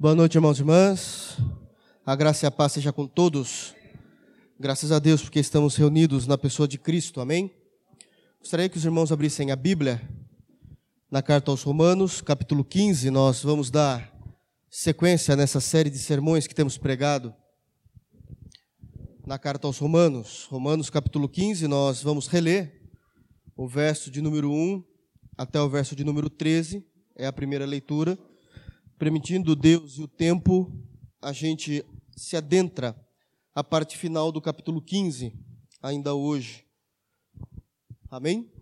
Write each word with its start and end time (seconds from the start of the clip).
Boa 0.00 0.14
noite, 0.14 0.36
irmãos 0.36 0.56
e 0.56 0.62
irmãs. 0.62 1.36
A 2.06 2.16
graça 2.16 2.46
e 2.46 2.48
a 2.48 2.50
paz 2.50 2.72
seja 2.72 2.90
com 2.90 3.06
todos. 3.06 3.74
Graças 4.58 4.90
a 4.92 4.98
Deus 4.98 5.20
porque 5.20 5.38
estamos 5.38 5.76
reunidos 5.76 6.26
na 6.26 6.38
pessoa 6.38 6.66
de 6.66 6.78
Cristo. 6.78 7.20
Amém? 7.20 7.54
Gostaria 8.38 8.66
que 8.70 8.78
os 8.78 8.84
irmãos 8.86 9.12
abrissem 9.12 9.50
a 9.50 9.56
Bíblia 9.56 10.00
na 11.10 11.20
carta 11.20 11.50
aos 11.50 11.62
Romanos, 11.62 12.22
capítulo 12.22 12.64
15. 12.64 13.10
Nós 13.10 13.42
vamos 13.42 13.70
dar 13.70 14.10
sequência 14.70 15.36
nessa 15.36 15.60
série 15.60 15.90
de 15.90 15.98
sermões 15.98 16.46
que 16.46 16.54
temos 16.54 16.78
pregado 16.78 17.34
na 19.26 19.38
carta 19.38 19.66
aos 19.66 19.76
Romanos. 19.76 20.46
Romanos, 20.48 20.88
capítulo 20.88 21.28
15, 21.28 21.68
nós 21.68 22.02
vamos 22.02 22.26
reler 22.26 22.90
o 23.54 23.68
verso 23.68 24.10
de 24.10 24.22
número 24.22 24.50
1 24.50 24.82
até 25.36 25.60
o 25.60 25.68
verso 25.68 25.94
de 25.94 26.04
número 26.04 26.30
13. 26.30 26.82
É 27.14 27.26
a 27.26 27.32
primeira 27.34 27.66
leitura 27.66 28.18
permitindo 29.00 29.56
Deus 29.56 29.96
e 29.96 30.02
o 30.02 30.06
tempo, 30.06 30.70
a 31.22 31.32
gente 31.32 31.82
se 32.14 32.36
adentra 32.36 32.94
à 33.54 33.64
parte 33.64 33.96
final 33.96 34.30
do 34.30 34.42
capítulo 34.42 34.82
15, 34.82 35.32
ainda 35.80 36.14
hoje. 36.14 36.66
Amém? 38.10 38.52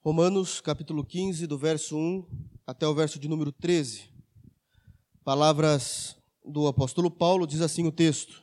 Romanos, 0.00 0.58
capítulo 0.58 1.04
15, 1.04 1.46
do 1.46 1.58
verso 1.58 1.98
1 1.98 2.26
até 2.66 2.88
o 2.88 2.94
verso 2.94 3.18
de 3.18 3.28
número 3.28 3.52
13. 3.52 4.10
Palavras 5.22 6.16
do 6.42 6.66
apóstolo 6.66 7.10
Paulo, 7.10 7.46
diz 7.46 7.60
assim 7.60 7.86
o 7.86 7.92
texto: 7.92 8.42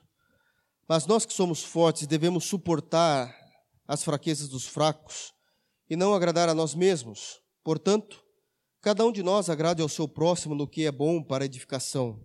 Mas 0.87 1.07
nós 1.07 1.25
que 1.25 1.33
somos 1.33 1.63
fortes 1.63 2.05
devemos 2.05 2.45
suportar 2.45 3.35
as 3.87 4.03
fraquezas 4.03 4.47
dos 4.47 4.67
fracos 4.67 5.33
e 5.89 5.95
não 5.95 6.13
agradar 6.13 6.47
a 6.49 6.53
nós 6.53 6.75
mesmos. 6.75 7.41
Portanto, 7.63 8.26
Cada 8.87 9.05
um 9.05 9.11
de 9.11 9.21
nós 9.21 9.49
agrade 9.49 9.81
ao 9.81 9.89
seu 9.89 10.07
próximo 10.07 10.55
no 10.55 10.65
que 10.65 10.85
é 10.85 10.91
bom 10.93 11.21
para 11.21 11.43
edificação. 11.43 12.21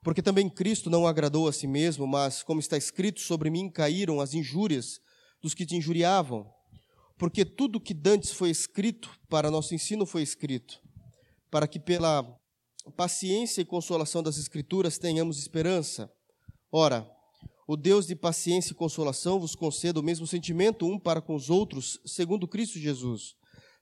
Porque 0.00 0.22
também 0.22 0.48
Cristo 0.48 0.88
não 0.88 1.08
agradou 1.08 1.48
a 1.48 1.52
si 1.52 1.66
mesmo, 1.66 2.06
mas, 2.06 2.40
como 2.40 2.60
está 2.60 2.76
escrito, 2.76 3.18
sobre 3.18 3.50
mim 3.50 3.68
caíram 3.68 4.20
as 4.20 4.32
injúrias 4.32 5.00
dos 5.42 5.54
que 5.54 5.66
te 5.66 5.74
injuriavam. 5.74 6.48
Porque 7.18 7.44
tudo 7.44 7.80
que 7.80 7.92
dantes 7.92 8.30
foi 8.30 8.48
escrito, 8.48 9.10
para 9.28 9.50
nosso 9.50 9.74
ensino 9.74 10.06
foi 10.06 10.22
escrito, 10.22 10.80
para 11.50 11.66
que 11.66 11.80
pela 11.80 12.24
paciência 12.96 13.60
e 13.60 13.64
consolação 13.64 14.22
das 14.22 14.38
Escrituras 14.38 14.98
tenhamos 14.98 15.36
esperança. 15.36 16.08
Ora, 16.70 17.10
o 17.66 17.76
Deus 17.76 18.06
de 18.06 18.14
paciência 18.14 18.70
e 18.70 18.76
consolação 18.76 19.40
vos 19.40 19.56
conceda 19.56 19.98
o 19.98 20.04
mesmo 20.04 20.28
sentimento 20.28 20.86
um 20.86 20.96
para 20.96 21.20
com 21.20 21.34
os 21.34 21.50
outros, 21.50 22.00
segundo 22.06 22.46
Cristo 22.46 22.78
Jesus, 22.78 23.34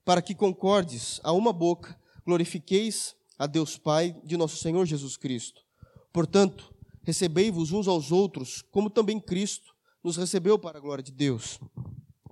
para 0.02 0.22
que 0.22 0.34
concordes 0.34 1.20
a 1.22 1.30
uma 1.30 1.52
boca 1.52 1.94
glorifiqueis 2.26 3.14
a 3.38 3.46
Deus 3.46 3.78
Pai 3.78 4.20
de 4.24 4.36
nosso 4.36 4.56
Senhor 4.56 4.84
Jesus 4.84 5.16
Cristo. 5.16 5.62
Portanto, 6.12 6.74
recebei-vos 7.04 7.70
uns 7.70 7.86
aos 7.86 8.10
outros, 8.10 8.62
como 8.72 8.90
também 8.90 9.20
Cristo 9.20 9.72
nos 10.02 10.16
recebeu 10.16 10.58
para 10.58 10.78
a 10.78 10.80
glória 10.80 11.04
de 11.04 11.12
Deus. 11.12 11.60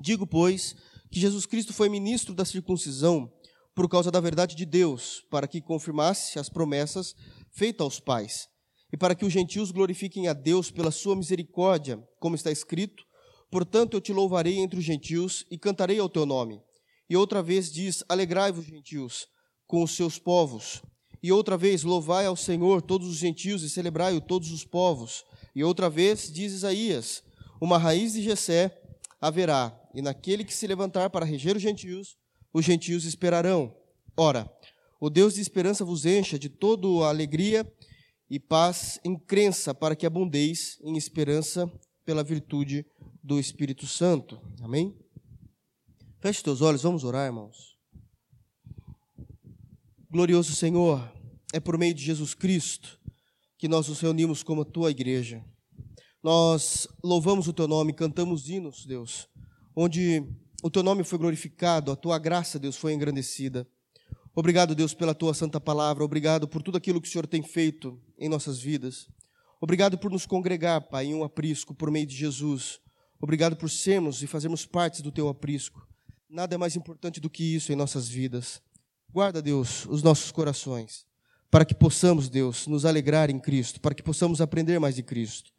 Digo, 0.00 0.26
pois, 0.26 0.74
que 1.10 1.20
Jesus 1.20 1.46
Cristo 1.46 1.72
foi 1.72 1.88
ministro 1.88 2.34
da 2.34 2.44
circuncisão 2.44 3.32
por 3.72 3.88
causa 3.88 4.10
da 4.10 4.20
verdade 4.20 4.56
de 4.56 4.66
Deus, 4.66 5.24
para 5.30 5.46
que 5.46 5.60
confirmasse 5.60 6.38
as 6.38 6.48
promessas 6.48 7.14
feitas 7.52 7.84
aos 7.84 8.00
pais, 8.00 8.48
e 8.92 8.96
para 8.96 9.14
que 9.14 9.24
os 9.24 9.32
gentios 9.32 9.70
glorifiquem 9.70 10.26
a 10.28 10.32
Deus 10.32 10.70
pela 10.70 10.90
sua 10.90 11.14
misericórdia, 11.14 12.02
como 12.18 12.34
está 12.34 12.50
escrito: 12.50 13.04
Portanto, 13.50 13.96
eu 13.96 14.00
te 14.00 14.12
louvarei 14.12 14.58
entre 14.58 14.78
os 14.78 14.84
gentios 14.84 15.44
e 15.50 15.58
cantarei 15.58 15.98
ao 15.98 16.08
teu 16.08 16.26
nome. 16.26 16.60
E 17.08 17.16
outra 17.16 17.42
vez 17.42 17.72
diz: 17.72 18.04
Alegrai-vos, 18.08 18.64
gentios, 18.64 19.26
com 19.66 19.82
os 19.82 19.94
seus 19.96 20.18
povos. 20.18 20.82
E 21.22 21.32
outra 21.32 21.56
vez, 21.56 21.82
louvai 21.82 22.26
ao 22.26 22.36
Senhor 22.36 22.82
todos 22.82 23.08
os 23.08 23.16
gentios 23.16 23.62
e 23.62 23.70
celebrai-o 23.70 24.20
todos 24.20 24.52
os 24.52 24.64
povos. 24.64 25.24
E 25.54 25.64
outra 25.64 25.88
vez, 25.88 26.30
diz 26.30 26.52
Isaías: 26.52 27.22
Uma 27.60 27.78
raiz 27.78 28.12
de 28.12 28.22
Jessé 28.22 28.78
haverá, 29.20 29.74
e 29.94 30.02
naquele 30.02 30.44
que 30.44 30.52
se 30.52 30.66
levantar 30.66 31.08
para 31.08 31.24
reger 31.24 31.56
os 31.56 31.62
gentios, 31.62 32.16
os 32.52 32.64
gentios 32.64 33.04
esperarão. 33.04 33.74
Ora, 34.16 34.50
o 35.00 35.08
Deus 35.08 35.34
de 35.34 35.40
esperança 35.40 35.84
vos 35.84 36.04
encha 36.04 36.38
de 36.38 36.48
toda 36.48 36.86
a 37.04 37.08
alegria 37.08 37.66
e 38.28 38.38
paz 38.38 39.00
em 39.04 39.18
crença, 39.18 39.74
para 39.74 39.96
que 39.96 40.06
abundeis 40.06 40.78
em 40.82 40.96
esperança 40.96 41.70
pela 42.04 42.22
virtude 42.22 42.84
do 43.22 43.40
Espírito 43.40 43.86
Santo. 43.86 44.40
Amém? 44.62 44.94
Feche 46.20 46.42
teus 46.42 46.60
olhos, 46.60 46.82
vamos 46.82 47.02
orar, 47.02 47.26
irmãos. 47.26 47.73
Glorioso 50.14 50.54
Senhor, 50.54 51.12
é 51.52 51.58
por 51.58 51.76
meio 51.76 51.92
de 51.92 52.00
Jesus 52.00 52.34
Cristo 52.34 53.00
que 53.58 53.66
nós 53.66 53.88
nos 53.88 53.98
reunimos 53.98 54.44
como 54.44 54.62
a 54.62 54.64
tua 54.64 54.92
igreja. 54.92 55.44
Nós 56.22 56.86
louvamos 57.02 57.48
o 57.48 57.52
teu 57.52 57.66
nome, 57.66 57.92
cantamos 57.92 58.48
hinos, 58.48 58.86
Deus, 58.86 59.28
onde 59.74 60.22
o 60.62 60.70
teu 60.70 60.84
nome 60.84 61.02
foi 61.02 61.18
glorificado, 61.18 61.90
a 61.90 61.96
tua 61.96 62.16
graça, 62.16 62.60
Deus, 62.60 62.76
foi 62.76 62.92
engrandecida. 62.92 63.66
Obrigado, 64.36 64.72
Deus, 64.72 64.94
pela 64.94 65.16
tua 65.16 65.34
santa 65.34 65.60
palavra, 65.60 66.04
obrigado 66.04 66.46
por 66.46 66.62
tudo 66.62 66.78
aquilo 66.78 67.00
que 67.00 67.08
o 67.08 67.10
Senhor 67.10 67.26
tem 67.26 67.42
feito 67.42 68.00
em 68.16 68.28
nossas 68.28 68.60
vidas. 68.60 69.08
Obrigado 69.60 69.98
por 69.98 70.12
nos 70.12 70.26
congregar, 70.26 70.80
Pai, 70.82 71.06
em 71.06 71.14
um 71.16 71.24
aprisco 71.24 71.74
por 71.74 71.90
meio 71.90 72.06
de 72.06 72.14
Jesus. 72.14 72.78
Obrigado 73.20 73.56
por 73.56 73.68
sermos 73.68 74.22
e 74.22 74.28
fazermos 74.28 74.64
parte 74.64 75.02
do 75.02 75.10
teu 75.10 75.26
aprisco. 75.26 75.84
Nada 76.30 76.54
é 76.54 76.56
mais 76.56 76.76
importante 76.76 77.18
do 77.18 77.28
que 77.28 77.56
isso 77.56 77.72
em 77.72 77.74
nossas 77.74 78.08
vidas. 78.08 78.62
Guarda, 79.14 79.40
Deus, 79.40 79.86
os 79.86 80.02
nossos 80.02 80.32
corações, 80.32 81.06
para 81.48 81.64
que 81.64 81.72
possamos, 81.72 82.28
Deus, 82.28 82.66
nos 82.66 82.84
alegrar 82.84 83.30
em 83.30 83.38
Cristo, 83.38 83.80
para 83.80 83.94
que 83.94 84.02
possamos 84.02 84.40
aprender 84.40 84.80
mais 84.80 84.96
de 84.96 85.04
Cristo. 85.04 85.52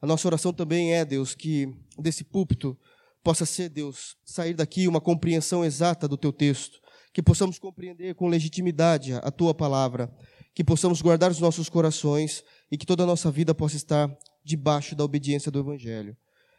A 0.00 0.06
nossa 0.06 0.26
oração 0.26 0.54
também 0.54 0.94
é, 0.94 1.04
Deus, 1.04 1.34
que 1.34 1.68
desse 1.98 2.24
púlpito 2.24 2.74
possa 3.22 3.44
ser, 3.44 3.68
Deus, 3.68 4.16
sair 4.24 4.54
daqui 4.54 4.88
uma 4.88 5.02
compreensão 5.02 5.62
exata 5.62 6.08
do 6.08 6.16
teu 6.16 6.32
texto, 6.32 6.80
que 7.12 7.22
possamos 7.22 7.58
compreender 7.58 8.14
com 8.14 8.26
legitimidade 8.26 9.12
a 9.12 9.30
tua 9.30 9.52
palavra, 9.52 10.10
que 10.54 10.64
possamos 10.64 11.02
guardar 11.02 11.30
os 11.30 11.40
nossos 11.40 11.68
corações 11.68 12.42
e 12.72 12.78
que 12.78 12.86
toda 12.86 13.02
a 13.02 13.06
nossa 13.06 13.30
vida 13.30 13.54
possa 13.54 13.76
estar 13.76 14.10
debaixo 14.42 14.96
da 14.96 15.04
obediência 15.04 15.52
do 15.52 15.58
Evangelho. 15.58 16.16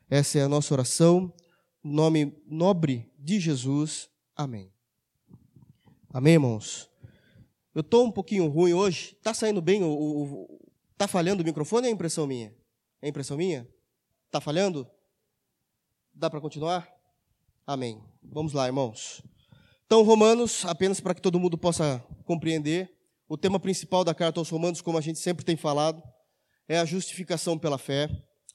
Essa 0.08 0.38
é 0.38 0.44
a 0.44 0.48
nossa 0.48 0.76
oração, 0.76 1.34
no 1.84 1.92
nome 1.92 2.38
nobre 2.46 3.12
de 3.18 3.40
Jesus. 3.40 4.10
Amém. 4.36 4.75
Amém, 6.16 6.36
irmãos? 6.36 6.90
Eu 7.74 7.82
estou 7.82 8.06
um 8.06 8.10
pouquinho 8.10 8.48
ruim 8.48 8.72
hoje. 8.72 9.18
Está 9.18 9.34
saindo 9.34 9.62
bem? 9.62 9.84
O, 9.84 9.90
o, 9.90 10.72
tá 10.98 11.10
falhando 11.10 11.44
o 11.44 11.46
microfone 11.46 11.88
ou 11.88 11.92
é 11.92 11.94
impressão 11.94 12.26
minha? 12.26 12.56
É 13.02 13.10
impressão 13.10 13.36
minha? 13.36 13.68
Está 14.26 14.40
falhando? 14.40 14.90
Dá 16.14 16.30
para 16.30 16.40
continuar? 16.40 16.88
Amém. 17.68 18.02
Vamos 18.24 18.54
lá, 18.54 18.66
irmãos. 18.66 19.22
Então, 19.86 20.04
Romanos, 20.04 20.64
apenas 20.64 21.02
para 21.02 21.14
que 21.14 21.22
todo 21.22 21.38
mundo 21.38 21.58
possa 21.58 22.02
compreender, 22.24 22.90
o 23.28 23.38
tema 23.38 23.60
principal 23.60 24.06
da 24.06 24.16
carta 24.16 24.40
aos 24.40 24.48
Romanos, 24.48 24.80
como 24.80 24.98
a 24.98 25.02
gente 25.02 25.20
sempre 25.20 25.44
tem 25.44 25.58
falado, 25.58 26.02
é 26.66 26.80
a 26.80 26.86
justificação 26.86 27.60
pela 27.60 27.78
fé. 27.78 28.10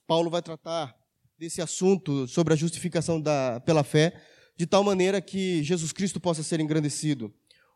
Paulo 0.06 0.30
vai 0.30 0.40
tratar 0.40 0.96
desse 1.38 1.60
assunto 1.60 2.26
sobre 2.26 2.54
a 2.54 2.56
justificação 2.56 3.20
da, 3.20 3.60
pela 3.66 3.84
fé, 3.84 4.18
de 4.56 4.66
tal 4.66 4.82
maneira 4.82 5.20
que 5.20 5.62
Jesus 5.62 5.92
Cristo 5.92 6.18
possa 6.18 6.42
ser 6.42 6.58
engrandecido. 6.58 7.30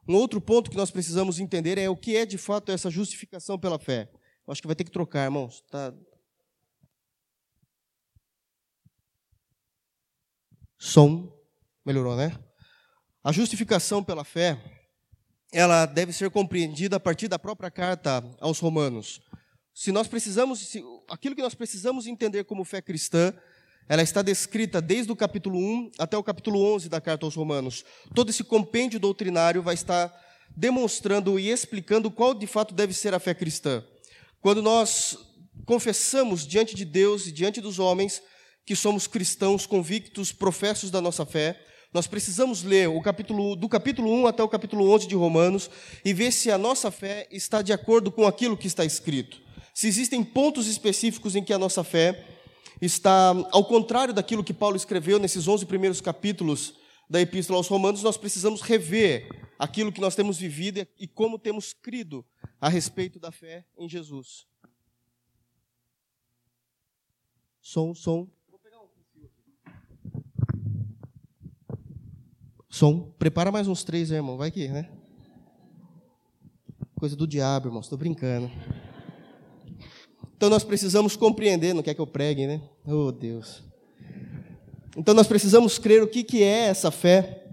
Um 0.06 0.16
outro 0.16 0.41
ponto 0.41 0.70
que 0.70 0.76
nós 0.76 0.91
precisamos 0.91 1.38
entender 1.38 1.78
é 1.78 1.88
o 1.88 1.97
que 1.97 2.16
é 2.16 2.26
de 2.26 2.37
fato 2.37 2.70
essa 2.70 2.91
justificação 2.91 3.59
pela 3.59 3.78
fé. 3.78 4.10
Eu 4.47 4.53
acho 4.53 4.60
que 4.60 4.66
vai 4.66 4.76
ter 4.76 4.84
que 4.84 4.91
trocar, 4.91 5.25
irmãos. 5.25 5.62
Tá... 5.70 5.94
Som. 10.78 11.32
Melhorou, 11.84 12.16
né? 12.16 12.38
A 13.22 13.32
justificação 13.32 14.04
pela 14.04 14.25
fé, 14.25 14.59
ela 15.50 15.87
deve 15.87 16.12
ser 16.12 16.31
compreendida 16.31 16.97
a 16.97 17.00
partir 17.00 17.28
da 17.28 17.38
própria 17.38 17.71
carta 17.71 18.22
aos 18.41 18.59
Romanos. 18.59 19.22
Se 19.74 19.91
nós 19.91 20.07
precisamos, 20.07 20.60
se, 20.60 20.84
aquilo 21.09 21.34
que 21.34 21.42
nós 21.42 21.54
precisamos 21.54 22.07
entender 22.07 22.45
como 22.45 22.65
fé 22.65 22.83
cristã, 22.83 23.33
ela 23.89 24.03
está 24.03 24.22
descrita 24.22 24.81
desde 24.81 25.13
o 25.13 25.16
capítulo 25.16 25.59
1 25.59 25.92
até 25.98 26.16
o 26.16 26.22
capítulo 26.22 26.60
11 26.75 26.89
da 26.89 27.01
carta 27.01 27.27
aos 27.27 27.34
Romanos. 27.34 27.84
Todo 28.15 28.31
esse 28.31 28.42
compêndio 28.42 28.98
doutrinário 28.98 29.63
vai 29.63 29.75
estar 29.75 30.13
demonstrando 30.57 31.39
e 31.39 31.51
explicando 31.51 32.10
qual 32.10 32.33
de 32.33 32.47
fato 32.47 32.72
deve 32.72 32.95
ser 32.95 33.13
a 33.13 33.19
fé 33.19 33.34
cristã. 33.34 33.84
Quando 34.41 34.63
nós 34.63 35.19
confessamos 35.66 36.47
diante 36.47 36.75
de 36.75 36.84
Deus 36.84 37.27
e 37.27 37.33
diante 37.33 37.60
dos 37.60 37.78
homens 37.78 38.22
que 38.65 38.75
somos 38.75 39.07
cristãos 39.07 39.66
convictos, 39.66 40.33
professos 40.33 40.91
da 40.91 41.01
nossa 41.01 41.27
fé, 41.27 41.60
nós 41.92 42.07
precisamos 42.07 42.63
ler 42.63 42.89
o 42.89 43.01
capítulo 43.03 43.54
do 43.54 43.69
capítulo 43.69 44.10
1 44.10 44.27
até 44.27 44.42
o 44.42 44.48
capítulo 44.48 44.91
11 44.91 45.07
de 45.07 45.15
Romanos 45.15 45.71
e 46.04 46.13
ver 46.13 46.33
se 46.33 46.51
a 46.51 46.57
nossa 46.57 46.91
fé 46.91 47.28
está 47.31 47.60
de 47.60 47.72
acordo 47.72 48.10
com 48.10 48.27
aquilo 48.27 48.57
que 48.57 48.66
está 48.66 48.84
escrito. 48.84 49.41
Se 49.75 49.86
existem 49.89 50.25
pontos 50.25 50.66
específicos 50.66 51.36
em 51.36 51.45
que 51.45 51.53
a 51.53 51.59
nossa 51.59 51.84
fé 51.84 52.34
está 52.84 53.31
ao 53.51 53.65
contrário 53.65 54.13
daquilo 54.13 54.45
que 54.45 54.53
Paulo 54.53 54.77
escreveu 54.77 55.19
nesses 55.19 55.47
11 55.47 55.66
primeiros 55.66 56.01
capítulos 56.01 56.75
da 57.09 57.21
Epístola 57.21 57.59
aos 57.59 57.69
Romanos, 57.69 58.03
nós 58.03 58.16
precisamos 58.16 58.60
rever 58.60 59.28
aquilo 59.59 59.92
que 59.92 60.01
nós 60.01 60.15
temos 60.15 60.39
vivido 60.39 60.86
e 60.98 61.07
como 61.07 61.39
temos 61.39 61.72
crido 61.72 62.25
a 62.60 62.69
respeito 62.69 63.19
da 63.19 63.31
fé 63.31 63.65
em 63.77 63.89
Jesus. 63.89 64.47
Som, 67.60 67.95
som. 67.95 68.28
Som. 72.69 73.13
Prepara 73.19 73.53
mais 73.53 73.69
uns 73.69 73.84
três, 73.84 74.10
irmão. 74.10 74.36
Vai 74.36 74.51
que, 74.51 74.69
né? 74.69 74.91
Coisa 76.97 77.15
do 77.15 77.27
diabo, 77.27 77.69
irmão. 77.69 77.81
Estou 77.81 77.97
brincando. 77.97 78.51
Então 80.36 80.51
nós 80.51 80.65
precisamos 80.65 81.16
compreender, 81.16 81.75
não 81.75 81.83
quer 81.83 81.95
que 81.95 82.01
eu 82.01 82.07
pregue, 82.07 82.47
né? 82.47 82.60
Oh, 82.86 83.13
Deus. 83.13 83.63
Então 84.97 85.15
nós 85.15 85.27
precisamos 85.27 85.78
crer 85.78 86.03
o 86.03 86.09
que, 86.09 86.22
que 86.22 86.42
é 86.42 86.66
essa 86.66 86.91
fé 86.91 87.45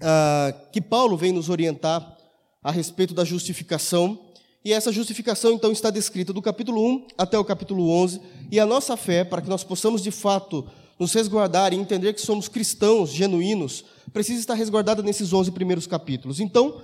ah, 0.00 0.52
que 0.72 0.80
Paulo 0.80 1.16
vem 1.16 1.32
nos 1.32 1.48
orientar 1.48 2.16
a 2.62 2.70
respeito 2.70 3.14
da 3.14 3.24
justificação. 3.24 4.18
E 4.64 4.72
essa 4.72 4.90
justificação, 4.90 5.52
então, 5.52 5.70
está 5.70 5.90
descrita 5.90 6.32
do 6.32 6.40
capítulo 6.40 6.82
1 6.82 7.06
até 7.18 7.38
o 7.38 7.44
capítulo 7.44 7.90
11. 7.90 8.20
E 8.50 8.58
a 8.58 8.64
nossa 8.64 8.96
fé, 8.96 9.22
para 9.22 9.42
que 9.42 9.48
nós 9.48 9.62
possamos, 9.62 10.02
de 10.02 10.10
fato, 10.10 10.66
nos 10.98 11.12
resguardar 11.12 11.72
e 11.72 11.76
entender 11.76 12.14
que 12.14 12.20
somos 12.20 12.48
cristãos 12.48 13.10
genuínos, 13.10 13.84
precisa 14.12 14.40
estar 14.40 14.54
resguardada 14.54 15.02
nesses 15.02 15.32
11 15.32 15.50
primeiros 15.52 15.86
capítulos. 15.86 16.40
Então, 16.40 16.80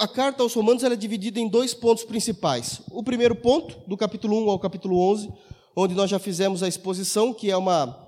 a 0.00 0.08
carta 0.08 0.42
aos 0.42 0.52
Romanos 0.52 0.84
é 0.84 0.94
dividida 0.94 1.40
em 1.40 1.48
dois 1.48 1.72
pontos 1.72 2.04
principais. 2.04 2.82
O 2.90 3.02
primeiro 3.02 3.34
ponto, 3.34 3.78
do 3.86 3.96
capítulo 3.96 4.44
1 4.44 4.50
ao 4.50 4.58
capítulo 4.58 4.98
11, 5.12 5.32
onde 5.74 5.94
nós 5.94 6.10
já 6.10 6.18
fizemos 6.18 6.62
a 6.62 6.68
exposição, 6.68 7.32
que 7.32 7.50
é 7.50 7.56
uma, 7.56 7.98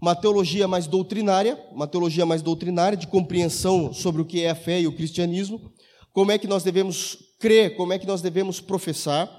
uma 0.00 0.14
teologia 0.14 0.68
mais 0.68 0.86
doutrinária, 0.86 1.58
uma 1.72 1.86
teologia 1.86 2.26
mais 2.26 2.42
doutrinária, 2.42 2.98
de 2.98 3.06
compreensão 3.06 3.94
sobre 3.94 4.20
o 4.20 4.26
que 4.26 4.42
é 4.42 4.50
a 4.50 4.54
fé 4.54 4.80
e 4.80 4.86
o 4.86 4.92
cristianismo, 4.92 5.72
como 6.12 6.32
é 6.32 6.38
que 6.38 6.46
nós 6.46 6.62
devemos 6.62 7.16
crer, 7.40 7.76
como 7.76 7.94
é 7.94 7.98
que 7.98 8.06
nós 8.06 8.20
devemos 8.20 8.60
professar. 8.60 9.30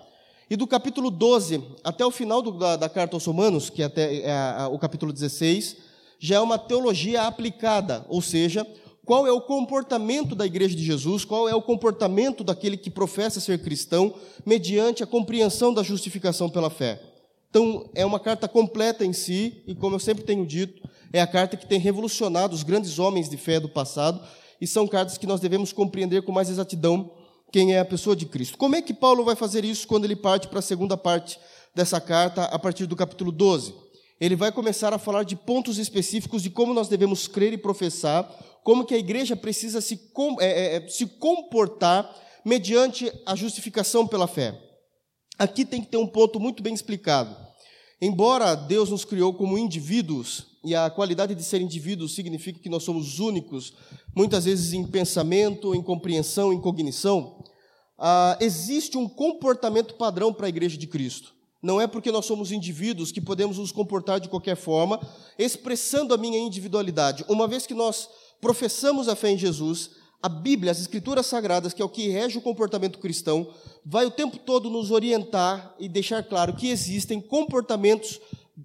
E 0.50 0.56
do 0.56 0.66
capítulo 0.66 1.12
12 1.12 1.64
até 1.84 2.04
o 2.04 2.12
final 2.12 2.42
do, 2.42 2.52
da, 2.54 2.76
da, 2.76 2.90
carta 2.90 3.16
aos 3.16 3.26
Romanos, 3.26 3.70
que 3.70 3.84
é 3.84 3.86
até 3.86 4.22
é 4.22 4.32
a, 4.32 4.68
o 4.68 4.80
capítulo 4.80 5.14
16, 5.14 5.78
já 6.20 6.38
é 6.38 6.40
uma 6.40 6.58
teologia 6.58 7.24
aplicada, 7.24 8.04
ou 8.10 8.22
seja, 8.22 8.66
qual 9.08 9.26
é 9.26 9.32
o 9.32 9.40
comportamento 9.40 10.36
da 10.36 10.46
igreja 10.46 10.76
de 10.76 10.84
Jesus, 10.84 11.24
qual 11.24 11.48
é 11.48 11.56
o 11.56 11.62
comportamento 11.62 12.44
daquele 12.44 12.76
que 12.76 12.90
professa 12.90 13.40
ser 13.40 13.64
cristão, 13.64 14.14
mediante 14.46 15.02
a 15.02 15.08
compreensão 15.08 15.74
da 15.74 15.82
justificação 15.82 16.50
pela 16.50 16.70
fé. 16.70 17.02
Então, 17.50 17.90
é 17.96 18.06
uma 18.06 18.20
carta 18.20 18.50
completa 18.50 19.06
em 19.06 19.14
si, 19.14 19.64
e 19.66 19.74
como 19.74 19.96
eu 19.96 20.00
sempre 20.00 20.26
tenho 20.26 20.46
dito, 20.46 20.84
é 21.14 21.22
a 21.22 21.26
carta 21.26 21.56
que 21.56 21.66
tem 21.66 21.80
revolucionado 21.80 22.54
os 22.54 22.64
grandes 22.64 23.00
homens 23.00 23.30
de 23.30 23.38
fé 23.38 23.62
do 23.62 23.70
passado, 23.70 24.22
e 24.60 24.68
são 24.68 24.86
cartas 24.86 25.18
que 25.18 25.26
nós 25.26 25.40
devemos 25.40 25.72
compreender 25.72 26.24
com 26.24 26.34
mais 26.34 26.50
exatidão 26.50 27.10
quem 27.50 27.74
é 27.74 27.80
a 27.80 27.86
pessoa 27.86 28.14
de 28.14 28.26
Cristo. 28.26 28.58
Como 28.58 28.76
é 28.76 28.82
que 28.82 28.94
Paulo 28.94 29.24
vai 29.24 29.38
fazer 29.38 29.64
isso 29.64 29.88
quando 29.88 30.04
ele 30.04 30.18
parte 30.18 30.50
para 30.50 30.60
a 30.60 30.62
segunda 30.62 30.98
parte 30.98 31.40
dessa 31.74 32.02
carta, 32.02 32.44
a 32.44 32.60
partir 32.60 32.86
do 32.86 32.96
capítulo 32.96 33.32
12? 33.32 33.74
Ele 34.20 34.36
vai 34.36 34.52
começar 34.52 34.94
a 34.94 34.98
falar 34.98 35.24
de 35.24 35.36
pontos 35.36 35.78
específicos 35.78 36.42
de 36.42 36.50
como 36.50 36.74
nós 36.74 36.90
devemos 36.90 37.28
crer 37.28 37.54
e 37.54 37.58
professar 37.58 38.28
como 38.68 38.84
que 38.84 38.94
a 38.94 38.98
igreja 38.98 39.34
precisa 39.34 39.80
se, 39.80 39.96
com, 39.96 40.42
é, 40.42 40.46
é, 40.46 40.76
é, 40.76 40.88
se 40.90 41.06
comportar 41.06 42.14
mediante 42.44 43.10
a 43.26 43.34
justificação 43.34 44.06
pela 44.06 44.28
fé. 44.28 44.62
Aqui 45.40 45.64
tem 45.64 45.82
que 45.82 45.88
ter 45.88 45.96
um 45.96 46.06
ponto 46.06 46.38
muito 46.38 46.62
bem 46.62 46.74
explicado. 46.74 47.34
Embora 48.02 48.56
Deus 48.56 48.90
nos 48.90 49.06
criou 49.06 49.34
como 49.34 49.58
indivíduos, 49.58 50.58
e 50.66 50.76
a 50.76 50.90
qualidade 50.90 51.34
de 51.34 51.46
ser 51.46 51.62
indivíduo 51.62 52.10
significa 52.10 52.60
que 52.60 52.68
nós 52.68 52.84
somos 52.84 53.20
únicos, 53.20 53.72
muitas 54.14 54.44
vezes 54.44 54.74
em 54.74 54.86
pensamento, 54.86 55.74
em 55.74 55.82
compreensão, 55.82 56.52
em 56.52 56.60
cognição, 56.60 57.42
ah, 57.98 58.38
existe 58.42 58.98
um 58.98 59.08
comportamento 59.08 59.94
padrão 59.94 60.34
para 60.34 60.48
a 60.48 60.50
igreja 60.50 60.78
de 60.78 60.88
Cristo. 60.88 61.34
Não 61.64 61.80
é 61.80 61.88
porque 61.88 62.12
nós 62.12 62.26
somos 62.26 62.52
indivíduos 62.52 63.14
que 63.14 63.22
podemos 63.22 63.58
nos 63.60 63.72
comportar 63.72 64.20
de 64.20 64.28
qualquer 64.28 64.58
forma, 64.58 65.00
expressando 65.40 66.14
a 66.14 66.18
minha 66.18 66.38
individualidade. 66.38 67.24
Uma 67.30 67.48
vez 67.48 67.66
que 67.66 67.74
nós 67.74 68.10
professamos 68.42 69.08
a 69.08 69.16
fé 69.16 69.32
em 69.32 69.38
Jesus, 69.38 69.92
a 70.22 70.30
Bíblia, 70.30 70.72
as 70.72 70.80
Escrituras 70.80 71.26
Sagradas, 71.26 71.74
que 71.74 71.82
é 71.82 71.86
o 71.86 71.90
que 71.90 72.10
rege 72.10 72.38
o 72.38 72.42
comportamento 72.42 73.00
cristão, 73.00 73.54
vai 73.86 74.06
o 74.06 74.12
tempo 74.12 74.38
todo 74.38 74.70
nos 74.70 74.92
orientar 74.92 75.76
e 75.80 75.88
deixar 75.88 76.24
claro 76.24 76.54
que 76.54 76.70
existem 76.70 77.22
comportamentos 77.22 78.20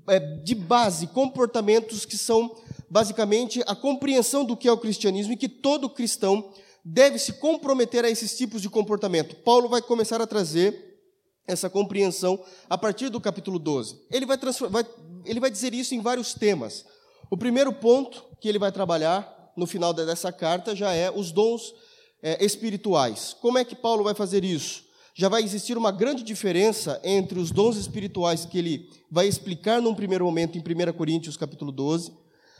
é, 0.09 0.19
de 0.19 0.55
base, 0.55 1.07
comportamentos 1.09 2.05
que 2.05 2.17
são 2.17 2.57
basicamente 2.89 3.63
a 3.67 3.75
compreensão 3.75 4.45
do 4.45 4.57
que 4.57 4.69
é 4.69 4.73
o 4.73 4.79
cristianismo 4.79 5.33
e 5.33 5.37
que 5.37 5.49
todo 5.49 5.89
cristão 5.89 6.53
deve 6.85 7.19
se 7.19 7.35
comprometer 7.35 8.05
a 8.05 8.11
esses 8.11 8.37
tipos 8.37 8.61
de 8.61 8.69
comportamento. 8.69 9.37
Paulo 9.37 9.69
vai 9.69 9.81
começar 9.81 10.21
a 10.21 10.27
trazer 10.27 10.99
essa 11.47 11.69
compreensão 11.69 12.43
a 12.69 12.77
partir 12.77 13.09
do 13.09 13.21
capítulo 13.21 13.59
12. 13.59 14.01
Ele 14.11 14.27
vai, 14.27 14.39
vai, 14.69 14.87
ele 15.25 15.41
vai 15.41 15.51
dizer 15.51 15.75
isso 15.75 15.95
em 15.95 16.01
vários 16.01 16.35
temas. 16.35 16.85
O 17.31 17.37
primeiro 17.37 17.73
ponto 17.73 18.25
que 18.41 18.49
ele 18.49 18.59
vai 18.59 18.73
trabalhar 18.73 19.32
no 19.57 19.67
final 19.67 19.93
dessa 19.93 20.33
carta 20.33 20.75
já 20.75 20.93
é 20.93 21.11
os 21.11 21.33
dons 21.33 21.75
é, 22.23 22.45
espirituais. 22.45 23.37
Como 23.41 23.59
é 23.59 23.65
que 23.65 23.75
Paulo 23.75 24.05
vai 24.05 24.15
fazer 24.15 24.45
isso? 24.45 24.85
Já 25.15 25.29
vai 25.29 25.43
existir 25.43 25.77
uma 25.77 25.91
grande 25.91 26.23
diferença 26.23 27.01
entre 27.05 27.39
os 27.39 27.51
dons 27.51 27.77
espirituais 27.77 28.47
que 28.47 28.59
ele 28.59 28.89
vai 29.11 29.27
explicar 29.27 29.81
num 29.83 29.95
primeiro 29.95 30.25
momento 30.25 30.57
em 30.57 30.61
1 30.61 30.93
Coríntios 30.95 31.37
capítulo 31.37 31.71
12. 31.71 32.13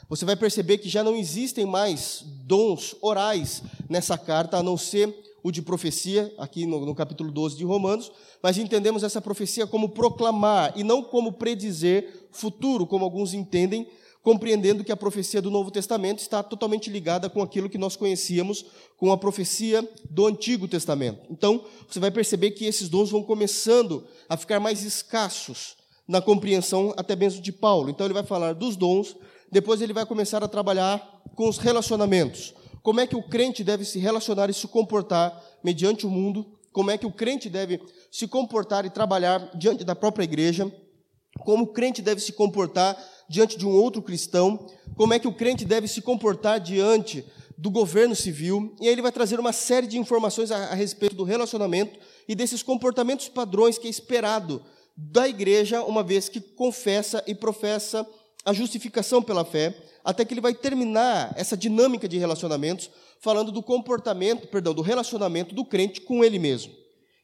Você 0.07 0.25
vai 0.25 0.35
perceber 0.35 0.77
que 0.77 0.89
já 0.89 1.03
não 1.03 1.15
existem 1.15 1.65
mais 1.65 2.23
dons 2.45 2.95
orais 3.01 3.63
nessa 3.89 4.17
carta, 4.17 4.57
a 4.57 4.63
não 4.63 4.77
ser 4.77 5.15
o 5.43 5.51
de 5.51 5.61
profecia, 5.61 6.33
aqui 6.37 6.65
no, 6.65 6.85
no, 6.85 6.95
capítulo 6.95 7.31
12 7.31 7.57
de 7.57 7.65
Romanos, 7.65 8.11
mas 8.41 8.57
entendemos 8.57 9.03
essa 9.03 9.21
profecia 9.21 9.67
como 9.67 9.89
proclamar 9.89 10.73
e 10.75 10.83
não 10.83 11.03
como 11.03 11.33
predizer 11.33 12.27
futuro, 12.31 12.87
como 12.87 13.03
alguns 13.03 13.33
entendem, 13.33 13.87
compreendendo 14.23 14.85
que 14.85 14.91
a 14.91 14.97
profecia 14.97 15.41
do 15.41 15.51
Novo 15.51 15.69
Testamento 15.69 16.19
está 16.19 16.41
totalmente 16.41 16.89
ligada 16.89 17.29
com 17.29 17.41
aquilo 17.41 17.69
que 17.69 17.77
nós 17.77 17.97
conhecíamos 17.97 18.65
com 18.97 19.11
a 19.11 19.17
profecia 19.17 19.87
do 20.09 20.25
Antigo 20.25 20.65
Testamento. 20.65 21.19
Então, 21.29 21.65
você 21.87 21.99
vai 21.99 22.09
perceber 22.09 22.51
que 22.51 22.65
esses 22.65 22.87
dons 22.87 23.11
vão 23.11 23.21
começando 23.21 24.07
a 24.29 24.37
ficar 24.37 24.61
mais 24.61 24.81
escassos 24.83 25.75
na 26.07 26.21
compreensão 26.21 26.93
até 26.95 27.17
mesmo 27.17 27.41
de 27.41 27.51
Paulo. 27.51 27.89
Então, 27.89 28.07
ele 28.07 28.13
vai 28.13 28.23
falar 28.23 28.53
dos 28.53 28.77
dons, 28.77 29.15
depois 29.51 29.81
ele 29.81 29.93
vai 29.93 30.05
começar 30.05 30.41
a 30.41 30.47
trabalhar 30.47 31.21
com 31.35 31.49
os 31.49 31.57
relacionamentos. 31.57 32.53
Como 32.81 33.01
é 33.01 33.07
que 33.07 33.15
o 33.17 33.23
crente 33.23 33.61
deve 33.61 33.83
se 33.83 33.99
relacionar 33.99 34.49
e 34.49 34.53
se 34.53 34.67
comportar 34.67 35.37
mediante 35.61 36.05
o 36.05 36.09
mundo? 36.09 36.45
Como 36.71 36.89
é 36.89 36.97
que 36.97 37.05
o 37.05 37.11
crente 37.11 37.49
deve 37.49 37.81
se 38.09 38.27
comportar 38.27 38.85
e 38.85 38.89
trabalhar 38.89 39.51
diante 39.53 39.83
da 39.83 39.95
própria 39.95 40.23
igreja? 40.23 40.71
Como 41.39 41.65
o 41.65 41.67
crente 41.67 42.01
deve 42.01 42.21
se 42.21 42.31
comportar 42.31 42.97
diante 43.33 43.57
de 43.57 43.65
um 43.65 43.71
outro 43.71 43.99
cristão, 43.99 44.67
como 44.95 45.11
é 45.11 45.17
que 45.17 45.27
o 45.27 45.33
crente 45.33 45.65
deve 45.65 45.87
se 45.87 46.03
comportar 46.03 46.59
diante 46.59 47.25
do 47.57 47.71
governo 47.71 48.15
civil, 48.15 48.75
e 48.79 48.87
aí 48.87 48.93
ele 48.93 49.01
vai 49.01 49.11
trazer 49.11 49.39
uma 49.39 49.51
série 49.51 49.87
de 49.87 49.97
informações 49.97 50.51
a, 50.51 50.65
a 50.65 50.75
respeito 50.75 51.15
do 51.15 51.23
relacionamento 51.23 51.99
e 52.27 52.35
desses 52.35 52.61
comportamentos 52.61 53.27
padrões 53.27 53.79
que 53.79 53.87
é 53.87 53.89
esperado 53.89 54.61
da 54.95 55.27
igreja, 55.27 55.83
uma 55.83 56.03
vez 56.03 56.29
que 56.29 56.39
confessa 56.39 57.23
e 57.25 57.33
professa 57.33 58.07
a 58.45 58.53
justificação 58.53 59.19
pela 59.19 59.43
fé, 59.43 59.75
até 60.05 60.23
que 60.23 60.31
ele 60.35 60.41
vai 60.41 60.53
terminar 60.53 61.33
essa 61.35 61.57
dinâmica 61.57 62.07
de 62.07 62.19
relacionamentos 62.19 62.91
falando 63.19 63.51
do 63.51 63.63
comportamento, 63.63 64.47
perdão, 64.47 64.75
do 64.75 64.83
relacionamento 64.83 65.55
do 65.55 65.65
crente 65.65 66.01
com 66.01 66.23
ele 66.23 66.37
mesmo. 66.37 66.71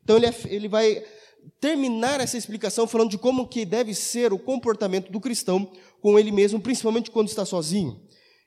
Então 0.04 0.18
ele, 0.18 0.26
é, 0.26 0.34
ele 0.48 0.68
vai 0.68 1.04
terminar 1.60 2.22
essa 2.22 2.38
explicação 2.38 2.88
falando 2.88 3.12
de 3.12 3.18
como 3.18 3.48
que 3.48 3.66
deve 3.66 3.94
ser 3.94 4.32
o 4.32 4.40
comportamento 4.40 5.12
do 5.12 5.20
cristão 5.20 5.72
com 6.02 6.18
ele 6.18 6.32
mesmo, 6.32 6.60
principalmente 6.60 7.12
quando 7.12 7.28
está 7.28 7.46
sozinho. 7.46 8.02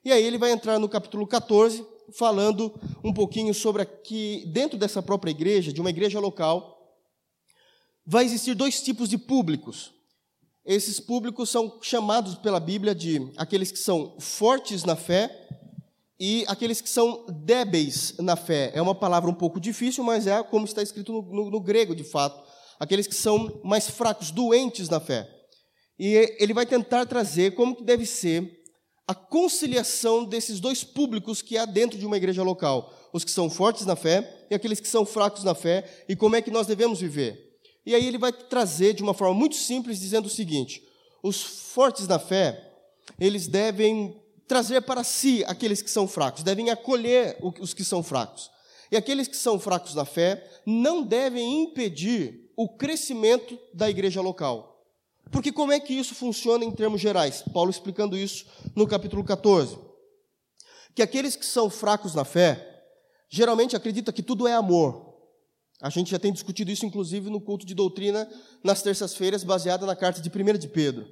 E 0.05 0.11
aí 0.11 0.25
ele 0.25 0.39
vai 0.39 0.51
entrar 0.51 0.79
no 0.79 0.89
capítulo 0.89 1.27
14, 1.27 1.87
falando 2.17 2.75
um 3.05 3.13
pouquinho 3.13 3.55
sobre 3.55 3.85
que 3.85 4.45
dentro 4.53 4.79
dessa 4.79 5.03
própria 5.03 5.31
igreja, 5.31 5.73
de 5.73 5.81
uma 5.81 5.91
igreja 5.91 6.19
local, 6.19 6.97
vai 8.05 8.25
existir 8.25 8.55
dois 8.55 8.83
tipos 8.83 9.09
de 9.09 9.19
públicos. 9.19 9.93
Esses 10.65 10.99
públicos 10.99 11.51
são 11.51 11.79
chamados 11.83 12.37
pela 12.37 12.61
Bíblia 12.61 12.95
de 12.95 13.31
aqueles 13.37 13.71
que 13.71 13.79
são 13.79 14.17
fortes 14.19 14.85
na 14.85 14.97
fé 14.97 15.31
e 16.19 16.45
aqueles 16.49 16.81
que 16.81 16.89
são 16.89 17.27
débeis 17.29 18.17
na 18.19 18.37
fé. 18.37 18.71
É 18.75 18.81
uma 18.81 18.95
palavra 18.95 19.29
um 19.29 19.35
pouco 19.35 19.61
difícil, 19.61 20.03
mas 20.03 20.27
é 20.27 20.43
como 20.43 20.65
está 20.65 20.83
escrito 20.83 21.13
no, 21.13 21.23
no, 21.23 21.51
no 21.51 21.61
grego, 21.61 21.95
de 21.95 22.05
fato 22.05 22.52
aqueles 22.83 23.07
que 23.07 23.15
são 23.15 23.61
mais 23.63 23.89
fracos, 23.89 24.33
doentes 24.33 24.89
na 24.89 24.99
fé. 24.99 25.31
E 25.97 26.35
ele 26.41 26.53
vai 26.53 26.67
tentar 26.67 27.07
trazer 27.07 27.55
como 27.55 27.77
que 27.77 27.85
deve 27.85 28.05
ser 28.05 28.61
a 29.07 29.15
conciliação 29.15 30.25
desses 30.25 30.59
dois 30.59 30.83
públicos 30.83 31.41
que 31.41 31.57
há 31.57 31.65
dentro 31.65 31.97
de 31.97 32.05
uma 32.05 32.17
igreja 32.17 32.43
local, 32.43 32.93
os 33.13 33.23
que 33.23 33.31
são 33.31 33.49
fortes 33.49 33.87
na 33.87 33.95
fé 33.95 34.47
e 34.51 34.55
aqueles 34.57 34.81
que 34.81 34.89
são 34.89 35.07
fracos 35.07 35.45
na 35.45 35.55
fé, 35.55 36.05
e 36.09 36.17
como 36.17 36.35
é 36.35 36.43
que 36.43 36.51
nós 36.51 36.67
devemos 36.67 37.01
viver. 37.01 37.57
E 37.87 37.95
aí 37.95 38.05
ele 38.05 38.19
vai 38.19 38.33
trazer 38.33 38.95
de 38.95 39.03
uma 39.05 39.15
forma 39.15 39.35
muito 39.35 39.55
simples, 39.55 40.01
dizendo 40.01 40.27
o 40.27 40.31
seguinte: 40.31 40.83
os 41.23 41.41
fortes 41.41 42.09
na 42.09 42.19
fé, 42.19 42.69
eles 43.17 43.47
devem 43.47 44.21
trazer 44.49 44.81
para 44.81 45.05
si 45.05 45.45
aqueles 45.47 45.81
que 45.81 45.91
são 45.91 46.09
fracos, 46.09 46.43
devem 46.43 46.69
acolher 46.69 47.39
os 47.61 47.73
que 47.73 47.85
são 47.85 48.03
fracos. 48.03 48.51
E 48.91 48.97
aqueles 48.97 49.29
que 49.29 49.37
são 49.37 49.57
fracos 49.57 49.95
na 49.95 50.05
fé 50.05 50.45
não 50.67 51.05
devem 51.05 51.63
impedir 51.63 52.43
o 52.63 52.69
crescimento 52.69 53.59
da 53.75 53.91
igreja 53.91 54.21
local. 54.21 54.85
Porque 55.31 55.51
como 55.51 55.73
é 55.73 55.81
que 55.81 55.93
isso 55.93 56.15
funciona 56.15 56.65
em 56.65 56.71
termos 56.71 57.01
gerais? 57.01 57.43
Paulo 57.53 57.71
explicando 57.71 58.17
isso 58.17 58.47
no 58.77 58.87
capítulo 58.87 59.25
14. 59.25 59.77
Que 60.95 61.03
aqueles 61.03 61.35
que 61.35 61.45
são 61.45 61.69
fracos 61.69 62.15
na 62.15 62.25
fé, 62.25 62.85
geralmente 63.29 63.75
acreditam 63.75 64.15
que 64.15 64.23
tudo 64.23 64.47
é 64.47 64.53
amor. 64.53 65.13
A 65.81 65.91
gente 65.91 66.11
já 66.11 66.19
tem 66.19 66.33
discutido 66.33 66.71
isso, 66.71 66.87
inclusive, 66.87 67.31
no 67.31 67.41
culto 67.41 67.67
de 67.67 67.75
doutrina, 67.75 68.31
nas 68.63 68.83
terças-feiras, 68.83 69.43
baseada 69.43 69.85
na 69.85 69.97
carta 69.97 70.21
de 70.21 70.29
1 70.29 70.59
de 70.59 70.69
Pedro. 70.69 71.09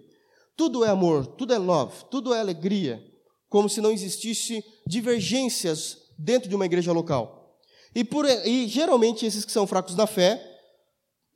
Tudo 0.57 0.85
é 0.85 0.89
amor, 0.89 1.27
tudo 1.27 1.53
é 1.53 1.59
love, 1.59 2.05
tudo 2.11 2.33
é 2.33 2.39
alegria, 2.39 3.03
como 3.49 3.69
se 3.69 3.81
não 3.81 3.91
existisse 3.91 4.63
divergências 4.87 5.99
dentro 6.17 6.49
de 6.49 6.55
uma 6.55 6.67
igreja 6.67 6.93
local. 6.93 7.59
E, 7.95 8.05
por, 8.05 8.25
e 8.27 8.69
geralmente 8.69 9.27
esses 9.27 9.45
que 9.45 9.51
são 9.51 9.67
fracos 9.67 9.97
na 9.97 10.07
fé, 10.07 10.50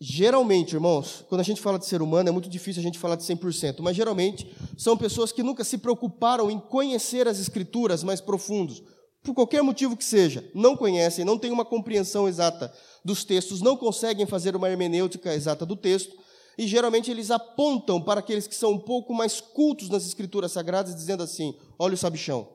geralmente, 0.00 0.74
irmãos, 0.74 1.24
quando 1.28 1.40
a 1.40 1.44
gente 1.44 1.60
fala 1.60 1.78
de 1.78 1.86
ser 1.86 2.02
humano, 2.02 2.28
é 2.28 2.32
muito 2.32 2.48
difícil 2.48 2.80
a 2.80 2.82
gente 2.82 2.98
falar 2.98 3.16
de 3.16 3.22
100%, 3.22 3.76
mas 3.80 3.96
geralmente 3.96 4.50
são 4.76 4.96
pessoas 4.96 5.32
que 5.32 5.42
nunca 5.42 5.64
se 5.64 5.78
preocuparam 5.78 6.50
em 6.50 6.58
conhecer 6.58 7.28
as 7.28 7.38
escrituras 7.38 8.02
mais 8.02 8.20
profundos, 8.20 8.82
por 9.22 9.34
qualquer 9.34 9.62
motivo 9.62 9.96
que 9.96 10.04
seja, 10.04 10.48
não 10.54 10.76
conhecem, 10.76 11.24
não 11.24 11.38
têm 11.38 11.50
uma 11.50 11.64
compreensão 11.64 12.28
exata 12.28 12.72
dos 13.02 13.24
textos, 13.24 13.62
não 13.62 13.76
conseguem 13.76 14.26
fazer 14.26 14.54
uma 14.54 14.68
hermenêutica 14.68 15.34
exata 15.34 15.64
do 15.64 15.74
texto, 15.74 16.14
e 16.58 16.66
geralmente 16.66 17.10
eles 17.10 17.30
apontam 17.30 18.00
para 18.00 18.20
aqueles 18.20 18.46
que 18.46 18.54
são 18.54 18.72
um 18.72 18.78
pouco 18.78 19.14
mais 19.14 19.40
cultos 19.40 19.88
nas 19.88 20.06
escrituras 20.06 20.52
sagradas, 20.52 20.94
dizendo 20.94 21.22
assim: 21.22 21.56
olha 21.78 21.94
o 21.94 21.98
sabichão, 21.98 22.48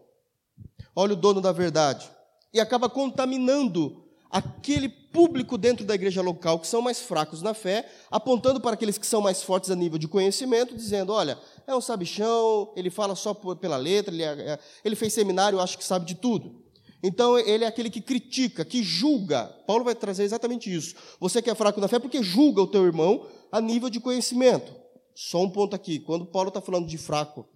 olha 0.96 1.14
o 1.14 1.18
dono 1.18 1.42
da 1.42 1.52
verdade, 1.52 2.10
e 2.54 2.60
acaba 2.60 2.88
contaminando 2.88 4.06
aquele 4.30 4.88
público 4.88 5.58
dentro 5.58 5.84
da 5.84 5.96
igreja 5.96 6.22
local 6.22 6.60
que 6.60 6.68
são 6.68 6.82
mais 6.82 7.00
fracos 7.00 7.42
na 7.42 7.54
fé, 7.54 7.90
apontando 8.12 8.62
para 8.62 8.74
aqueles 8.74 8.98
que 8.98 9.08
são 9.08 9.22
mais 9.22 9.42
fortes 9.42 9.72
a 9.72 9.76
nível 9.76 9.98
de 9.98 10.08
conhecimento, 10.08 10.76
dizendo: 10.76 11.12
olha, 11.12 11.38
é 11.66 11.76
um 11.76 11.82
sabichão, 11.82 12.72
ele 12.76 12.90
fala 12.90 13.16
só 13.16 13.34
pela 13.34 13.78
letra, 13.78 14.14
ele, 14.14 14.24
é, 14.24 14.54
é, 14.54 14.60
ele 14.86 14.96
fez 14.96 15.14
seminário, 15.14 15.60
acho 15.60 15.78
que 15.78 15.84
sabe 15.84 16.06
de 16.06 16.16
tudo. 16.16 16.64
Então, 17.02 17.40
ele 17.40 17.64
é 17.64 17.68
aquele 17.68 17.90
que 17.90 18.02
critica, 18.02 18.66
que 18.66 18.84
julga. 18.84 19.46
Paulo 19.66 19.86
vai 19.86 19.96
trazer 19.96 20.24
exatamente 20.24 20.74
isso. 20.74 20.96
Você 21.18 21.42
que 21.42 21.50
é 21.50 21.56
fraco 21.56 21.80
na 21.80 21.88
fé, 21.88 21.98
porque 21.98 22.22
julga 22.22 22.62
o 22.62 22.68
teu 22.68 22.86
irmão 22.86 23.26
a 23.50 23.62
nível 23.62 23.90
de 23.90 24.02
conhecimento. 24.02 24.76
Só 25.16 25.42
um 25.42 25.50
ponto 25.50 25.76
aqui: 25.76 26.00
quando 26.00 26.26
Paulo 26.26 26.50
está 26.50 26.62
falando 26.62 26.88
de 26.88 26.98
fraco 26.98 27.48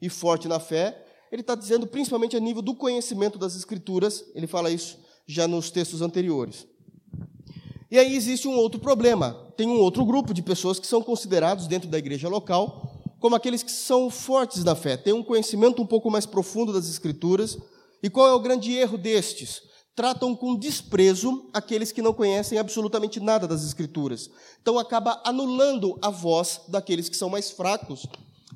e 0.00 0.08
forte 0.08 0.46
na 0.46 0.60
fé, 0.60 1.02
ele 1.32 1.40
está 1.40 1.54
dizendo 1.54 1.86
principalmente 1.86 2.36
a 2.36 2.40
nível 2.40 2.60
do 2.60 2.74
conhecimento 2.74 3.38
das 3.38 3.56
Escrituras, 3.56 4.24
ele 4.34 4.46
fala 4.46 4.70
isso 4.70 4.98
já 5.26 5.46
nos 5.46 5.70
textos 5.70 6.02
anteriores. 6.02 6.66
E 7.90 7.98
aí 7.98 8.14
existe 8.14 8.46
um 8.46 8.56
outro 8.56 8.80
problema. 8.80 9.52
Tem 9.56 9.66
um 9.66 9.80
outro 9.80 10.04
grupo 10.04 10.32
de 10.32 10.42
pessoas 10.42 10.78
que 10.78 10.86
são 10.86 11.02
considerados 11.02 11.66
dentro 11.66 11.88
da 11.88 11.98
igreja 11.98 12.28
local 12.28 12.90
como 13.20 13.36
aqueles 13.36 13.62
que 13.62 13.70
são 13.70 14.08
fortes 14.08 14.64
na 14.64 14.74
fé, 14.74 14.96
têm 14.96 15.12
um 15.12 15.22
conhecimento 15.22 15.82
um 15.82 15.86
pouco 15.86 16.10
mais 16.10 16.24
profundo 16.24 16.72
das 16.72 16.88
Escrituras. 16.88 17.58
E 18.02 18.08
qual 18.08 18.26
é 18.26 18.32
o 18.32 18.40
grande 18.40 18.72
erro 18.72 18.96
destes? 18.96 19.62
Tratam 19.94 20.34
com 20.34 20.56
desprezo 20.56 21.50
aqueles 21.52 21.92
que 21.92 22.00
não 22.00 22.14
conhecem 22.14 22.58
absolutamente 22.58 23.20
nada 23.20 23.46
das 23.46 23.62
Escrituras. 23.62 24.30
Então 24.62 24.78
acaba 24.78 25.20
anulando 25.22 25.98
a 26.00 26.08
voz 26.08 26.62
daqueles 26.66 27.10
que 27.10 27.16
são 27.16 27.28
mais 27.28 27.50
fracos. 27.50 28.06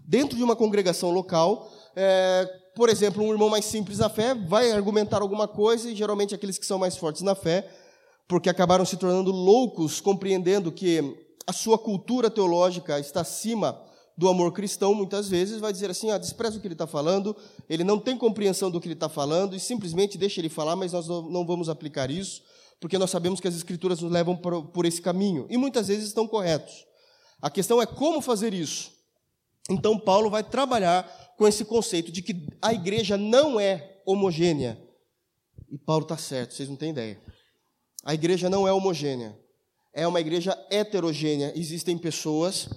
Dentro 0.06 0.36
de 0.36 0.42
uma 0.42 0.56
congregação 0.56 1.10
local, 1.10 1.70
é, 1.94 2.48
por 2.74 2.88
exemplo, 2.88 3.22
um 3.22 3.32
irmão 3.32 3.48
mais 3.48 3.64
simples 3.64 3.98
na 3.98 4.08
fé 4.08 4.34
vai 4.34 4.72
argumentar 4.72 5.22
alguma 5.22 5.46
coisa, 5.46 5.90
e 5.90 5.94
geralmente 5.94 6.34
aqueles 6.34 6.58
que 6.58 6.66
são 6.66 6.78
mais 6.78 6.96
fortes 6.96 7.22
na 7.22 7.34
fé, 7.34 7.68
porque 8.26 8.48
acabaram 8.48 8.84
se 8.84 8.96
tornando 8.96 9.30
loucos, 9.30 10.00
compreendendo 10.00 10.72
que 10.72 11.16
a 11.46 11.52
sua 11.52 11.78
cultura 11.78 12.30
teológica 12.30 12.98
está 12.98 13.20
acima 13.20 13.80
do 14.16 14.28
amor 14.28 14.52
cristão, 14.52 14.94
muitas 14.94 15.28
vezes 15.28 15.60
vai 15.60 15.72
dizer 15.72 15.90
assim: 15.90 16.10
ah, 16.10 16.18
despreza 16.18 16.56
o 16.56 16.60
que 16.60 16.66
ele 16.66 16.74
está 16.74 16.86
falando, 16.86 17.36
ele 17.68 17.84
não 17.84 17.98
tem 17.98 18.16
compreensão 18.16 18.70
do 18.70 18.80
que 18.80 18.86
ele 18.86 18.94
está 18.94 19.08
falando, 19.08 19.54
e 19.54 19.60
simplesmente 19.60 20.16
deixa 20.16 20.40
ele 20.40 20.48
falar, 20.48 20.76
mas 20.76 20.92
nós 20.92 21.08
não 21.08 21.44
vamos 21.46 21.68
aplicar 21.68 22.10
isso, 22.10 22.42
porque 22.80 22.98
nós 22.98 23.10
sabemos 23.10 23.40
que 23.40 23.48
as 23.48 23.54
Escrituras 23.54 24.00
nos 24.00 24.10
levam 24.10 24.36
por, 24.36 24.86
esse 24.86 25.00
caminho, 25.02 25.46
e 25.50 25.56
muitas 25.56 25.88
vezes 25.88 26.06
estão 26.06 26.26
corretos. 26.26 26.86
A 27.40 27.50
questão 27.50 27.80
é 27.82 27.86
como 27.86 28.20
fazer 28.20 28.54
isso. 28.54 28.92
Então, 29.68 29.98
Paulo 29.98 30.30
vai 30.30 30.42
trabalhar 30.42 31.23
com 31.36 31.46
esse 31.46 31.64
conceito 31.64 32.12
de 32.12 32.22
que 32.22 32.46
a 32.60 32.72
igreja 32.72 33.16
não 33.16 33.58
é 33.58 34.00
homogênea. 34.06 34.78
E 35.70 35.78
Paulo 35.78 36.04
está 36.04 36.16
certo, 36.16 36.54
vocês 36.54 36.68
não 36.68 36.76
têm 36.76 36.90
ideia. 36.90 37.20
A 38.04 38.14
igreja 38.14 38.50
não 38.50 38.68
é 38.68 38.72
homogênea. 38.72 39.36
É 39.92 40.06
uma 40.06 40.20
igreja 40.20 40.56
heterogênea. 40.70 41.52
Existem 41.56 41.96
pessoas 41.96 42.68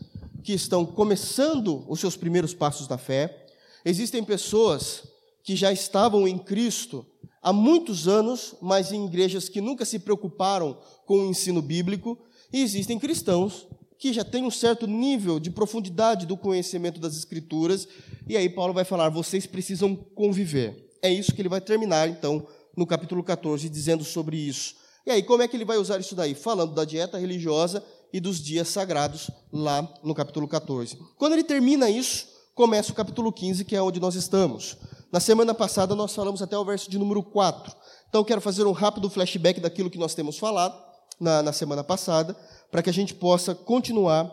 que 0.44 0.54
estão 0.54 0.86
começando 0.86 1.84
os 1.90 2.00
seus 2.00 2.16
primeiros 2.16 2.54
passos 2.54 2.88
da 2.88 2.98
fé. 2.98 3.46
Existem 3.84 4.24
pessoas 4.24 5.04
que 5.44 5.56
já 5.56 5.72
estavam 5.72 6.28
em 6.28 6.38
Cristo 6.38 7.06
há 7.42 7.52
muitos 7.52 8.08
anos, 8.08 8.56
mas 8.62 8.92
em 8.92 9.06
igrejas 9.06 9.50
que 9.50 9.62
nunca 9.62 9.84
se 9.84 10.00
preocuparam 10.00 10.80
com 11.06 11.20
o 11.20 11.30
ensino 11.30 11.62
bíblico. 11.62 12.18
E 12.52 12.62
existem 12.62 12.98
cristãos 12.98 13.68
que 14.00 14.14
já 14.14 14.24
tem 14.24 14.44
um 14.44 14.52
certo 14.52 14.86
nível 14.86 15.40
de 15.40 15.50
profundidade 15.50 16.26
do 16.26 16.38
conhecimento 16.38 17.00
das 17.00 17.16
Escrituras, 17.16 17.88
e 18.28 18.38
aí 18.38 18.50
Paulo 18.50 18.74
vai 18.74 18.84
falar: 18.84 19.10
vocês 19.10 19.46
precisam 19.46 19.96
conviver. 19.96 20.88
É 21.02 21.10
isso 21.10 21.34
que 21.34 21.42
ele 21.42 21.50
vai 21.50 21.62
terminar, 21.62 22.08
então, 22.10 22.46
no 22.76 22.86
capítulo 22.86 23.24
14, 23.24 23.70
dizendo 23.70 24.04
sobre 24.04 24.38
isso. 24.38 24.76
E 25.06 25.12
aí, 25.12 25.24
como 25.24 25.42
é 25.42 25.48
que 25.48 25.56
ele 25.56 25.66
vai 25.66 25.78
usar 25.78 26.00
isso 26.00 26.16
daí? 26.16 26.36
Falando 26.36 26.74
da 26.74 26.84
dieta 26.84 27.18
religiosa 27.18 27.84
e 28.12 28.20
dos 28.20 28.42
dias 28.42 28.68
sagrados, 28.68 29.32
lá 29.52 29.88
no 30.04 30.14
capítulo 30.14 30.48
14. 30.48 30.98
Quando 31.18 31.34
ele 31.34 31.44
termina 31.44 31.90
isso, 31.90 32.28
começa 32.54 32.92
o 32.92 32.96
capítulo 32.96 33.32
15, 33.32 33.64
que 33.64 33.76
é 33.76 33.82
onde 33.82 34.00
nós 34.00 34.16
estamos. 34.16 34.78
Na 35.12 35.20
semana 35.20 35.54
passada, 35.54 35.96
nós 35.96 36.14
falamos 36.14 36.42
até 36.42 36.58
o 36.58 36.66
verso 36.66 36.90
de 36.90 36.98
número 36.98 37.24
4. 37.24 37.74
Então, 38.10 38.22
eu 38.22 38.26
quero 38.26 38.42
fazer 38.42 38.66
um 38.66 38.74
rápido 38.74 39.10
flashback 39.10 39.62
daquilo 39.62 39.90
que 39.90 39.98
nós 39.98 40.14
temos 40.14 40.38
falado 40.38 40.78
na, 41.20 41.42
na 41.42 41.54
semana 41.54 41.84
passada 41.84 42.36
para 42.72 42.82
que 42.82 42.90
a 42.90 42.94
gente 42.94 43.14
possa 43.14 43.56
continuar 43.56 44.32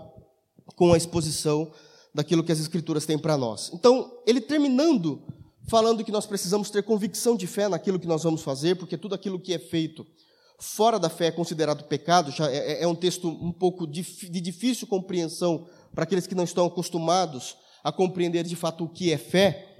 com 0.76 0.92
a 0.92 0.96
exposição 0.96 1.70
daquilo 2.14 2.44
que 2.44 2.52
as 2.52 2.60
Escrituras 2.60 3.04
têm 3.04 3.18
para 3.18 3.36
nós. 3.36 3.70
Então, 3.74 4.18
ele 4.26 4.40
terminando 4.40 5.22
falando 5.66 6.04
que 6.04 6.12
nós 6.12 6.26
precisamos 6.26 6.70
ter 6.70 6.82
convicção 6.82 7.36
de 7.36 7.46
fé 7.46 7.68
naquilo 7.68 7.98
que 7.98 8.06
nós 8.06 8.22
vamos 8.22 8.42
fazer, 8.42 8.76
porque 8.76 8.98
tudo 8.98 9.14
aquilo 9.14 9.40
que 9.40 9.54
é 9.54 9.58
feito 9.58 10.06
fora 10.58 10.98
da 10.98 11.08
fé 11.08 11.26
é 11.26 11.30
considerado 11.30 11.84
pecado, 11.84 12.30
já 12.30 12.50
é, 12.50 12.56
é, 12.56 12.82
é 12.82 12.86
um 12.86 12.94
texto 12.94 13.28
um 13.28 13.52
pouco 13.52 13.86
de, 13.86 14.02
de 14.02 14.40
difícil 14.40 14.86
compreensão 14.86 15.66
para 15.94 16.04
aqueles 16.04 16.26
que 16.26 16.34
não 16.34 16.44
estão 16.44 16.66
acostumados 16.66 17.56
a 17.82 17.92
compreender 17.92 18.44
de 18.44 18.56
fato 18.56 18.84
o 18.84 18.88
que 18.88 19.12
é 19.12 19.18
fé. 19.18 19.76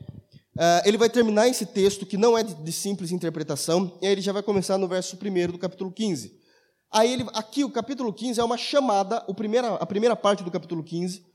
Uh, 0.57 0.87
ele 0.87 0.97
vai 0.97 1.11
terminar 1.11 1.49
esse 1.49 1.67
texto, 1.67 2.07
que 2.07 2.17
não 2.17 2.37
é 2.39 2.43
de, 2.43 2.55
de 2.55 2.73
simples 2.73 3.11
interpretação, 3.11 3.99
e 4.01 4.07
aí 4.07 4.13
ele 4.13 4.21
já 4.21 4.33
vai 4.33 4.43
começar 4.43 4.79
no 4.79 4.87
verso 4.87 5.17
1 5.17 5.53
do 5.53 5.59
capítulo 5.59 5.91
15. 5.91 6.44
Aí 6.95 7.13
ele, 7.13 7.27
aqui 7.35 7.65
o 7.65 7.71
capítulo 7.71 8.13
15 8.13 8.41
é 8.41 8.45
uma 8.45 8.57
chamada, 8.57 9.25
o 9.27 9.35
primeira, 9.35 9.75
a 9.75 9.85
primeira 9.85 10.15
parte 10.15 10.45
do 10.45 10.51
capítulo 10.51 10.81
15 10.85 11.27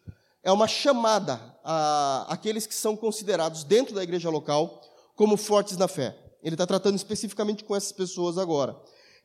é 0.42 0.50
uma 0.54 0.70
chamada 0.70 1.38
a 1.66 2.26
aqueles 2.30 2.66
que 2.66 2.74
são 2.74 2.96
considerados 2.96 3.66
dentro 3.66 3.94
da 3.94 4.02
igreja 4.02 4.30
local 4.30 4.82
como 5.18 5.36
fortes 5.36 5.76
na 5.76 5.90
fé. 5.90 6.18
Ele 6.42 6.56
está 6.56 6.66
tratando 6.66 6.96
especificamente 6.96 7.66
com 7.66 7.76
essas 7.76 7.92
pessoas 7.92 8.38
agora. 8.38 8.74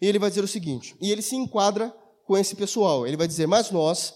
E 0.02 0.08
ele 0.08 0.18
vai 0.18 0.28
dizer 0.28 0.42
o 0.42 0.48
seguinte, 0.48 0.96
e 1.00 1.12
ele 1.12 1.22
se 1.22 1.36
enquadra 1.36 1.94
com 2.26 2.36
esse 2.36 2.56
pessoal. 2.56 3.06
Ele 3.06 3.16
vai 3.16 3.28
dizer: 3.28 3.46
Mas 3.46 3.70
nós, 3.70 4.12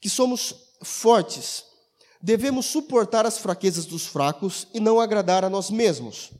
que 0.00 0.08
somos 0.08 0.54
fortes, 0.82 1.62
devemos 2.22 2.64
suportar 2.64 3.26
as 3.26 3.36
fraquezas 3.36 3.84
dos 3.84 4.06
fracos 4.06 4.66
e 4.72 4.80
não 4.80 4.98
agradar 4.98 5.44
a 5.44 5.50
nós 5.50 5.70
mesmos. 5.70 6.30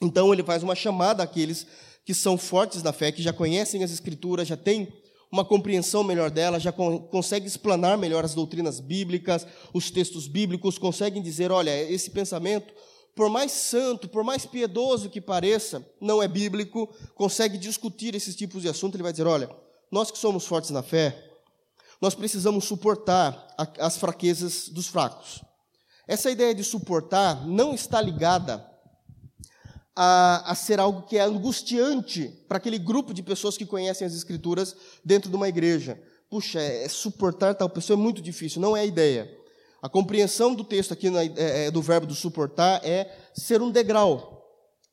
Então 0.00 0.32
ele 0.32 0.44
faz 0.44 0.62
uma 0.62 0.76
chamada 0.76 1.24
àqueles 1.24 1.66
que 2.08 2.14
são 2.14 2.38
fortes 2.38 2.82
na 2.82 2.90
fé, 2.90 3.12
que 3.12 3.22
já 3.22 3.34
conhecem 3.34 3.84
as 3.84 3.90
Escrituras, 3.90 4.48
já 4.48 4.56
têm 4.56 4.90
uma 5.30 5.44
compreensão 5.44 6.02
melhor 6.02 6.30
dela, 6.30 6.58
já 6.58 6.72
con 6.72 7.00
conseguem 7.00 7.46
explanar 7.46 7.98
melhor 7.98 8.24
as 8.24 8.34
doutrinas 8.34 8.80
bíblicas, 8.80 9.46
os 9.74 9.90
textos 9.90 10.26
bíblicos, 10.26 10.78
conseguem 10.78 11.20
dizer: 11.20 11.52
olha, 11.52 11.82
esse 11.82 12.10
pensamento, 12.10 12.72
por 13.14 13.28
mais 13.28 13.52
santo, 13.52 14.08
por 14.08 14.24
mais 14.24 14.46
piedoso 14.46 15.10
que 15.10 15.20
pareça, 15.20 15.86
não 16.00 16.22
é 16.22 16.26
bíblico, 16.26 16.88
consegue 17.14 17.58
discutir 17.58 18.14
esses 18.14 18.34
tipos 18.34 18.62
de 18.62 18.70
assunto. 18.70 18.94
Ele 18.94 19.02
vai 19.02 19.12
dizer: 19.12 19.26
olha, 19.26 19.50
nós 19.92 20.10
que 20.10 20.16
somos 20.16 20.46
fortes 20.46 20.70
na 20.70 20.82
fé, 20.82 21.30
nós 22.00 22.14
precisamos 22.14 22.64
suportar 22.64 23.54
as 23.78 23.98
fraquezas 23.98 24.70
dos 24.70 24.86
fracos. 24.86 25.44
Essa 26.06 26.30
ideia 26.30 26.54
de 26.54 26.64
suportar 26.64 27.46
não 27.46 27.74
está 27.74 28.00
ligada 28.00 28.66
a, 30.00 30.52
a 30.52 30.54
ser 30.54 30.78
algo 30.78 31.02
que 31.02 31.18
é 31.18 31.22
angustiante 31.22 32.28
para 32.46 32.58
aquele 32.58 32.78
grupo 32.78 33.12
de 33.12 33.20
pessoas 33.20 33.56
que 33.56 33.66
conhecem 33.66 34.06
as 34.06 34.14
Escrituras 34.14 34.76
dentro 35.04 35.28
de 35.28 35.34
uma 35.34 35.48
igreja. 35.48 36.00
Puxa, 36.30 36.60
é, 36.60 36.84
é 36.84 36.88
suportar 36.88 37.56
tal 37.56 37.68
pessoa 37.68 37.98
é 37.98 38.00
muito 38.00 38.22
difícil, 38.22 38.60
não 38.60 38.76
é 38.76 38.82
a 38.82 38.86
ideia. 38.86 39.28
A 39.82 39.88
compreensão 39.88 40.54
do 40.54 40.62
texto 40.62 40.92
aqui 40.92 41.10
na, 41.10 41.24
é, 41.24 41.66
é, 41.66 41.70
do 41.72 41.82
verbo 41.82 42.06
do 42.06 42.14
suportar 42.14 42.80
é 42.84 43.12
ser 43.34 43.60
um 43.60 43.72
degrau 43.72 44.40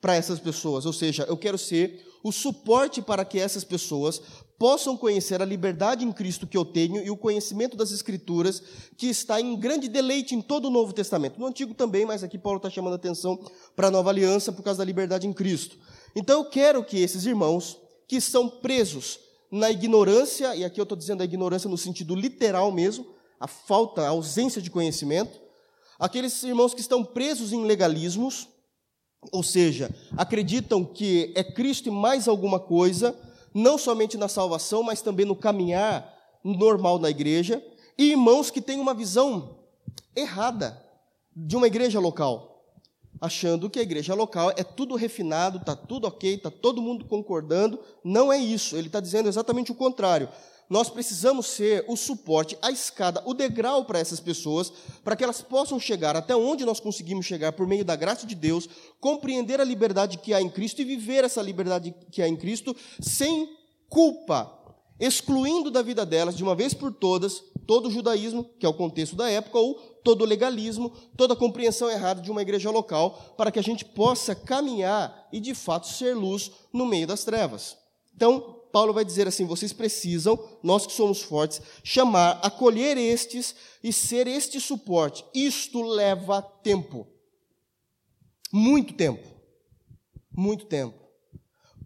para 0.02 0.16
essas 0.16 0.40
pessoas, 0.40 0.88
ou 0.88 0.94
seja, 0.94 1.24
eu 1.30 1.38
quero 1.38 1.58
ser 1.58 2.04
o 2.24 2.32
suporte 2.32 3.00
para 3.00 3.24
que 3.24 3.40
essas 3.40 3.64
pessoas 3.64 4.20
possam 4.58 4.96
conhecer 4.96 5.42
a 5.42 5.46
liberdade 5.46 6.06
em 6.06 6.12
Cristo 6.12 6.48
que 6.48 6.58
eu 6.58 6.64
tenho 6.64 7.04
e 7.04 7.10
o 7.10 7.18
conhecimento 7.18 7.76
das 7.76 7.92
Escrituras, 7.92 8.62
que 8.98 9.08
está 9.08 9.40
em 9.40 9.58
grande 9.60 9.88
deleite 9.88 10.34
em 10.34 10.42
todo 10.42 10.66
o 10.68 10.72
Novo 10.72 10.94
Testamento. 10.94 11.40
No 11.40 11.46
Antigo 11.46 11.74
também, 11.74 12.06
mas 12.06 12.24
aqui 12.24 12.38
Paulo 12.38 12.58
está 12.58 12.70
chamando 12.70 12.94
a 12.94 12.98
atenção 12.98 13.38
para 13.76 13.88
a 13.88 13.92
nova 13.92 14.10
aliança 14.10 14.52
por 14.52 14.64
causa 14.64 14.80
da 14.80 14.86
liberdade 14.86 15.28
em 15.28 15.34
Cristo. 15.34 15.78
Então 16.16 16.40
eu 16.40 16.50
quero 16.50 16.84
que 16.84 16.98
esses 17.00 17.26
irmãos 17.26 17.78
que 18.08 18.16
estão 18.16 18.48
presos 18.48 19.20
na 19.52 19.70
ignorância, 19.70 20.56
e 20.56 20.64
aqui 20.64 20.80
eu 20.80 20.84
estou 20.84 20.98
dizendo 20.98 21.22
a 21.22 21.26
ignorância 21.26 21.70
no 21.70 21.78
sentido 21.78 22.16
literal 22.16 22.72
mesmo, 22.72 23.06
a 23.40 23.48
falta, 23.48 24.02
a 24.02 24.10
ausência 24.10 24.62
de 24.62 24.70
conhecimento, 24.70 25.40
aqueles 26.00 26.42
irmãos 26.44 26.74
que 26.74 26.82
estão 26.82 27.04
presos 27.04 27.52
em 27.52 27.64
legalismos, 27.66 28.48
ou 29.32 29.44
seja, 29.44 29.90
acreditam 30.16 30.84
que 30.84 31.34
é 31.36 31.44
Cristo 31.44 31.90
e 31.90 31.92
mais 31.92 32.28
alguma 32.28 32.60
coisa, 32.60 33.16
não 33.56 33.78
somente 33.78 34.18
na 34.18 34.28
salvação, 34.28 34.84
mas 34.84 35.02
também 35.02 35.26
no 35.26 35.36
caminhar 35.36 36.14
normal 36.44 37.00
na 37.00 37.10
igreja, 37.10 37.66
e 37.98 38.12
irmãos 38.12 38.52
que 38.52 38.60
têm 38.60 38.82
uma 38.82 38.94
visão 38.94 39.60
errada 40.14 40.84
de 41.34 41.56
uma 41.56 41.66
igreja 41.66 41.98
local, 41.98 42.62
achando 43.22 43.70
que 43.70 43.80
a 43.80 43.82
igreja 43.82 44.14
local 44.14 44.52
é 44.58 44.64
tudo 44.64 44.96
refinado, 44.96 45.58
está 45.58 45.74
tudo 45.74 46.06
ok, 46.06 46.36
está 46.36 46.52
todo 46.52 46.82
mundo 46.82 47.06
concordando. 47.06 47.80
Não 48.04 48.32
é 48.32 48.38
isso, 48.38 48.76
ele 48.76 48.88
está 48.88 49.00
dizendo 49.00 49.30
exatamente 49.30 49.72
o 49.72 49.76
contrário 49.76 50.28
nós 50.70 50.90
precisamos 50.90 51.48
ser 51.48 51.86
o 51.88 51.96
suporte, 51.96 52.58
a 52.62 52.72
escada, 52.72 53.22
o 53.26 53.34
degrau 53.34 53.86
para 53.86 54.00
essas 54.00 54.20
pessoas, 54.20 54.72
para 55.04 55.16
que 55.16 55.24
elas 55.24 55.42
possam 55.42 55.80
chegar 55.80 56.16
até 56.16 56.36
onde 56.36 56.66
nós 56.66 56.80
conseguimos 56.80 57.26
chegar 57.26 57.52
por 57.54 57.68
meio 57.68 57.86
da 57.86 57.96
graça 57.96 58.26
de 58.26 58.36
Deus, 58.36 58.68
compreender 59.00 59.62
a 59.62 59.64
liberdade 59.64 60.18
que 60.18 60.34
há 60.34 60.42
em 60.42 60.50
Cristo 60.50 60.82
e 60.82 60.86
viver 60.86 61.24
essa 61.24 61.42
liberdade 61.42 61.94
que 62.12 62.22
há 62.22 62.28
em 62.28 62.36
Cristo 62.36 62.76
sem 63.00 63.50
culpa, 63.88 64.52
excluindo 65.00 65.70
da 65.70 65.82
vida 65.82 66.06
delas, 66.06 66.36
de 66.36 66.44
uma 66.44 66.56
vez 66.56 66.74
por 66.74 66.92
todas, 66.92 67.44
todo 67.68 67.88
o 67.88 67.92
judaísmo, 67.92 68.44
que 68.60 68.66
é 68.66 68.70
o 68.70 68.74
contexto 68.74 69.16
da 69.16 69.30
época, 69.30 69.60
ou 69.60 69.76
todo 70.04 70.22
o 70.22 70.26
legalismo, 70.26 70.92
toda 71.18 71.34
a 71.34 71.38
compreensão 71.38 71.90
errada 71.90 72.22
de 72.22 72.32
uma 72.32 72.42
igreja 72.42 72.72
local, 72.72 73.36
para 73.38 73.52
que 73.52 73.60
a 73.60 73.64
gente 73.64 73.84
possa 73.84 74.34
caminhar 74.36 75.28
e 75.32 75.40
de 75.40 75.54
fato 75.54 75.88
ser 75.88 76.16
luz 76.16 76.52
no 76.72 76.86
meio 76.86 77.08
das 77.08 77.24
trevas. 77.24 77.78
Então, 78.16 78.55
Paulo 78.76 78.92
vai 78.92 79.06
dizer 79.06 79.26
assim: 79.26 79.46
vocês 79.46 79.72
precisam, 79.72 80.38
nós 80.62 80.86
que 80.86 80.92
somos 80.92 81.22
fortes, 81.22 81.62
chamar, 81.82 82.42
acolher 82.44 82.98
estes 82.98 83.56
e 83.82 83.94
ser 83.94 84.28
este 84.28 84.60
suporte. 84.60 85.24
Isto 85.34 85.82
leva 85.82 86.42
tempo. 86.42 87.08
Muito 88.52 88.94
tempo. 88.94 89.26
Muito 90.30 90.66
tempo. 90.66 91.00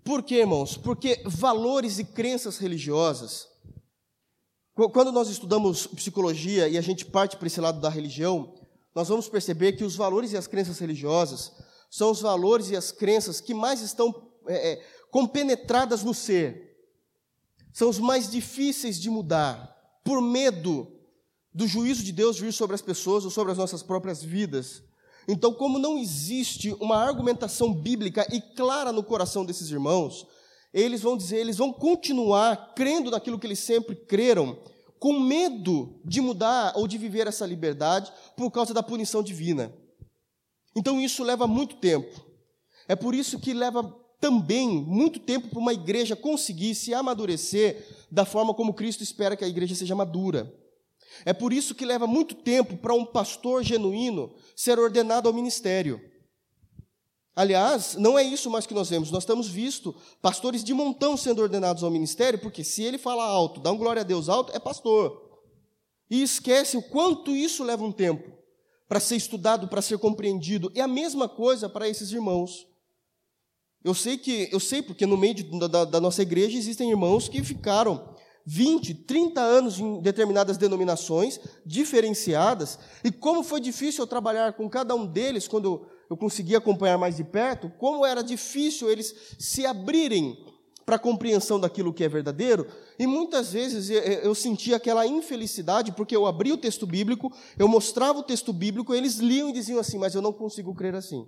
Por 0.04 0.24
quê, 0.24 0.38
irmãos? 0.38 0.78
Porque 0.78 1.22
valores 1.26 2.00
e 2.00 2.04
crenças 2.04 2.58
religiosas. 2.58 3.48
Quando 4.92 5.12
nós 5.12 5.30
estudamos 5.30 5.86
psicologia 5.86 6.68
e 6.68 6.76
a 6.76 6.82
gente 6.82 7.06
parte 7.06 7.38
para 7.38 7.46
esse 7.46 7.62
lado 7.62 7.80
da 7.80 7.90
religião, 7.90 8.56
nós 8.96 9.10
vamos 9.10 9.30
perceber 9.30 9.74
que 9.74 9.84
os 9.84 9.96
valores 9.96 10.32
e 10.32 10.38
as 10.38 10.48
crenças 10.48 10.80
religiosas 10.80 11.52
são 11.88 12.10
os 12.10 12.22
valores 12.22 12.72
e 12.72 12.76
as 12.76 12.92
crenças 12.92 13.40
que 13.40 13.54
mais 13.54 13.80
estão 13.82 14.32
é, 14.48 14.72
é 14.72 14.86
compenetradas 15.12 16.04
no 16.04 16.16
ser 16.16 16.69
são 17.80 17.88
os 17.88 17.98
mais 17.98 18.30
difíceis 18.30 19.00
de 19.00 19.10
mudar, 19.10 19.74
por 20.04 20.22
medo 20.22 20.86
do 21.54 21.66
juízo 21.66 22.04
de 22.04 22.12
Deus 22.12 22.38
vir 22.38 22.52
sobre 22.52 22.76
as 22.76 22.82
pessoas 22.82 23.24
ou 23.24 23.32
sobre 23.32 23.54
as 23.54 23.58
nossas 23.58 23.82
próprias 23.82 24.22
vidas. 24.22 24.84
Então, 25.26 25.54
como 25.54 25.80
não 25.80 25.98
existe 25.98 26.76
uma 26.82 26.98
argumentação 26.98 27.74
bíblica 27.74 28.28
e 28.36 28.42
clara 28.42 28.92
no 28.92 29.02
coração 29.02 29.46
desses 29.46 29.72
irmãos, 29.72 30.28
eles 30.74 31.02
vão 31.02 31.16
dizer, 31.16 31.38
eles 31.38 31.56
vão 31.56 31.72
continuar 31.72 32.74
crendo 32.76 33.12
naquilo 33.12 33.40
que 33.40 33.48
eles 33.48 33.60
sempre 33.60 33.96
creram, 33.96 34.62
com 35.00 35.18
medo 35.18 36.02
de 36.04 36.20
mudar 36.20 36.74
ou 36.76 36.86
de 36.86 36.98
viver 36.98 37.28
essa 37.28 37.46
liberdade 37.46 38.12
por 38.36 38.52
causa 38.52 38.74
da 38.74 38.84
punição 38.84 39.24
divina. 39.24 39.74
Então, 40.76 41.00
isso 41.00 41.24
leva 41.24 41.48
muito 41.48 41.78
tempo. 41.78 42.26
É 42.90 42.96
por 42.96 43.16
isso 43.16 43.40
que 43.40 43.54
leva 43.54 43.90
também 44.20 44.68
muito 44.68 45.20
tempo 45.20 45.48
para 45.48 45.60
uma 45.60 45.74
igreja 45.74 46.16
conseguir 46.16 46.76
se 46.76 46.94
amadurecer 46.94 48.06
da 48.12 48.26
forma 48.26 48.54
como 48.54 48.74
Cristo 48.74 49.04
espera 49.04 49.36
que 49.36 49.46
a 49.46 49.48
igreja 49.48 49.76
seja 49.76 49.96
madura. 49.96 50.54
É 51.26 51.34
por 51.34 51.52
isso 51.52 51.76
que 51.76 51.86
leva 51.86 52.06
muito 52.06 52.36
tempo 52.36 52.78
para 52.78 52.94
um 52.94 53.06
pastor 53.06 53.64
genuíno 53.64 54.34
ser 54.56 54.80
ordenado 54.80 55.28
ao 55.28 55.34
ministério. 55.34 56.02
Aliás, 57.36 57.96
não 57.96 58.20
é 58.20 58.24
isso 58.24 58.50
mais 58.50 58.66
que 58.66 58.74
nós 58.74 58.90
vemos. 58.90 59.12
Nós 59.12 59.26
temos 59.26 59.48
visto 59.48 59.96
pastores 60.22 60.64
de 60.64 60.74
montão 60.74 61.16
sendo 61.16 61.42
ordenados 61.42 61.84
ao 61.84 61.92
ministério, 61.92 62.40
porque 62.40 62.64
se 62.64 62.84
ele 62.84 62.98
fala 62.98 63.24
alto, 63.24 63.62
dá 63.62 63.72
um 63.72 63.78
glória 63.78 64.02
a 64.02 64.06
Deus 64.06 64.28
alto, 64.28 64.54
é 64.54 64.60
pastor. 64.60 65.30
E 66.10 66.22
esquece 66.22 66.76
o 66.76 66.82
quanto 66.82 67.36
isso 67.36 67.64
leva 67.64 67.84
um 67.84 67.92
tempo 67.92 68.30
para 68.90 69.00
ser 69.00 69.16
estudado, 69.16 69.68
para 69.68 69.82
ser 69.82 69.98
compreendido. 70.00 70.72
É 70.76 70.82
a 70.82 70.88
mesma 70.88 71.30
coisa 71.30 71.70
para 71.70 71.88
esses 71.88 72.12
irmãos. 72.12 72.68
Eu 73.84 73.94
sei 73.94 74.18
que, 74.18 74.50
eu 74.52 74.60
sei 74.60 74.82
porque 74.82 75.06
no 75.06 75.18
meio 75.18 75.34
de, 75.34 75.44
da, 75.70 75.86
da 75.86 76.02
nossa 76.02 76.22
igreja 76.22 76.58
existem 76.58 76.90
irmãos 76.90 77.30
que 77.30 77.42
ficaram 77.44 78.14
20, 78.46 78.94
30 78.94 79.40
anos 79.40 79.80
em 79.80 80.02
determinadas 80.02 80.58
denominações 80.58 81.40
diferenciadas, 81.66 82.80
e 83.04 83.12
como 83.12 83.44
foi 83.44 83.62
difícil 83.62 84.04
eu 84.04 84.08
trabalhar 84.08 84.54
com 84.54 84.68
cada 84.70 84.96
um 84.96 85.06
deles 85.06 85.48
quando 85.48 85.86
eu 86.10 86.18
consegui 86.18 86.56
acompanhar 86.56 86.98
mais 86.98 87.16
de 87.16 87.24
perto, 87.24 87.72
como 87.78 88.06
era 88.06 88.24
difícil 88.24 88.90
eles 88.90 89.16
se 89.38 89.66
abrirem 89.66 90.44
para 90.86 90.96
a 90.96 91.00
compreensão 91.00 91.60
daquilo 91.60 91.94
que 91.94 92.04
é 92.04 92.10
verdadeiro, 92.10 92.66
e 92.98 93.06
muitas 93.06 93.54
vezes 93.54 93.92
eu 94.24 94.34
sentia 94.34 94.78
aquela 94.78 95.06
infelicidade, 95.06 95.92
porque 95.92 96.16
eu 96.16 96.26
abria 96.26 96.56
o 96.56 96.58
texto 96.58 96.88
bíblico, 96.88 97.32
eu 97.58 97.68
mostrava 97.68 98.20
o 98.20 98.24
texto 98.24 98.52
bíblico, 98.52 98.94
eles 98.96 99.18
liam 99.18 99.50
e 99.50 99.54
diziam 99.54 99.80
assim, 99.80 100.00
mas 100.00 100.16
eu 100.16 100.22
não 100.22 100.34
consigo 100.34 100.74
crer 100.74 100.96
assim 100.96 101.28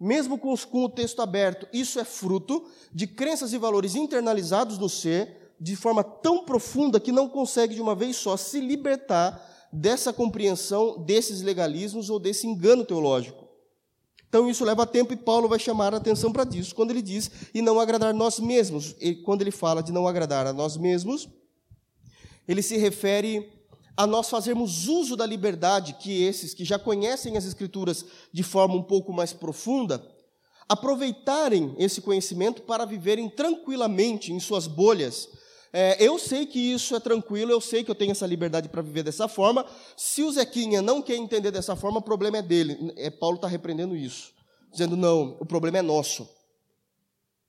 mesmo 0.00 0.38
com, 0.38 0.52
os, 0.52 0.64
com 0.64 0.84
o 0.84 0.88
texto 0.88 1.20
aberto, 1.22 1.68
isso 1.72 1.98
é 2.00 2.04
fruto 2.04 2.64
de 2.92 3.06
crenças 3.06 3.52
e 3.52 3.58
valores 3.58 3.94
internalizados 3.94 4.78
no 4.78 4.88
ser, 4.88 5.54
de 5.60 5.76
forma 5.76 6.02
tão 6.02 6.44
profunda 6.44 7.00
que 7.00 7.12
não 7.12 7.28
consegue 7.28 7.74
de 7.74 7.80
uma 7.80 7.94
vez 7.94 8.16
só 8.16 8.36
se 8.36 8.60
libertar 8.60 9.40
dessa 9.72 10.12
compreensão 10.12 11.02
desses 11.04 11.42
legalismos 11.42 12.10
ou 12.10 12.18
desse 12.18 12.46
engano 12.46 12.84
teológico. 12.84 13.44
Então 14.28 14.50
isso 14.50 14.64
leva 14.64 14.84
tempo 14.86 15.12
e 15.12 15.16
Paulo 15.16 15.48
vai 15.48 15.58
chamar 15.58 15.94
a 15.94 15.96
atenção 15.96 16.32
para 16.32 16.44
isso 16.56 16.74
quando 16.74 16.90
ele 16.90 17.02
diz 17.02 17.30
e 17.54 17.62
não 17.62 17.78
agradar 17.78 18.12
nós 18.12 18.40
mesmos. 18.40 18.96
E 19.00 19.14
quando 19.14 19.42
ele 19.42 19.52
fala 19.52 19.82
de 19.82 19.92
não 19.92 20.08
agradar 20.08 20.46
a 20.46 20.52
nós 20.52 20.76
mesmos, 20.76 21.28
ele 22.46 22.60
se 22.60 22.76
refere 22.76 23.48
a 23.96 24.06
nós 24.06 24.28
fazermos 24.28 24.88
uso 24.88 25.16
da 25.16 25.24
liberdade 25.24 25.94
que 25.94 26.22
esses 26.22 26.52
que 26.52 26.64
já 26.64 26.78
conhecem 26.78 27.36
as 27.36 27.44
Escrituras 27.44 28.04
de 28.32 28.42
forma 28.42 28.74
um 28.74 28.82
pouco 28.82 29.12
mais 29.12 29.32
profunda, 29.32 30.04
aproveitarem 30.68 31.74
esse 31.78 32.00
conhecimento 32.00 32.62
para 32.62 32.84
viverem 32.84 33.28
tranquilamente 33.28 34.32
em 34.32 34.40
suas 34.40 34.66
bolhas. 34.66 35.28
É, 35.72 35.96
eu 36.02 36.18
sei 36.18 36.46
que 36.46 36.58
isso 36.58 36.94
é 36.94 37.00
tranquilo, 37.00 37.50
eu 37.50 37.60
sei 37.60 37.82
que 37.82 37.90
eu 37.90 37.94
tenho 37.94 38.12
essa 38.12 38.26
liberdade 38.26 38.68
para 38.68 38.80
viver 38.80 39.02
dessa 39.02 39.28
forma. 39.28 39.66
Se 39.96 40.22
o 40.22 40.30
Zequinha 40.30 40.80
não 40.80 41.02
quer 41.02 41.16
entender 41.16 41.50
dessa 41.50 41.76
forma, 41.76 41.98
o 41.98 42.02
problema 42.02 42.38
é 42.38 42.42
dele. 42.42 42.92
É, 42.96 43.10
Paulo 43.10 43.36
está 43.36 43.48
repreendendo 43.48 43.96
isso, 43.96 44.32
dizendo: 44.70 44.96
não, 44.96 45.36
o 45.40 45.44
problema 45.44 45.78
é 45.78 45.82
nosso. 45.82 46.28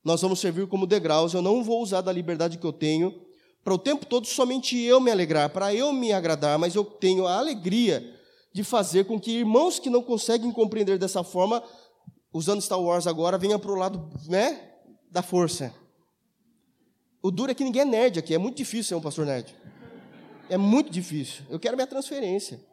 Nós 0.04 0.22
vamos 0.22 0.40
servir 0.40 0.68
como 0.68 0.86
degraus, 0.86 1.34
eu 1.34 1.42
não 1.42 1.64
vou 1.64 1.82
usar 1.82 2.02
da 2.02 2.12
liberdade 2.12 2.58
que 2.58 2.66
eu 2.66 2.74
tenho 2.74 3.26
para 3.66 3.74
o 3.74 3.80
tempo 3.80 4.06
todo 4.06 4.28
somente 4.28 4.80
eu 4.80 5.02
me 5.02 5.10
alegrar, 5.10 5.50
para 5.50 5.74
eu 5.74 5.92
me 5.92 6.14
agradar, 6.14 6.60
mas 6.60 6.76
eu 6.76 6.86
tenho 6.86 7.26
a 7.26 7.40
alegria 7.40 8.16
de 8.54 8.64
fazer 8.64 9.06
com 9.06 9.20
que 9.20 9.40
irmãos 9.40 9.80
que 9.80 9.90
não 9.90 10.04
conseguem 10.04 10.52
compreender 10.52 11.00
dessa 11.00 11.24
forma, 11.24 11.64
usando 12.32 12.62
Star 12.62 12.80
Wars 12.80 13.08
agora, 13.08 13.40
venham 13.40 13.60
para 13.60 13.72
o 13.72 13.76
lado 13.76 14.08
né, 14.28 14.72
da 15.10 15.24
força. 15.24 15.74
O 17.24 17.32
duro 17.32 17.52
é 17.52 17.56
que 17.56 17.64
ninguém 17.64 17.82
é 17.82 17.86
nerd 17.86 18.20
aqui, 18.20 18.36
é 18.36 18.38
muito 18.38 18.58
difícil 18.58 18.84
ser 18.84 18.96
um 18.96 19.02
pastor 19.02 19.26
nerd. 19.26 19.56
É 20.48 20.58
muito 20.58 20.92
difícil. 20.92 21.44
Eu 21.50 21.60
quero 21.60 21.76
minha 21.76 21.88
transferência. 21.88 22.64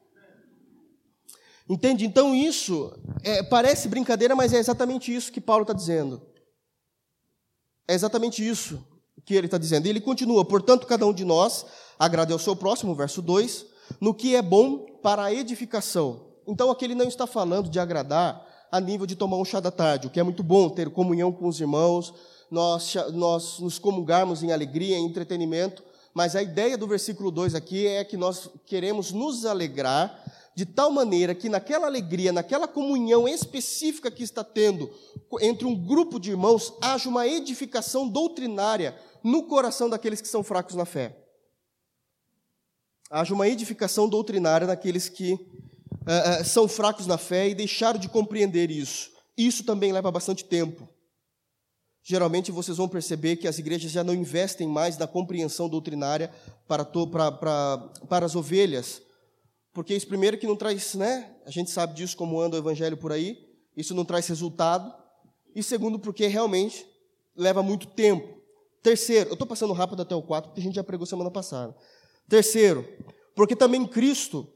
Entende? 1.66 2.04
Então 2.04 2.34
isso 2.34 2.94
é, 3.24 3.42
parece 3.42 3.88
brincadeira, 3.88 4.36
mas 4.36 4.52
é 4.52 4.58
exatamente 4.58 5.12
isso 5.12 5.32
que 5.32 5.40
Paulo 5.40 5.62
está 5.62 5.72
dizendo. 5.72 6.20
É 7.88 7.94
exatamente 7.94 8.46
isso 8.46 8.91
que 9.24 9.34
ele 9.34 9.46
está 9.46 9.58
dizendo. 9.58 9.86
Ele 9.86 10.00
continua, 10.00 10.44
portanto, 10.44 10.86
cada 10.86 11.06
um 11.06 11.12
de 11.12 11.24
nós 11.24 11.66
agrade 11.98 12.32
ao 12.32 12.38
seu 12.38 12.56
próximo, 12.56 12.94
verso 12.94 13.22
2, 13.22 13.66
no 14.00 14.14
que 14.14 14.34
é 14.34 14.42
bom 14.42 14.78
para 15.02 15.24
a 15.24 15.32
edificação. 15.32 16.32
Então, 16.46 16.70
aqui 16.70 16.84
ele 16.84 16.94
não 16.94 17.06
está 17.06 17.26
falando 17.26 17.68
de 17.68 17.78
agradar 17.78 18.46
a 18.70 18.80
nível 18.80 19.06
de 19.06 19.14
tomar 19.14 19.36
um 19.36 19.44
chá 19.44 19.60
da 19.60 19.70
tarde, 19.70 20.06
o 20.06 20.10
que 20.10 20.18
é 20.18 20.22
muito 20.22 20.42
bom, 20.42 20.68
ter 20.70 20.88
comunhão 20.90 21.30
com 21.30 21.46
os 21.46 21.60
irmãos, 21.60 22.14
nós, 22.50 22.94
nós 23.12 23.58
nos 23.58 23.78
comungarmos 23.78 24.42
em 24.42 24.50
alegria, 24.50 24.96
em 24.96 25.04
entretenimento, 25.04 25.82
mas 26.14 26.36
a 26.36 26.42
ideia 26.42 26.76
do 26.76 26.86
versículo 26.86 27.30
2 27.30 27.54
aqui 27.54 27.86
é 27.86 28.04
que 28.04 28.16
nós 28.16 28.48
queremos 28.66 29.12
nos 29.12 29.44
alegrar 29.44 30.21
de 30.54 30.66
tal 30.66 30.90
maneira 30.90 31.34
que 31.34 31.48
naquela 31.48 31.86
alegria, 31.86 32.32
naquela 32.32 32.68
comunhão 32.68 33.26
específica 33.26 34.10
que 34.10 34.22
está 34.22 34.44
tendo 34.44 34.90
entre 35.40 35.66
um 35.66 35.74
grupo 35.74 36.20
de 36.20 36.30
irmãos, 36.30 36.74
haja 36.80 37.08
uma 37.08 37.26
edificação 37.26 38.08
doutrinária 38.08 38.96
no 39.24 39.44
coração 39.44 39.88
daqueles 39.88 40.20
que 40.20 40.28
são 40.28 40.42
fracos 40.42 40.74
na 40.74 40.84
fé. 40.84 41.16
Haja 43.10 43.34
uma 43.34 43.48
edificação 43.48 44.08
doutrinária 44.08 44.66
naqueles 44.66 45.08
que 45.08 45.32
uh, 45.32 46.40
uh, 46.40 46.44
são 46.44 46.66
fracos 46.68 47.06
na 47.06 47.18
fé 47.18 47.48
e 47.48 47.54
deixaram 47.54 47.98
de 47.98 48.08
compreender 48.08 48.70
isso. 48.70 49.10
Isso 49.36 49.64
também 49.64 49.92
leva 49.92 50.10
bastante 50.10 50.44
tempo. 50.44 50.88
Geralmente 52.02 52.50
vocês 52.50 52.76
vão 52.76 52.88
perceber 52.88 53.36
que 53.36 53.46
as 53.46 53.58
igrejas 53.58 53.90
já 53.92 54.02
não 54.02 54.14
investem 54.14 54.66
mais 54.66 54.98
na 54.98 55.06
compreensão 55.06 55.68
doutrinária 55.68 56.32
para, 56.66 56.84
para, 56.84 57.32
para, 57.32 57.78
para 58.08 58.26
as 58.26 58.34
ovelhas, 58.34 59.00
porque 59.72 59.94
isso, 59.94 60.06
primeiro, 60.06 60.36
que 60.36 60.46
não 60.46 60.56
traz, 60.56 60.94
né? 60.94 61.34
A 61.46 61.50
gente 61.50 61.70
sabe 61.70 61.94
disso 61.94 62.16
como 62.16 62.40
anda 62.40 62.56
o 62.56 62.58
evangelho 62.58 62.96
por 62.96 63.12
aí, 63.12 63.38
isso 63.76 63.94
não 63.94 64.04
traz 64.04 64.26
resultado. 64.26 64.92
E 65.54 65.62
segundo, 65.62 65.98
porque 65.98 66.26
realmente 66.26 66.86
leva 67.36 67.62
muito 67.62 67.86
tempo. 67.86 68.40
Terceiro, 68.82 69.30
eu 69.30 69.34
estou 69.34 69.46
passando 69.46 69.72
rápido 69.72 70.02
até 70.02 70.14
o 70.14 70.22
4, 70.22 70.50
porque 70.50 70.60
a 70.60 70.64
gente 70.64 70.74
já 70.74 70.84
pregou 70.84 71.06
semana 71.06 71.30
passada. 71.30 71.74
Terceiro, 72.28 72.86
porque 73.34 73.56
também 73.56 73.86
Cristo 73.86 74.46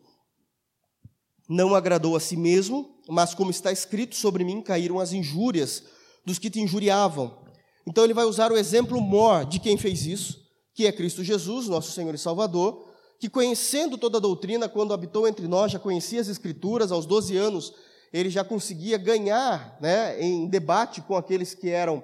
não 1.49 1.75
agradou 1.75 2.17
a 2.17 2.21
si 2.21 2.37
mesmo, 2.37 3.01
mas 3.09 3.35
como 3.35 3.51
está 3.51 3.71
escrito 3.71 4.17
sobre 4.17 4.45
mim, 4.45 4.61
caíram 4.61 4.99
as 4.99 5.13
injúrias 5.13 5.85
dos 6.25 6.39
que 6.39 6.51
te 6.51 6.61
injuriavam. 6.61 7.39
Então 7.87 8.03
ele 8.03 8.15
vai 8.15 8.25
usar 8.25 8.51
o 8.51 8.57
exemplo 8.57 9.01
mor 9.01 9.45
de 9.45 9.61
quem 9.61 9.77
fez 9.77 10.07
isso, 10.07 10.45
que 10.75 10.87
é 10.87 10.93
Cristo 10.93 11.23
Jesus, 11.23 11.69
nosso 11.69 11.93
Senhor 11.93 12.15
e 12.15 12.19
Salvador, 12.19 12.86
que 13.19 13.29
conhecendo 13.29 13.97
toda 13.97 14.19
a 14.19 14.21
doutrina, 14.21 14.69
quando 14.69 14.93
habitou 14.93 15.27
entre 15.27 15.49
nós, 15.49 15.73
já 15.73 15.79
conhecia 15.79 16.21
as 16.21 16.29
Escrituras, 16.29 16.93
aos 16.93 17.07
12 17.07 17.37
anos, 17.37 17.73
ele 18.13 18.31
já 18.31 18.45
conseguia 18.45 18.99
ganhar 18.99 19.77
né, 19.81 20.21
em 20.23 20.47
debate 20.49 21.01
com 21.01 21.17
aqueles 21.17 21.55
que 21.55 21.71
eram 21.71 22.03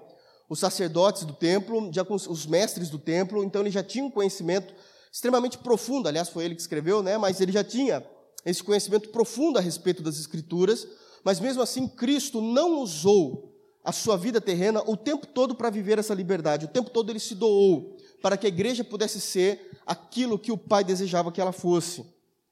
os 0.48 0.58
sacerdotes 0.58 1.24
do 1.24 1.32
templo, 1.32 1.90
já 1.92 2.04
com 2.04 2.14
os 2.14 2.46
mestres 2.46 2.90
do 2.90 2.98
templo, 2.98 3.42
então 3.42 3.62
ele 3.62 3.70
já 3.70 3.82
tinha 3.82 4.04
um 4.04 4.10
conhecimento 4.10 4.74
extremamente 5.10 5.58
profundo, 5.58 6.08
aliás, 6.08 6.28
foi 6.28 6.44
ele 6.44 6.54
que 6.54 6.60
escreveu, 6.60 7.02
né, 7.02 7.16
mas 7.16 7.40
ele 7.40 7.52
já 7.52 7.64
tinha 7.64 8.04
esse 8.44 8.62
conhecimento 8.62 9.10
profundo 9.10 9.58
a 9.58 9.62
respeito 9.62 10.02
das 10.02 10.18
Escrituras, 10.18 10.86
mas 11.24 11.40
mesmo 11.40 11.62
assim 11.62 11.86
Cristo 11.88 12.40
não 12.40 12.80
usou 12.80 13.50
a 13.84 13.92
sua 13.92 14.16
vida 14.16 14.40
terrena 14.40 14.82
o 14.86 14.96
tempo 14.96 15.26
todo 15.26 15.54
para 15.54 15.70
viver 15.70 15.98
essa 15.98 16.14
liberdade, 16.14 16.66
o 16.66 16.68
tempo 16.68 16.90
todo 16.90 17.10
ele 17.10 17.20
se 17.20 17.34
doou 17.34 17.96
para 18.20 18.36
que 18.36 18.46
a 18.46 18.48
igreja 18.48 18.84
pudesse 18.84 19.20
ser 19.20 19.70
aquilo 19.86 20.38
que 20.38 20.52
o 20.52 20.58
Pai 20.58 20.84
desejava 20.84 21.32
que 21.32 21.40
ela 21.40 21.52
fosse. 21.52 22.04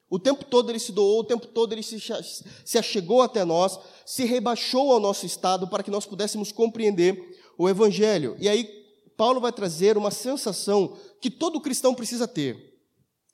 O 0.09 0.19
tempo 0.19 0.45
todo 0.45 0.71
ele 0.71 0.79
se 0.79 0.91
doou, 0.91 1.21
o 1.21 1.25
tempo 1.25 1.47
todo 1.47 1.73
ele 1.73 1.83
se, 1.83 1.99
se 2.65 2.79
achegou 2.79 3.23
até 3.23 3.45
nós, 3.45 3.79
se 4.05 4.25
rebaixou 4.25 4.93
ao 4.93 4.99
nosso 4.99 5.25
estado 5.25 5.69
para 5.69 5.85
que 5.85 5.91
nós 5.91 6.05
pudéssemos 6.05 6.51
compreender 6.51 7.39
o 7.57 7.69
Evangelho. 7.69 8.37
E 8.41 8.49
aí, 8.49 8.69
Paulo 9.17 9.41
vai 9.41 9.53
trazer 9.53 9.97
uma 9.97 10.11
sensação 10.11 10.97
que 11.21 11.31
todo 11.31 11.61
cristão 11.61 11.95
precisa 11.95 12.27
ter. 12.27 12.71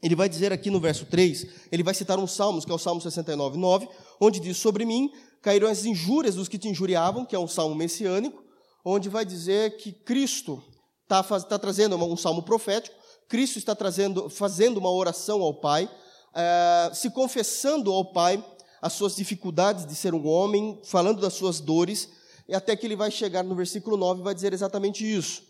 Ele 0.03 0.15
vai 0.15 0.29
dizer 0.29 0.53
aqui 0.53 0.69
no 0.69 0.79
verso 0.81 1.07
3, 1.07 1.47
ele 1.73 1.83
vai 1.83 1.95
citar 1.95 2.19
um 2.19 2.27
salmo, 2.27 2.61
que 2.61 2.71
é 2.71 2.75
o 2.75 2.79
Salmo 2.79 3.01
69, 3.01 3.57
9, 3.57 3.89
onde 4.21 4.41
diz: 4.41 4.57
Sobre 4.59 4.85
mim 4.85 5.11
caíram 5.41 5.69
as 5.69 5.85
injúrias 5.85 6.35
dos 6.35 6.49
que 6.49 6.59
te 6.59 6.69
injuriavam, 6.69 7.25
que 7.25 7.35
é 7.35 7.39
um 7.39 7.49
salmo 7.49 7.75
messiânico, 7.75 8.43
onde 8.85 9.09
vai 9.09 9.25
dizer 9.25 9.77
que 9.79 9.93
Cristo 9.93 10.63
está 11.05 11.23
tá 11.23 11.59
trazendo 11.59 11.97
um 11.97 12.17
salmo 12.17 12.43
profético, 12.43 12.96
Cristo 13.29 13.59
está 13.59 13.75
trazendo, 13.75 14.29
fazendo 14.29 14.79
uma 14.79 14.91
oração 14.91 15.43
ao 15.43 15.55
Pai, 15.55 15.91
é, 16.35 16.91
se 16.95 17.11
confessando 17.11 17.93
ao 17.93 18.13
Pai 18.13 18.45
as 18.81 18.93
suas 18.93 19.17
dificuldades 19.17 19.87
de 19.87 19.95
ser 19.95 20.15
um 20.15 20.27
homem, 20.27 20.81
falando 20.85 21.21
das 21.21 21.35
suas 21.35 21.61
dores, 21.61 22.09
e 22.49 22.55
até 22.55 22.77
que 22.77 22.87
ele 22.87 22.95
vai 22.95 23.11
chegar 23.11 23.43
no 23.43 23.55
versículo 23.55 23.97
9 23.97 24.21
e 24.21 24.25
vai 24.25 24.35
dizer 24.35 24.53
exatamente 24.53 25.05
isso: 25.05 25.43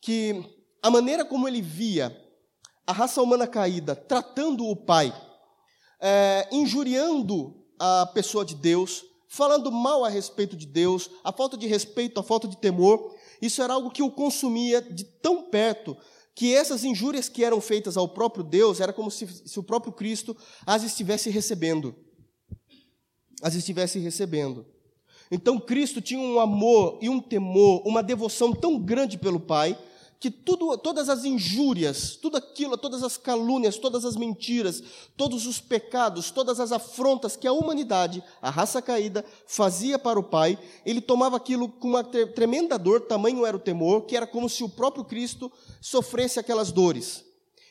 que 0.00 0.42
a 0.82 0.90
maneira 0.90 1.24
como 1.24 1.46
ele 1.46 1.60
via 1.60 2.16
a 2.86 2.92
raça 2.92 3.20
humana 3.20 3.46
caída 3.46 3.94
tratando 3.94 4.64
o 4.66 4.74
Pai, 4.74 5.14
é, 6.00 6.48
injuriando 6.50 7.54
a 7.78 8.06
pessoa 8.06 8.44
de 8.44 8.54
Deus, 8.54 9.04
falando 9.28 9.70
mal 9.70 10.04
a 10.04 10.08
respeito 10.08 10.56
de 10.56 10.66
Deus, 10.66 11.10
a 11.22 11.30
falta 11.32 11.56
de 11.56 11.66
respeito, 11.66 12.18
a 12.18 12.22
falta 12.22 12.48
de 12.48 12.56
temor, 12.56 13.14
isso 13.42 13.62
era 13.62 13.74
algo 13.74 13.90
que 13.90 14.02
o 14.02 14.10
consumia 14.10 14.80
de 14.80 15.04
tão 15.04 15.42
perto 15.50 15.96
que 16.38 16.54
essas 16.54 16.84
injúrias 16.84 17.28
que 17.28 17.42
eram 17.42 17.60
feitas 17.60 17.96
ao 17.96 18.08
próprio 18.08 18.44
Deus 18.44 18.78
era 18.78 18.92
como 18.92 19.10
se, 19.10 19.26
se 19.26 19.58
o 19.58 19.62
próprio 19.62 19.92
Cristo 19.92 20.36
as 20.64 20.84
estivesse 20.84 21.30
recebendo. 21.30 21.96
As 23.42 23.56
estivesse 23.56 23.98
recebendo. 23.98 24.64
Então 25.32 25.58
Cristo 25.58 26.00
tinha 26.00 26.20
um 26.20 26.38
amor 26.38 27.00
e 27.02 27.08
um 27.08 27.18
temor, 27.18 27.82
uma 27.84 28.04
devoção 28.04 28.52
tão 28.52 28.78
grande 28.78 29.18
pelo 29.18 29.40
Pai, 29.40 29.76
que 30.20 30.30
tudo, 30.30 30.76
todas 30.76 31.08
as 31.08 31.24
injúrias, 31.24 32.16
tudo 32.16 32.36
aquilo, 32.36 32.76
todas 32.76 33.04
as 33.04 33.16
calúnias, 33.16 33.76
todas 33.76 34.04
as 34.04 34.16
mentiras, 34.16 34.82
todos 35.16 35.46
os 35.46 35.60
pecados, 35.60 36.30
todas 36.30 36.58
as 36.58 36.72
afrontas 36.72 37.36
que 37.36 37.46
a 37.46 37.52
humanidade, 37.52 38.22
a 38.42 38.50
raça 38.50 38.82
caída, 38.82 39.24
fazia 39.46 39.98
para 39.98 40.18
o 40.18 40.24
Pai, 40.24 40.58
ele 40.84 41.00
tomava 41.00 41.36
aquilo 41.36 41.68
com 41.68 41.88
uma 41.88 42.02
tremenda 42.02 42.76
dor, 42.76 43.02
tamanho 43.02 43.46
era 43.46 43.56
o 43.56 43.60
temor, 43.60 44.06
que 44.06 44.16
era 44.16 44.26
como 44.26 44.48
se 44.48 44.64
o 44.64 44.68
próprio 44.68 45.04
Cristo 45.04 45.52
sofresse 45.80 46.40
aquelas 46.40 46.72
dores. 46.72 47.24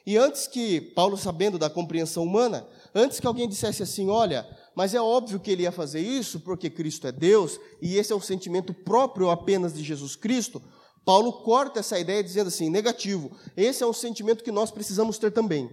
E 0.05 0.15
antes 0.15 0.47
que, 0.47 0.79
Paulo 0.79 1.17
sabendo 1.17 1.59
da 1.59 1.69
compreensão 1.69 2.23
humana, 2.23 2.65
antes 2.95 3.19
que 3.19 3.27
alguém 3.27 3.45
dissesse 3.45 3.83
assim, 3.83 4.09
olha, 4.09 4.47
mas 4.73 4.93
é 4.93 5.01
óbvio 5.01 5.37
que 5.37 5.51
ele 5.51 5.63
ia 5.63 5.71
fazer 5.71 5.99
isso 5.99 6.39
porque 6.39 6.69
Cristo 6.69 7.07
é 7.07 7.11
Deus 7.11 7.59
e 7.81 7.97
esse 7.97 8.13
é 8.13 8.15
um 8.15 8.21
sentimento 8.21 8.73
próprio 8.73 9.29
apenas 9.29 9.73
de 9.73 9.83
Jesus 9.83 10.15
Cristo, 10.15 10.61
Paulo 11.07 11.31
corta 11.31 11.79
essa 11.79 11.97
ideia 11.97 12.21
dizendo 12.21 12.49
assim: 12.49 12.69
negativo. 12.69 13.31
Esse 13.55 13.81
é 13.81 13.87
um 13.87 13.93
sentimento 13.93 14.43
que 14.43 14.51
nós 14.51 14.71
precisamos 14.71 15.17
ter 15.17 15.31
também. 15.31 15.69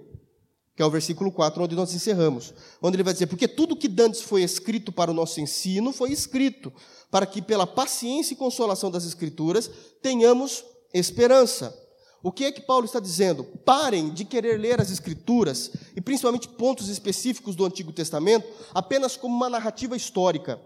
Que 0.77 0.83
é 0.83 0.87
o 0.87 0.91
versículo 0.91 1.33
4, 1.33 1.61
onde 1.61 1.75
nós 1.75 1.93
encerramos. 1.93 2.55
Onde 2.81 2.95
ele 2.95 3.03
vai 3.03 3.13
dizer: 3.13 3.27
Porque 3.27 3.49
tudo 3.49 3.75
que 3.75 3.89
dantes 3.89 4.21
foi 4.21 4.45
escrito 4.45 4.93
para 4.93 5.11
o 5.11 5.15
nosso 5.15 5.41
ensino 5.41 5.93
foi 5.93 6.13
escrito, 6.13 6.73
para 7.11 7.27
que 7.27 7.43
pela 7.43 7.67
paciência 7.67 8.35
e 8.35 8.37
consolação 8.37 8.93
das 8.93 9.05
Escrituras 9.05 9.69
tenhamos 10.01 10.65
esperança. 10.95 11.77
O 12.23 12.31
que 12.31 12.45
é 12.45 12.53
que 12.53 12.61
Paulo 12.61 12.85
está 12.85 13.01
dizendo? 13.01 13.43
Parem 13.65 14.11
de 14.11 14.25
querer 14.25 14.57
ler 14.61 14.81
as 14.81 14.93
Escrituras, 14.93 15.73
e 15.97 16.01
principalmente 16.01 16.47
pontos 16.47 16.89
específicos 16.89 17.57
do 17.57 17.65
Antigo 17.65 17.93
Testamento, 17.93 18.47
apenas 18.73 19.17
como 19.17 19.35
uma 19.35 19.51
narrativa 19.51 19.97
histórica. 19.97 20.61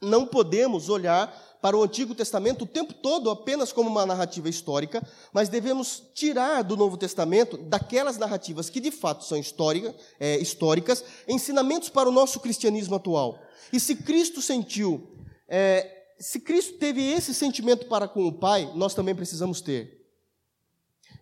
Não 0.00 0.24
podemos 0.24 0.88
olhar 0.88 1.49
para 1.60 1.76
o 1.76 1.82
Antigo 1.82 2.14
Testamento 2.14 2.62
o 2.62 2.66
tempo 2.66 2.94
todo 2.94 3.30
apenas 3.30 3.72
como 3.72 3.90
uma 3.90 4.06
narrativa 4.06 4.48
histórica, 4.48 5.06
mas 5.32 5.48
devemos 5.48 6.02
tirar 6.14 6.62
do 6.62 6.76
Novo 6.76 6.96
Testamento, 6.96 7.56
daquelas 7.56 8.16
narrativas 8.16 8.70
que 8.70 8.80
de 8.80 8.90
fato 8.90 9.24
são 9.24 9.38
histórica, 9.38 9.94
é, 10.18 10.38
históricas, 10.38 11.04
ensinamentos 11.28 11.88
para 11.88 12.08
o 12.08 12.12
nosso 12.12 12.40
cristianismo 12.40 12.96
atual. 12.96 13.38
E 13.72 13.78
se 13.78 13.94
Cristo 13.96 14.40
sentiu, 14.40 15.08
é, 15.48 16.04
se 16.18 16.40
Cristo 16.40 16.78
teve 16.78 17.02
esse 17.02 17.34
sentimento 17.34 17.86
para 17.86 18.08
com 18.08 18.26
o 18.26 18.32
Pai, 18.32 18.70
nós 18.74 18.94
também 18.94 19.14
precisamos 19.14 19.60
ter. 19.60 20.00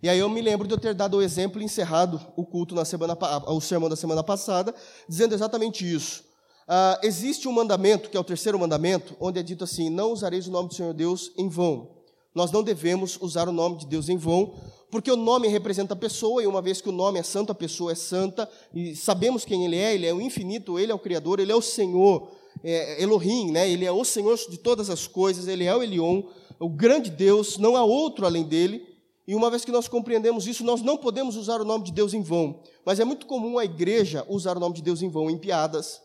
E 0.03 0.09
aí 0.09 0.19
eu 0.19 0.29
me 0.29 0.41
lembro 0.41 0.69
de 0.69 0.75
eu 0.75 0.79
ter 0.79 0.95
dado 0.95 1.17
o 1.17 1.23
exemplo 1.23 1.61
e 1.61 1.65
encerrado 1.65 2.21
o 2.37 2.47
culto 2.47 2.75
na 2.75 2.85
semana, 2.85 3.19
o 3.49 3.61
sermão 3.61 3.89
da 3.89 3.97
semana 3.97 4.23
passada, 4.23 4.73
dizendo 5.09 5.35
exatamente 5.35 5.91
isso. 5.91 6.28
Uh, 6.69 7.01
existe 7.03 7.49
um 7.49 7.53
mandamento, 7.53 8.11
que 8.11 8.17
é 8.17 8.21
o 8.21 8.25
terceiro 8.25 8.59
mandamento, 8.59 9.17
onde 9.19 9.39
é 9.39 9.43
dito 9.43 9.65
assim: 9.65 9.89
Não 9.89 10.13
usareis 10.13 10.47
o 10.47 10.51
nome 10.51 10.69
do 10.69 10.75
Senhor 10.75 10.93
Deus 10.93 11.33
em 11.35 11.49
vão. 11.49 11.89
Nós 12.35 12.53
não 12.53 12.63
devemos 12.63 13.19
usar 13.23 13.49
o 13.49 13.53
nome 13.53 13.79
de 13.79 13.87
Deus 13.87 14.11
em 14.11 14.19
vão, 14.19 14.53
porque 14.91 15.11
o 15.11 15.17
nome 15.17 15.49
representa 15.49 15.95
a 15.95 15.97
pessoa, 15.97 16.43
e 16.43 16.47
uma 16.47 16.61
vez 16.61 16.83
que 16.83 16.91
o 16.91 16.93
nome 16.93 17.19
é 17.19 17.23
santo, 17.23 17.51
a 17.53 17.55
pessoa 17.55 17.93
é 17.93 17.95
santa, 17.95 18.47
e 18.75 18.95
sabemos 18.95 19.47
quem 19.47 19.65
Ele 19.65 19.77
é, 19.77 19.95
Ele 19.95 20.07
é 20.07 20.13
o 20.13 20.21
infinito, 20.21 20.79
Ele 20.79 20.93
é 20.93 20.95
o 20.95 20.99
Criador, 20.99 21.41
Ele 21.41 21.51
é 21.51 21.57
o 21.57 21.63
Senhor, 21.63 22.33
é 22.63 23.03
Elohim, 23.03 23.51
né? 23.51 23.69
Ele 23.71 23.87
é 23.87 23.91
o 23.91 24.05
Senhor 24.05 24.37
de 24.37 24.59
todas 24.59 24.91
as 24.91 25.07
coisas, 25.07 25.49
Ele 25.49 25.65
é 25.65 25.75
o 25.75 25.83
Elion, 25.83 26.23
o 26.61 26.69
grande 26.69 27.11
Deus, 27.11 27.57
não 27.57 27.77
há 27.77 27.83
outro 27.83 28.27
além 28.27 28.45
dele, 28.45 28.87
e 29.27 29.35
uma 29.35 29.49
vez 29.49 29.65
que 29.65 29.73
nós 29.73 29.89
compreendemos 29.89 30.47
isso, 30.47 30.63
nós 30.65 30.83
não 30.83 30.99
podemos 30.99 31.35
usar 31.35 31.63
o 31.63 31.65
nome 31.65 31.85
de 31.85 31.93
Deus 31.93 32.13
em 32.13 32.23
vão, 32.23 32.61
mas 32.85 33.01
é 33.01 33.07
muito 33.07 33.27
comum 33.27 33.59
a 33.59 33.65
igreja 33.65 34.23
usar 34.29 34.57
o 34.59 34.61
nome 34.61 34.75
de 34.75 34.83
Deus 34.83 35.01
em 35.01 35.09
vão 35.09 35.31
em 35.31 35.39
piadas, 35.39 36.01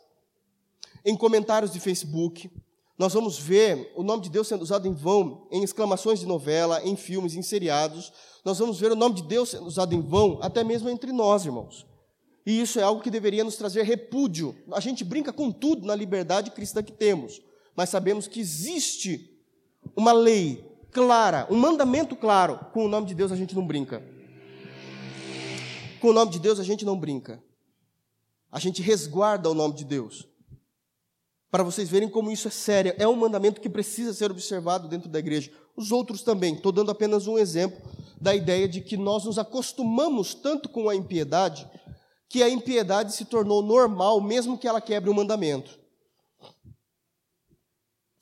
em 1.06 1.16
comentários 1.16 1.72
de 1.72 1.80
Facebook. 1.80 2.50
Nós 2.98 3.13
vamos 3.13 3.39
ver 3.39 3.92
o 3.96 4.04
nome 4.04 4.24
de 4.24 4.30
Deus 4.30 4.48
sendo 4.48 4.62
usado 4.62 4.88
em 4.88 4.94
vão 4.94 5.48
em 5.52 5.63
exclamações 5.63 6.20
de 6.20 6.26
novela, 6.26 6.82
em 6.84 6.96
filmes, 6.96 7.36
em 7.36 7.42
seriados. 7.42 8.13
Nós 8.46 8.60
vamos 8.60 8.80
ver 8.80 8.92
o 8.92 8.96
nome 8.96 9.16
de 9.16 9.24
Deus 9.24 9.50
sendo 9.50 9.66
usado 9.66 9.96
em 9.96 10.02
vão 10.02 10.39
até 10.42 10.63
mesmo 10.63 10.89
entre 10.89 11.12
nós, 11.12 11.46
irmãos. 11.46 11.86
E 12.46 12.62
isso 12.62 12.80
é 12.80 12.84
algo 12.84 13.02
que 13.02 13.10
deveria 13.10 13.44
nos 13.44 13.56
trazer 13.56 13.84
repúdio. 13.84 14.56
A 14.72 14.80
gente 14.80 15.04
brinca 15.04 15.32
com 15.32 15.52
tudo 15.52 15.88
na 15.88 15.96
liberdade 15.96 16.52
cristã 16.52 16.84
que 16.84 16.92
temos, 16.92 17.42
mas 17.76 17.89
sabemos 17.89 18.28
que 18.28 18.39
existe 18.39 19.30
uma 19.96 20.12
lei 20.12 20.63
clara, 20.92 21.48
um 21.50 21.58
mandamento 21.58 22.16
claro. 22.16 22.60
Com 22.74 22.86
o 22.86 22.88
nome 22.88 23.08
de 23.08 23.16
Deus 23.16 23.32
a 23.32 23.36
gente 23.36 23.56
não 23.56 23.66
brinca. 23.66 24.04
Com 26.00 26.10
o 26.10 26.13
nome 26.13 26.32
de 26.32 26.39
Deus 26.39 26.60
a 26.60 26.63
gente 26.63 26.86
não 26.86 26.98
brinca. 26.98 27.42
A 28.52 28.60
gente 28.60 28.82
resguarda 28.82 29.50
o 29.50 29.54
nome 29.54 29.74
de 29.74 29.86
Deus. 29.86 30.28
Para 31.54 31.62
vocês 31.62 31.88
verem 31.88 32.10
como 32.10 32.32
isso 32.32 32.48
é 32.48 32.52
sério. 32.52 32.96
É 32.98 33.08
um 33.08 33.16
mandamento 33.16 33.62
que 33.62 33.70
precisa 33.70 34.12
ser 34.12 34.32
observado 34.32 34.88
dentro 34.88 35.08
da 35.08 35.20
igreja. 35.20 35.52
Os 35.78 35.92
outros 35.92 36.24
também. 36.24 36.56
Estou 36.56 36.72
dando 36.72 36.89
apenas 36.89 37.28
um 37.28 37.38
exemplo 37.38 37.80
da 38.20 38.34
ideia 38.34 38.68
de 38.68 38.82
que 38.82 38.98
nós 38.98 39.26
nos 39.26 39.38
acostumamos 39.38 40.34
tanto 40.34 40.68
com 40.68 40.89
a 40.89 40.96
impiedade 40.96 41.70
que 42.28 42.42
a 42.42 42.50
impiedade 42.50 43.13
se 43.13 43.26
tornou 43.26 43.62
normal, 43.62 44.20
mesmo 44.20 44.58
que 44.58 44.68
ela 44.68 44.82
quebre 44.82 45.12
o 45.12 45.13
mandamento. 45.13 45.78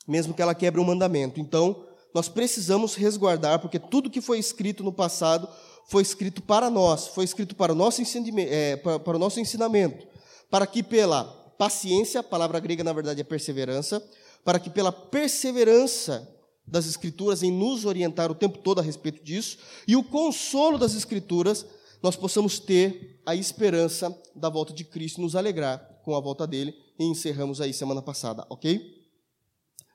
Mesmo 0.06 0.34
que 0.34 0.42
ela 0.42 0.54
quebre 0.54 0.82
o 0.82 0.86
mandamento. 0.86 1.40
Então, 1.40 1.88
nós 2.14 2.28
precisamos 2.28 2.96
resguardar, 2.96 3.62
porque 3.62 3.80
tudo 3.80 4.10
que 4.10 4.20
foi 4.20 4.40
escrito 4.40 4.84
no 4.84 4.92
passado 4.92 5.48
foi 5.88 6.02
escrito 6.02 6.42
para 6.42 6.70
nós, 6.70 7.08
foi 7.08 7.24
escrito 7.24 7.56
para 7.56 7.72
o 7.72 7.76
nosso, 7.76 8.02
é, 8.40 8.76
para, 8.76 9.00
para 9.00 9.16
o 9.16 9.20
nosso 9.20 9.40
ensinamento, 9.40 10.06
para 10.50 10.68
que 10.68 10.84
pela 10.84 11.41
paciência, 11.62 12.22
a 12.22 12.24
palavra 12.24 12.60
grega 12.60 12.84
na 12.84 12.92
verdade 12.92 13.22
é 13.22 13.24
perseverança, 13.24 14.04
para 14.44 14.60
que 14.60 14.68
pela 14.68 14.92
perseverança 14.92 16.28
das 16.66 16.88
Escrituras 16.88 17.44
em 17.44 17.52
nos 17.52 17.86
orientar 17.86 18.32
o 18.32 18.36
tempo 18.36 18.58
todo 18.58 18.80
a 18.80 18.82
respeito 18.82 19.24
disso, 19.24 19.60
e 19.88 19.96
o 19.96 20.04
consolo 20.04 20.80
das 20.80 20.96
Escrituras, 20.96 21.64
nós 22.02 22.16
possamos 22.16 22.58
ter 22.58 23.22
a 23.28 23.36
esperança 23.36 24.20
da 24.36 24.50
volta 24.50 24.74
de 24.74 24.84
Cristo 24.84 25.22
nos 25.22 25.36
alegrar 25.36 25.78
com 26.04 26.16
a 26.16 26.20
volta 26.20 26.48
dele, 26.48 26.74
e 26.98 27.06
encerramos 27.06 27.62
aí 27.62 27.72
semana 27.72 28.02
passada, 28.02 28.44
ok? 28.50 28.82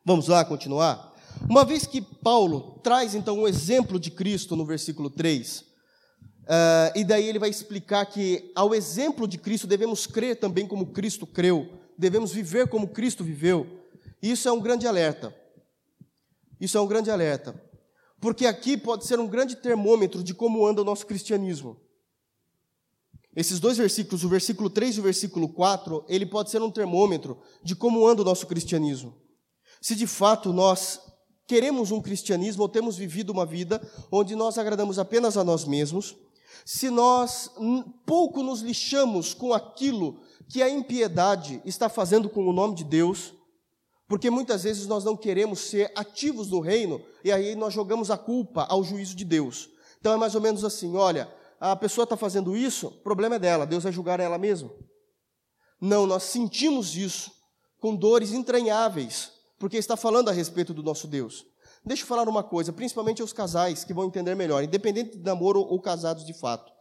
Vamos 0.05 0.29
lá 0.29 0.45
continuar? 0.45 1.17
Uma 1.51 1.65
vez 1.65 1.85
que 1.85 2.01
Paulo 2.01 2.79
traz 2.85 3.13
então 3.13 3.41
um 3.41 3.49
exemplo 3.49 3.99
de 3.99 4.13
Cristo 4.13 4.55
no 4.55 4.65
versículo 4.65 5.11
3, 5.11 5.65
uh, 6.47 6.99
e 6.99 7.05
daí 7.05 7.29
ele 7.29 7.39
vai 7.39 7.51
explicar 7.51 8.07
que 8.07 8.51
ao 8.55 8.75
exemplo 8.75 9.27
de 9.29 9.39
Cristo 9.39 9.67
devemos 9.67 10.07
crer 10.07 10.37
também 10.37 10.67
como 10.67 10.87
Cristo 10.87 11.27
creu, 11.27 11.69
devemos 11.99 12.33
viver 12.33 12.69
como 12.69 12.89
Cristo 12.89 13.23
viveu. 13.23 13.81
Isso 14.23 14.49
é 14.49 14.53
um 14.53 14.61
grande 14.61 14.87
alerta. 14.87 15.35
Isso 16.61 16.79
é 16.79 16.81
um 16.81 16.87
grande 16.87 17.11
alerta. 17.11 17.55
Porque 18.21 18.47
aqui 18.47 18.77
pode 18.77 19.07
ser 19.07 19.21
um 19.21 19.29
grande 19.29 19.57
termômetro 19.57 20.23
de 20.23 20.35
como 20.35 20.67
anda 20.67 20.81
o 20.81 20.85
nosso 20.85 21.07
cristianismo. 21.07 21.81
Esses 23.35 23.61
dois 23.61 23.77
versículos, 23.77 24.25
o 24.25 24.29
versículo 24.29 24.71
3 24.71 24.97
e 24.97 25.01
o 25.01 25.03
versículo 25.03 25.49
4, 25.51 26.05
ele 26.09 26.25
pode 26.25 26.51
ser 26.51 26.63
um 26.63 26.71
termômetro 26.71 27.39
de 27.63 27.77
como 27.77 28.07
anda 28.07 28.23
o 28.23 28.25
nosso 28.25 28.47
cristianismo. 28.47 29.15
Se 29.83 29.95
de 29.95 30.07
fato 30.07 30.55
nós 30.55 31.01
queremos 31.47 31.91
um 31.91 32.01
cristianismo 32.01 32.63
ou 32.63 32.69
temos 32.69 32.97
vivido 32.97 33.31
uma 33.31 33.45
vida 33.45 33.81
onde 34.11 34.35
nós 34.35 34.57
agradamos 34.57 34.99
apenas 34.99 35.37
a 35.37 35.45
nós 35.45 35.67
mesmos, 35.67 36.17
se 36.65 36.91
nós 36.91 37.51
pouco 38.05 38.43
nos 38.43 38.61
lixamos 38.61 39.35
com 39.35 39.53
aquilo 39.53 40.21
que 40.49 40.63
a 40.63 40.69
impiedade 40.69 41.61
está 41.65 41.89
fazendo 41.89 42.29
com 42.29 42.47
o 42.47 42.53
nome 42.53 42.75
de 42.75 42.85
Deus, 42.85 43.35
porque 44.09 44.31
muitas 44.31 44.63
vezes 44.63 44.87
nós 44.87 45.05
não 45.05 45.17
queremos 45.17 45.61
ser 45.61 45.93
ativos 45.97 46.49
no 46.49 46.61
reino 46.61 47.05
e 47.25 47.33
aí 47.33 47.57
nós 47.57 47.75
jogamos 47.75 48.11
a 48.11 48.17
culpa 48.17 48.65
ao 48.65 48.85
juízo 48.85 49.17
de 49.17 49.25
Deus. 49.25 49.69
Então 49.99 50.13
é 50.13 50.17
mais 50.17 50.35
ou 50.35 50.41
menos 50.41 50.65
assim: 50.65 50.97
olha, 50.97 51.33
a 51.59 51.75
pessoa 51.75 52.05
está 52.05 52.17
fazendo 52.17 52.57
isso, 52.57 52.89
o 52.89 53.03
problema 53.03 53.37
é 53.37 53.39
dela, 53.39 53.67
Deus 53.67 53.83
vai 53.83 53.93
julgar 53.93 54.21
ela 54.21 54.39
mesma. 54.39 54.71
Não, 55.81 56.07
nós 56.07 56.23
sentimos 56.23 56.97
isso 56.97 57.33
com 57.81 57.95
dores 57.95 58.33
entranháveis, 58.33 59.33
porque 59.59 59.77
está 59.77 59.97
falando 59.97 60.29
a 60.29 60.33
respeito 60.33 60.73
do 60.73 60.83
nosso 60.83 61.07
Deus. 61.07 61.45
Deixa 61.87 62.03
eu 62.03 62.07
falar 62.09 62.29
uma 62.29 62.43
coisa, 62.43 62.73
principalmente 62.73 63.23
aos 63.23 63.33
casais 63.33 63.85
que 63.85 63.95
vão 63.95 64.07
entender 64.07 64.35
melhor, 64.35 64.65
independente 64.65 65.17
de 65.17 65.23
namoro 65.23 65.61
ou 65.61 65.81
casados 65.81 66.27
de 66.27 66.35
fato. 66.35 66.73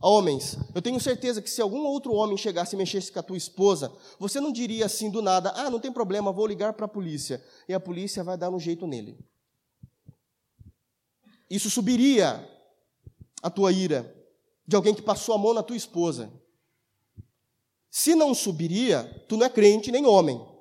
Homens, 0.00 0.56
eu 0.74 0.80
tenho 0.80 0.98
certeza 0.98 1.42
que 1.42 1.50
se 1.50 1.60
algum 1.60 1.84
outro 1.84 2.14
homem 2.14 2.36
chegasse 2.36 2.74
e 2.74 2.78
mexesse 2.78 3.12
com 3.12 3.18
a 3.18 3.22
tua 3.22 3.36
esposa, 3.36 3.92
você 4.18 4.40
não 4.40 4.50
diria 4.50 4.86
assim 4.86 5.10
do 5.10 5.20
nada: 5.20 5.52
ah, 5.54 5.68
não 5.68 5.78
tem 5.78 5.92
problema, 5.92 6.32
vou 6.32 6.46
ligar 6.46 6.72
para 6.72 6.86
a 6.86 6.88
polícia. 6.88 7.44
E 7.68 7.74
a 7.74 7.78
polícia 7.78 8.24
vai 8.24 8.38
dar 8.38 8.48
um 8.48 8.58
jeito 8.58 8.86
nele. 8.86 9.18
Isso 11.50 11.68
subiria 11.68 12.48
a 13.42 13.50
tua 13.50 13.70
ira 13.70 14.14
de 14.66 14.74
alguém 14.74 14.94
que 14.94 15.02
passou 15.02 15.34
a 15.34 15.38
mão 15.38 15.52
na 15.52 15.62
tua 15.62 15.76
esposa. 15.76 16.32
Se 17.90 18.14
não 18.14 18.34
subiria, 18.34 19.04
tu 19.28 19.36
não 19.36 19.44
é 19.44 19.50
crente 19.50 19.92
nem 19.92 20.06
homem. 20.06 20.53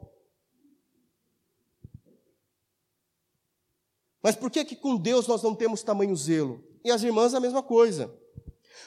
Mas 4.24 4.38
por 4.38 4.50
que 4.50 4.64
que 4.64 4.76
com 4.78 4.96
Deus 4.96 5.28
nós 5.28 5.44
não 5.44 5.54
temos 5.54 5.84
tamanho 5.84 6.16
zelo? 6.16 6.64
E 6.82 6.90
as 6.90 7.04
irmãs 7.04 7.34
a 7.34 7.42
mesma 7.42 7.62
coisa. 7.62 8.10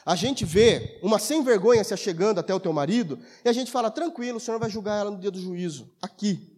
A 0.04 0.16
gente 0.16 0.44
vê 0.46 0.98
uma 1.02 1.18
sem 1.18 1.44
vergonha 1.44 1.84
se 1.84 1.92
achegando 1.92 2.40
até 2.40 2.54
o 2.54 2.60
teu 2.60 2.72
marido 2.72 3.18
e 3.44 3.48
a 3.48 3.52
gente 3.52 3.70
fala, 3.70 3.90
tranquilo, 3.90 4.38
o 4.38 4.40
Senhor 4.40 4.58
vai 4.58 4.70
julgar 4.70 4.98
ela 4.98 5.10
no 5.10 5.18
dia 5.18 5.30
do 5.30 5.38
juízo, 5.38 5.92
aqui. 6.00 6.56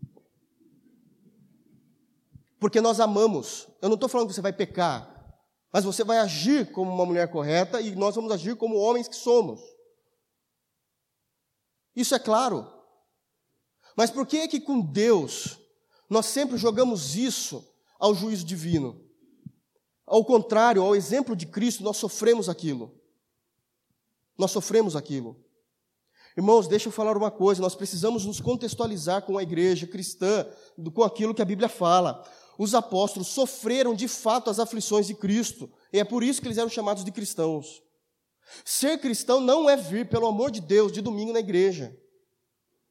Porque 2.60 2.80
nós 2.80 3.00
amamos. 3.00 3.66
Eu 3.82 3.88
não 3.88 3.94
estou 3.94 4.08
falando 4.08 4.28
que 4.28 4.34
você 4.34 4.40
vai 4.40 4.52
pecar, 4.52 5.38
mas 5.72 5.84
você 5.84 6.04
vai 6.04 6.18
agir 6.18 6.70
como 6.70 6.92
uma 6.92 7.06
mulher 7.06 7.30
correta 7.30 7.80
e 7.80 7.96
nós 7.96 8.14
vamos 8.14 8.30
agir 8.30 8.54
como 8.56 8.76
homens 8.76 9.08
que 9.08 9.16
somos. 9.16 9.60
Isso 11.96 12.14
é 12.14 12.18
claro. 12.18 12.70
Mas 13.96 14.10
por 14.10 14.24
que 14.24 14.38
é 14.38 14.48
que 14.48 14.60
com 14.60 14.80
Deus 14.80 15.58
nós 16.08 16.26
sempre 16.26 16.56
jogamos 16.56 17.16
isso 17.16 17.66
ao 17.98 18.14
juízo 18.14 18.44
divino. 18.44 19.04
Ao 20.06 20.24
contrário, 20.24 20.82
ao 20.82 20.96
exemplo 20.96 21.36
de 21.36 21.46
Cristo, 21.46 21.82
nós 21.82 21.96
sofremos 21.96 22.48
aquilo. 22.48 22.94
Nós 24.38 24.50
sofremos 24.50 24.96
aquilo. 24.96 25.44
Irmãos, 26.36 26.68
deixa 26.68 26.88
eu 26.88 26.92
falar 26.92 27.16
uma 27.16 27.30
coisa: 27.30 27.60
nós 27.60 27.74
precisamos 27.74 28.24
nos 28.24 28.40
contextualizar 28.40 29.22
com 29.22 29.36
a 29.36 29.42
igreja 29.42 29.86
cristã, 29.86 30.46
com 30.94 31.02
aquilo 31.02 31.34
que 31.34 31.42
a 31.42 31.44
Bíblia 31.44 31.68
fala. 31.68 32.24
Os 32.56 32.74
apóstolos 32.74 33.28
sofreram 33.28 33.94
de 33.94 34.08
fato 34.08 34.48
as 34.48 34.58
aflições 34.58 35.06
de 35.06 35.14
Cristo, 35.14 35.70
e 35.92 35.98
é 35.98 36.04
por 36.04 36.22
isso 36.22 36.40
que 36.40 36.48
eles 36.48 36.58
eram 36.58 36.68
chamados 36.68 37.04
de 37.04 37.12
cristãos. 37.12 37.82
Ser 38.64 38.98
cristão 38.98 39.40
não 39.40 39.68
é 39.68 39.76
vir, 39.76 40.08
pelo 40.08 40.26
amor 40.26 40.50
de 40.50 40.60
Deus, 40.60 40.90
de 40.90 41.00
domingo 41.00 41.32
na 41.32 41.40
igreja. 41.40 41.96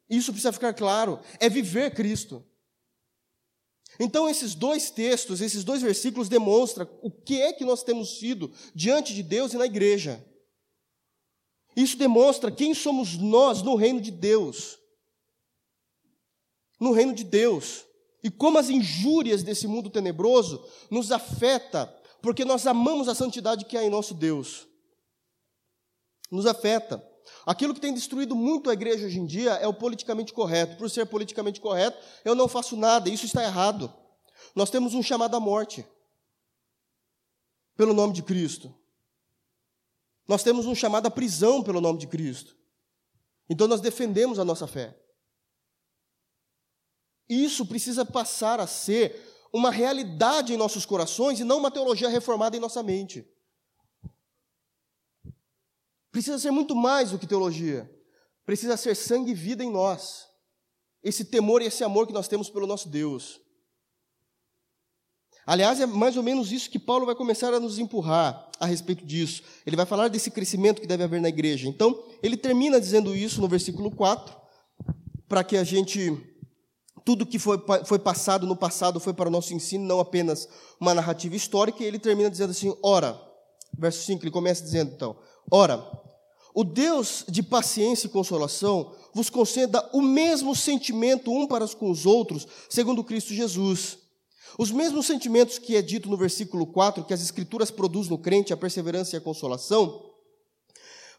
Isso 0.10 0.32
precisa 0.32 0.54
ficar 0.54 0.74
claro, 0.74 1.20
é 1.40 1.50
viver 1.50 1.94
Cristo. 1.94 2.46
Então, 4.00 4.30
esses 4.30 4.54
dois 4.54 4.92
textos, 4.92 5.42
esses 5.42 5.64
dois 5.64 5.82
versículos 5.82 6.30
demonstram 6.30 6.88
o 7.02 7.10
que 7.10 7.42
é 7.42 7.54
que 7.54 7.66
nós 7.66 7.84
temos 7.84 8.20
sido 8.20 8.52
diante 8.76 9.14
de 9.14 9.24
Deus 9.24 9.54
e 9.54 9.58
na 9.58 9.66
igreja. 9.66 10.24
Isso 11.76 11.98
demonstra 11.98 12.52
quem 12.52 12.74
somos 12.74 13.18
nós 13.18 13.62
no 13.62 13.76
reino 13.76 14.02
de 14.02 14.12
Deus. 14.12 14.78
No 16.80 16.92
reino 16.92 17.14
de 17.14 17.24
Deus. 17.24 17.86
E 18.24 18.30
como 18.30 18.58
as 18.58 18.70
injúrias 18.70 19.44
desse 19.44 19.68
mundo 19.68 19.90
tenebroso 19.90 20.64
nos 20.90 21.12
afeta, 21.12 21.86
porque 22.22 22.44
nós 22.44 22.68
amamos 22.68 23.08
a 23.08 23.16
santidade 23.16 23.66
que 23.66 23.78
há 23.78 23.84
em 23.84 23.90
nosso 23.90 24.14
Deus. 24.14 24.68
Nos 26.32 26.46
afeta. 26.46 27.07
Aquilo 27.46 27.74
que 27.74 27.80
tem 27.80 27.94
destruído 27.94 28.36
muito 28.36 28.70
a 28.70 28.74
igreja 28.74 29.06
hoje 29.06 29.20
em 29.20 29.26
dia 29.26 29.52
é 29.54 29.68
o 29.68 29.74
politicamente 29.74 30.34
correto. 30.34 30.78
Por 30.78 30.90
ser 30.90 31.06
politicamente 31.06 31.62
correto, 31.62 31.98
eu 32.26 32.36
não 32.36 32.48
faço 32.48 32.76
nada, 32.76 33.10
isso 33.10 33.26
está 33.26 33.44
errado. 33.44 33.94
Nós 34.56 34.70
temos 34.70 34.94
um 34.94 35.04
chamado 35.04 35.36
à 35.36 35.40
morte, 35.40 35.86
pelo 37.76 37.94
nome 37.94 38.14
de 38.14 38.24
Cristo. 38.24 38.74
Nós 40.28 40.44
temos 40.44 40.66
um 40.66 40.76
chamado 40.76 41.08
à 41.08 41.12
prisão 41.12 41.64
pelo 41.64 41.80
nome 41.80 42.00
de 42.00 42.08
Cristo. 42.08 42.56
Então 43.50 43.68
nós 43.68 43.80
defendemos 43.80 44.40
a 44.40 44.46
nossa 44.46 44.68
fé. 44.68 44.98
Isso 47.30 47.66
precisa 47.66 48.06
passar 48.06 48.60
a 48.60 48.68
ser 48.68 49.48
uma 49.52 49.72
realidade 49.72 50.54
em 50.54 50.58
nossos 50.58 50.86
corações 50.86 51.40
e 51.40 51.44
não 51.44 51.58
uma 51.58 51.72
teologia 51.72 52.10
reformada 52.10 52.58
em 52.58 52.60
nossa 52.60 52.84
mente. 52.84 53.28
Precisa 56.18 56.40
ser 56.40 56.50
muito 56.50 56.76
mais 56.76 57.12
do 57.12 57.20
que 57.20 57.28
teologia. 57.28 57.88
Precisa 58.44 58.76
ser 58.76 58.96
sangue 58.96 59.34
e 59.34 59.36
vida 59.36 59.64
em 59.64 59.70
nós. 59.70 60.26
Esse 61.04 61.24
temor 61.24 61.62
e 61.62 61.68
esse 61.68 61.84
amor 61.84 62.08
que 62.08 62.12
nós 62.12 62.28
temos 62.28 62.50
pelo 62.50 62.66
nosso 62.66 62.90
Deus. 62.90 63.40
Aliás, 65.46 65.80
é 65.80 65.86
mais 65.86 66.18
ou 66.18 66.24
menos 66.24 66.52
isso 66.52 66.72
que 66.72 66.80
Paulo 66.80 67.06
vai 67.06 67.14
começar 67.14 67.54
a 67.54 67.60
nos 67.60 67.78
empurrar 67.78 68.50
a 68.60 68.66
respeito 68.66 69.06
disso. 69.06 69.44
Ele 69.64 69.76
vai 69.76 69.86
falar 69.86 70.08
desse 70.08 70.32
crescimento 70.32 70.82
que 70.82 70.88
deve 70.88 71.04
haver 71.04 71.22
na 71.22 71.30
igreja. 71.30 71.70
Então, 71.70 72.04
ele 72.24 72.36
termina 72.36 72.82
dizendo 72.82 73.16
isso 73.16 73.40
no 73.40 73.48
versículo 73.48 73.92
4, 73.92 74.36
para 75.30 75.44
que 75.44 75.56
a 75.56 75.64
gente. 75.64 76.18
Tudo 77.06 77.28
que 77.28 77.38
foi, 77.38 77.60
foi 77.86 78.00
passado 78.00 78.48
no 78.48 78.56
passado 78.56 79.00
foi 79.00 79.14
para 79.14 79.30
o 79.30 79.32
nosso 79.32 79.54
ensino, 79.54 79.86
não 79.86 80.00
apenas 80.00 80.50
uma 80.80 80.96
narrativa 80.96 81.36
histórica, 81.36 81.84
e 81.84 81.86
ele 81.86 82.00
termina 82.00 82.28
dizendo 82.28 82.50
assim: 82.50 82.76
ora. 82.82 83.22
Verso 83.78 84.04
5, 84.04 84.24
ele 84.24 84.32
começa 84.32 84.64
dizendo 84.64 84.94
então: 84.96 85.16
ora, 85.52 86.07
o 86.58 86.64
Deus 86.64 87.24
de 87.30 87.44
paciência 87.44 88.08
e 88.08 88.10
consolação 88.10 88.92
vos 89.14 89.30
conceda 89.30 89.88
o 89.94 90.02
mesmo 90.02 90.56
sentimento 90.56 91.32
um 91.32 91.46
para 91.46 91.68
com 91.68 91.92
os 91.92 92.04
outros, 92.04 92.48
segundo 92.68 93.04
Cristo 93.04 93.32
Jesus. 93.32 94.00
Os 94.58 94.72
mesmos 94.72 95.06
sentimentos 95.06 95.60
que 95.60 95.76
é 95.76 95.84
dito 95.84 96.10
no 96.10 96.18
versículo 96.18 96.66
4, 96.66 97.04
que 97.04 97.14
as 97.14 97.22
Escrituras 97.22 97.70
produzem 97.70 98.10
no 98.10 98.18
crente, 98.18 98.52
a 98.52 98.58
perseverança 98.58 99.16
e 99.16 99.20
a 99.20 99.22
consolação, 99.22 100.04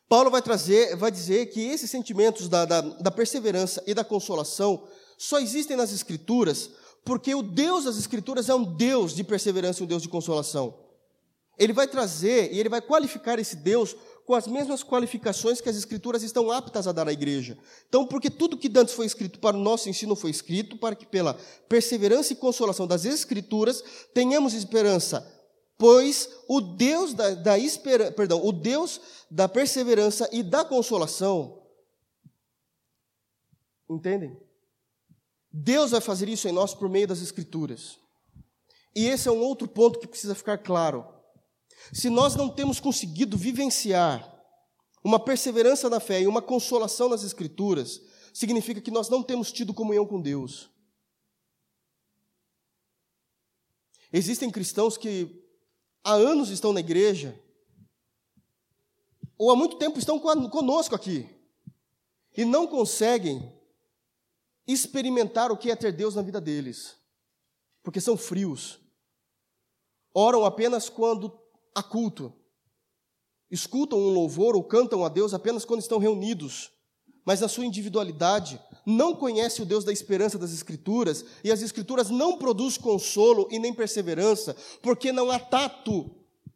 Paulo 0.09 0.29
vai 0.29 0.43
trazer, 0.43 0.97
vai 0.97 1.13
dizer 1.13 1.47
que 1.47 1.61
esses 1.61 1.89
sentimentos 1.89 2.49
da, 2.49 2.65
da, 2.65 2.81
da 2.81 3.11
perseverança 3.13 3.81
e 3.87 3.95
da 3.95 4.03
consolação 4.03 4.89
só 5.17 5.39
existem 5.39 5.77
nas 5.77 5.93
Escrituras 5.93 6.69
porque 7.05 7.33
o 7.33 7.43
Deus 7.43 7.85
das 7.85 7.97
Escrituras 7.97 8.49
é 8.49 8.55
um 8.57 8.65
Deus 8.65 9.15
de 9.15 9.23
perseverança 9.23 9.83
e 9.83 9.85
um 9.85 9.89
Deus 9.89 10.03
de 10.03 10.09
consolação. 10.09 10.75
Ele 11.59 11.73
vai 11.73 11.89
trazer 11.89 12.53
e 12.53 12.61
ele 12.61 12.69
vai 12.69 12.81
qualificar 12.81 13.39
esse 13.39 13.57
Deus 13.57 13.97
com 14.29 14.35
as 14.35 14.47
mesmas 14.47 14.85
qualificações 14.85 15.59
que 15.59 15.71
as 15.71 15.77
Escrituras 15.77 16.23
estão 16.23 16.53
aptas 16.53 16.87
a 16.87 16.93
dar 16.93 17.09
à 17.09 17.13
igreja. 17.15 17.57
Então, 17.89 18.07
porque 18.07 18.29
tudo 18.29 18.59
que 18.59 18.71
antes 18.77 18.93
foi 18.93 19.07
escrito 19.07 19.39
para 19.39 19.57
o 19.57 19.59
nosso 19.59 19.89
ensino 19.89 20.15
foi 20.15 20.31
escrito 20.31 20.77
para 20.77 20.95
que, 20.95 21.07
pela 21.07 21.33
perseverança 21.67 22.35
e 22.35 22.37
consolação 22.37 22.87
das 22.87 23.07
Escrituras, 23.07 23.83
tenhamos 24.13 24.53
esperança. 24.53 25.27
Pois 25.79 26.29
o 26.47 26.61
Deus 26.61 27.15
da, 27.15 27.31
da 27.37 27.55
perdão, 28.15 28.45
o 28.45 28.53
Deus 28.53 29.01
da 29.31 29.49
perseverança 29.49 30.29
e 30.31 30.43
da 30.43 30.63
consolação, 30.63 31.63
entendem? 33.89 34.39
Deus 35.51 35.93
vai 35.93 36.03
fazer 36.03 36.29
isso 36.29 36.47
em 36.47 36.53
nós 36.53 36.75
por 36.75 36.91
meio 36.91 37.09
das 37.09 37.23
Escrituras. 37.23 37.99
E 38.95 39.07
esse 39.07 39.27
é 39.27 39.33
um 39.33 39.41
outro 39.41 39.67
ponto 39.67 39.99
que 39.99 40.07
precisa 40.07 40.35
ficar 40.35 40.59
claro. 40.59 41.18
Se 41.93 42.11
nós 42.11 42.35
não 42.35 42.49
temos 42.49 42.81
conseguido 42.81 43.37
vivenciar 43.37 44.37
uma 45.03 45.19
perseverança 45.19 45.89
na 45.89 46.01
fé 46.01 46.21
e 46.21 46.27
uma 46.27 46.43
consolação 46.43 47.09
nas 47.09 47.23
Escrituras, 47.23 48.01
significa 48.33 48.81
que 48.81 48.91
nós 48.91 49.09
não 49.09 49.23
temos 49.23 49.51
tido 49.51 49.73
comunhão 49.73 50.07
com 50.07 50.21
Deus. 50.21 50.71
Existem 54.13 54.51
cristãos 54.51 54.97
que 54.97 55.45
há 56.03 56.13
anos 56.13 56.51
estão 56.51 56.73
na 56.73 56.81
igreja, 56.81 57.39
ou 59.37 59.51
há 59.51 59.57
muito 59.57 59.77
tempo 59.77 59.99
estão 59.99 60.19
conosco 60.19 60.95
aqui, 60.95 61.29
e 62.37 62.45
não 62.45 62.67
conseguem 62.67 63.53
experimentar 64.67 65.51
o 65.51 65.57
que 65.57 65.71
é 65.71 65.77
ter 65.77 65.93
Deus 65.93 66.15
na 66.15 66.23
vida 66.23 66.41
deles, 66.41 66.97
porque 67.83 68.01
são 68.01 68.17
frios. 68.17 68.81
Oram 70.13 70.45
apenas 70.45 70.89
quando 70.89 71.38
a 71.75 71.83
culto. 71.83 72.33
Escutam 73.51 73.99
um 73.99 74.11
louvor 74.11 74.55
ou 74.55 74.63
cantam 74.63 75.05
a 75.05 75.09
Deus 75.09 75.33
apenas 75.33 75.65
quando 75.65 75.81
estão 75.81 75.99
reunidos, 75.99 76.71
mas 77.25 77.41
na 77.41 77.49
sua 77.49 77.65
individualidade 77.65 78.61
não 78.85 79.15
conhece 79.15 79.61
o 79.61 79.67
Deus 79.67 79.85
da 79.85 79.93
esperança 79.93 80.39
das 80.39 80.53
Escrituras, 80.53 81.25
e 81.45 81.53
as 81.53 81.61
Escrituras 81.61 82.09
não 82.09 82.39
produzem 82.39 82.81
consolo 82.81 83.47
e 83.51 83.59
nem 83.59 83.73
perseverança, 83.73 84.57
porque 84.83 85.13
não 85.13 85.31
há 85.31 85.39
tato 85.39 86.11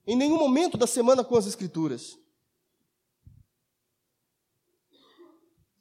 em 0.07 0.17
nenhum 0.17 0.39
momento 0.39 0.77
da 0.79 0.87
semana 0.87 1.23
com 1.23 1.37
as 1.37 1.47
Escrituras. 1.47 2.19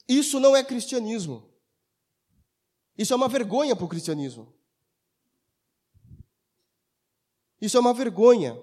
Isso 0.07 0.39
não 0.39 0.55
é 0.55 0.63
cristianismo. 0.63 1.49
Isso 2.97 3.13
é 3.13 3.15
uma 3.15 3.29
vergonha 3.29 3.75
para 3.75 3.85
o 3.85 3.89
cristianismo. 3.89 4.53
Isso 7.61 7.77
é 7.77 7.79
uma 7.79 7.93
vergonha. 7.93 8.61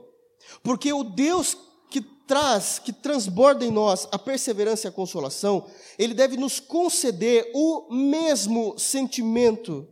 Porque 0.62 0.92
o 0.92 1.04
Deus 1.04 1.56
que 1.90 2.00
traz, 2.00 2.78
que 2.78 2.92
transborda 2.92 3.64
em 3.64 3.70
nós 3.70 4.06
a 4.12 4.18
perseverança 4.18 4.86
e 4.86 4.88
a 4.88 4.92
consolação, 4.92 5.66
ele 5.98 6.14
deve 6.14 6.36
nos 6.36 6.60
conceder 6.60 7.50
o 7.54 7.92
mesmo 7.92 8.78
sentimento, 8.78 9.88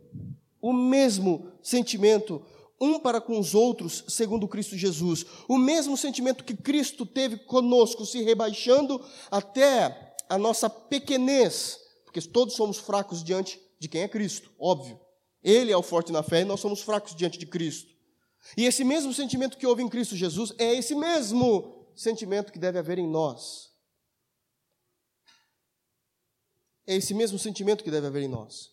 o 0.61 0.73
mesmo 0.73 1.51
sentimento 1.61 2.41
um 2.79 2.99
para 2.99 3.19
com 3.19 3.39
os 3.39 3.55
outros, 3.55 4.03
segundo 4.07 4.47
Cristo 4.47 4.77
Jesus. 4.77 5.25
O 5.47 5.57
mesmo 5.57 5.97
sentimento 5.97 6.43
que 6.43 6.55
Cristo 6.55 7.05
teve 7.05 7.37
conosco, 7.37 8.05
se 8.05 8.21
rebaixando 8.21 9.03
até 9.31 10.15
a 10.29 10.37
nossa 10.37 10.69
pequenez, 10.69 11.79
porque 12.05 12.21
todos 12.21 12.55
somos 12.55 12.77
fracos 12.77 13.23
diante 13.23 13.59
de 13.79 13.87
quem 13.87 14.01
é 14.01 14.07
Cristo, 14.07 14.51
óbvio. 14.59 14.99
Ele 15.43 15.71
é 15.71 15.77
o 15.77 15.83
forte 15.83 16.11
na 16.11 16.23
fé 16.23 16.41
e 16.41 16.45
nós 16.45 16.59
somos 16.59 16.81
fracos 16.81 17.15
diante 17.15 17.37
de 17.37 17.45
Cristo. 17.45 17.96
E 18.55 18.65
esse 18.65 18.83
mesmo 18.83 19.13
sentimento 19.13 19.57
que 19.57 19.67
houve 19.67 19.83
em 19.83 19.89
Cristo 19.89 20.15
Jesus 20.15 20.53
é 20.57 20.75
esse 20.75 20.95
mesmo 20.95 21.87
sentimento 21.95 22.51
que 22.51 22.59
deve 22.59 22.79
haver 22.79 22.97
em 22.97 23.07
nós. 23.07 23.71
É 26.85 26.95
esse 26.95 27.13
mesmo 27.13 27.37
sentimento 27.37 27.83
que 27.83 27.91
deve 27.91 28.07
haver 28.07 28.23
em 28.23 28.29
nós. 28.29 28.71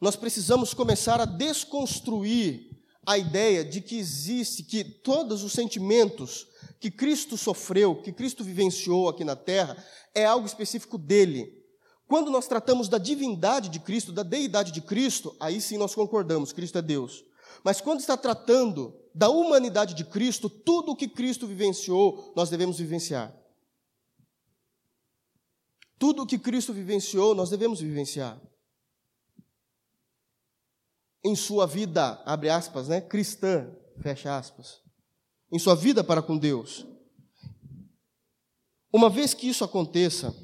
Nós 0.00 0.16
precisamos 0.16 0.74
começar 0.74 1.20
a 1.20 1.24
desconstruir 1.24 2.68
a 3.06 3.16
ideia 3.16 3.64
de 3.64 3.80
que 3.80 3.96
existe, 3.96 4.62
que 4.62 4.84
todos 4.84 5.42
os 5.42 5.52
sentimentos 5.52 6.46
que 6.80 6.90
Cristo 6.90 7.36
sofreu, 7.36 8.02
que 8.02 8.12
Cristo 8.12 8.44
vivenciou 8.44 9.08
aqui 9.08 9.24
na 9.24 9.34
terra, 9.34 9.82
é 10.14 10.24
algo 10.24 10.46
específico 10.46 10.98
dele. 10.98 11.58
Quando 12.06 12.30
nós 12.30 12.46
tratamos 12.46 12.88
da 12.88 12.98
divindade 12.98 13.68
de 13.68 13.80
Cristo, 13.80 14.12
da 14.12 14.22
deidade 14.22 14.72
de 14.72 14.80
Cristo, 14.80 15.36
aí 15.40 15.60
sim 15.60 15.76
nós 15.76 15.94
concordamos, 15.94 16.52
Cristo 16.52 16.78
é 16.78 16.82
Deus. 16.82 17.24
Mas 17.64 17.80
quando 17.80 18.00
está 18.00 18.16
tratando 18.16 18.94
da 19.14 19.28
humanidade 19.28 19.94
de 19.94 20.04
Cristo, 20.04 20.48
tudo 20.48 20.92
o 20.92 20.96
que 20.96 21.08
Cristo 21.08 21.46
vivenciou, 21.46 22.32
nós 22.36 22.50
devemos 22.50 22.78
vivenciar. 22.78 23.34
Tudo 25.98 26.22
o 26.22 26.26
que 26.26 26.38
Cristo 26.38 26.72
vivenciou, 26.72 27.34
nós 27.34 27.50
devemos 27.50 27.80
vivenciar. 27.80 28.40
Em 31.24 31.34
sua 31.34 31.66
vida, 31.66 32.22
abre 32.24 32.48
aspas, 32.48 32.86
né, 32.86 33.00
cristã, 33.00 33.68
fecha 34.00 34.36
aspas. 34.36 34.80
Em 35.50 35.58
sua 35.58 35.74
vida 35.74 36.04
para 36.04 36.22
com 36.22 36.38
Deus. 36.38 36.86
Uma 38.92 39.10
vez 39.10 39.34
que 39.34 39.48
isso 39.48 39.64
aconteça, 39.64 40.34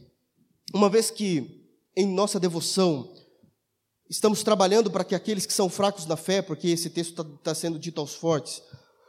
uma 0.74 0.90
vez 0.90 1.10
que 1.10 1.64
em 1.96 2.06
nossa 2.06 2.40
devoção 2.40 3.13
Estamos 4.14 4.44
trabalhando 4.44 4.92
para 4.92 5.02
que 5.02 5.12
aqueles 5.12 5.44
que 5.44 5.52
são 5.52 5.68
fracos 5.68 6.06
na 6.06 6.16
fé, 6.16 6.40
porque 6.40 6.68
esse 6.68 6.88
texto 6.88 7.10
está 7.10 7.24
tá 7.42 7.52
sendo 7.52 7.80
dito 7.80 8.00
aos 8.00 8.14
fortes, 8.14 8.62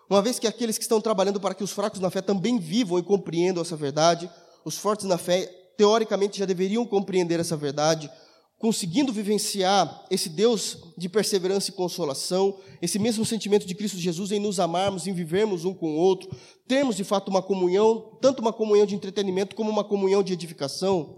uma 0.10 0.20
vez 0.20 0.40
que 0.40 0.48
aqueles 0.48 0.80
que 0.80 0.84
estão 0.84 1.00
trabalhando 1.00 1.40
para 1.40 1.54
que 1.54 1.64
os 1.64 1.70
fracos 1.70 2.00
na 2.00 2.10
fé 2.10 2.24
também 2.24 2.58
vivam 2.58 2.98
e 2.98 3.04
compreendam 3.04 3.62
essa 3.62 3.76
verdade, 3.76 4.28
os 4.66 4.80
fortes 4.80 5.06
na 5.06 5.20
fé, 5.20 5.46
teoricamente, 5.78 6.40
já 6.40 6.46
deveriam 6.46 6.84
compreender 6.88 7.40
essa 7.40 7.56
verdade, 7.56 8.10
conseguindo 8.58 9.14
vivenciar 9.14 10.08
esse 10.10 10.28
Deus 10.28 10.80
de 10.98 11.08
perseverança 11.08 11.70
e 11.70 11.74
consolação, 11.74 12.58
esse 12.82 12.98
mesmo 12.98 13.24
sentimento 13.24 13.68
de 13.68 13.76
Cristo 13.76 14.00
Jesus 14.00 14.32
em 14.32 14.40
nos 14.40 14.60
amarmos, 14.60 15.06
em 15.06 15.14
vivermos 15.14 15.66
um 15.66 15.74
com 15.76 15.92
o 15.92 15.98
outro, 15.98 16.36
termos 16.68 16.96
de 16.96 17.04
fato 17.04 17.30
uma 17.30 17.44
comunhão, 17.44 18.18
tanto 18.20 18.40
uma 18.40 18.52
comunhão 18.52 18.88
de 18.88 18.96
entretenimento 18.96 19.56
como 19.56 19.70
uma 19.70 19.84
comunhão 19.84 20.24
de 20.24 20.34
edificação. 20.34 21.18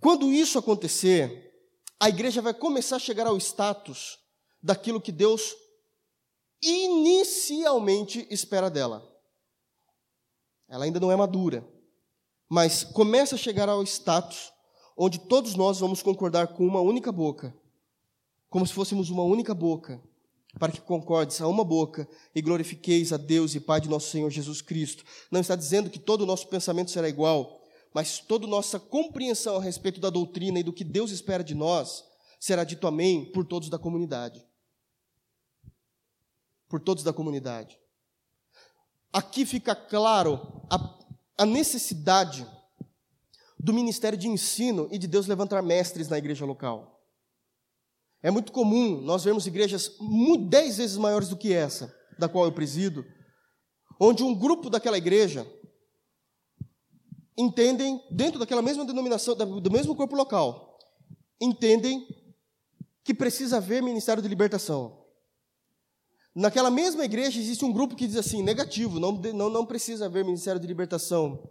Quando 0.00 0.32
isso 0.32 0.58
acontecer, 0.58 1.49
a 2.00 2.08
igreja 2.08 2.40
vai 2.40 2.54
começar 2.54 2.96
a 2.96 3.00
chegar 3.00 3.26
ao 3.26 3.36
status 3.36 4.18
daquilo 4.62 5.00
que 5.00 5.12
Deus 5.12 5.54
inicialmente 6.62 8.26
espera 8.30 8.70
dela. 8.70 9.06
Ela 10.66 10.86
ainda 10.86 10.98
não 10.98 11.12
é 11.12 11.16
madura, 11.16 11.66
mas 12.48 12.84
começa 12.84 13.34
a 13.34 13.38
chegar 13.38 13.68
ao 13.68 13.82
status 13.82 14.50
onde 14.96 15.18
todos 15.18 15.54
nós 15.54 15.80
vamos 15.80 16.02
concordar 16.02 16.48
com 16.48 16.66
uma 16.66 16.80
única 16.80 17.12
boca, 17.12 17.54
como 18.48 18.66
se 18.66 18.72
fôssemos 18.72 19.10
uma 19.10 19.22
única 19.22 19.54
boca, 19.54 20.02
para 20.58 20.72
que 20.72 20.80
concordes 20.80 21.40
a 21.40 21.48
uma 21.48 21.64
boca 21.64 22.08
e 22.34 22.42
glorifiqueis 22.42 23.12
a 23.12 23.16
Deus 23.16 23.54
e 23.54 23.60
Pai 23.60 23.80
de 23.80 23.88
nosso 23.88 24.10
Senhor 24.10 24.30
Jesus 24.30 24.60
Cristo. 24.60 25.04
Não 25.30 25.40
está 25.40 25.54
dizendo 25.54 25.90
que 25.90 25.98
todo 25.98 26.22
o 26.22 26.26
nosso 26.26 26.48
pensamento 26.48 26.90
será 26.90 27.08
igual, 27.08 27.59
mas 27.92 28.18
toda 28.18 28.46
nossa 28.46 28.78
compreensão 28.78 29.56
a 29.56 29.62
respeito 29.62 30.00
da 30.00 30.10
doutrina 30.10 30.60
e 30.60 30.62
do 30.62 30.72
que 30.72 30.84
Deus 30.84 31.10
espera 31.10 31.42
de 31.42 31.54
nós 31.54 32.04
será 32.38 32.64
dito 32.64 32.86
amém 32.86 33.30
por 33.32 33.44
todos 33.44 33.68
da 33.68 33.78
comunidade. 33.78 34.46
Por 36.68 36.80
todos 36.80 37.02
da 37.02 37.12
comunidade. 37.12 37.78
Aqui 39.12 39.44
fica 39.44 39.74
claro 39.74 40.64
a, 40.70 40.98
a 41.38 41.44
necessidade 41.44 42.46
do 43.58 43.74
ministério 43.74 44.16
de 44.16 44.28
ensino 44.28 44.88
e 44.90 44.98
de 44.98 45.06
Deus 45.06 45.26
levantar 45.26 45.62
mestres 45.62 46.08
na 46.08 46.16
igreja 46.16 46.46
local. 46.46 47.04
É 48.22 48.30
muito 48.30 48.52
comum 48.52 49.00
nós 49.00 49.24
vermos 49.24 49.46
igrejas 49.46 49.96
dez 50.48 50.76
vezes 50.76 50.96
maiores 50.96 51.28
do 51.28 51.36
que 51.36 51.52
essa, 51.52 51.94
da 52.18 52.28
qual 52.28 52.44
eu 52.44 52.52
presido, 52.52 53.04
onde 53.98 54.22
um 54.22 54.34
grupo 54.34 54.70
daquela 54.70 54.96
igreja 54.96 55.46
entendem, 57.40 58.00
dentro 58.10 58.38
daquela 58.38 58.62
mesma 58.62 58.84
denominação, 58.84 59.34
do 59.34 59.70
mesmo 59.70 59.94
corpo 59.94 60.14
local, 60.14 60.78
entendem 61.40 62.06
que 63.02 63.14
precisa 63.14 63.56
haver 63.56 63.82
ministério 63.82 64.22
de 64.22 64.28
libertação. 64.28 65.00
Naquela 66.34 66.70
mesma 66.70 67.04
igreja 67.04 67.40
existe 67.40 67.64
um 67.64 67.72
grupo 67.72 67.96
que 67.96 68.06
diz 68.06 68.16
assim, 68.16 68.42
negativo, 68.42 69.00
não, 69.00 69.12
não, 69.12 69.50
não 69.50 69.66
precisa 69.66 70.06
haver 70.06 70.24
ministério 70.24 70.60
de 70.60 70.66
libertação. 70.66 71.50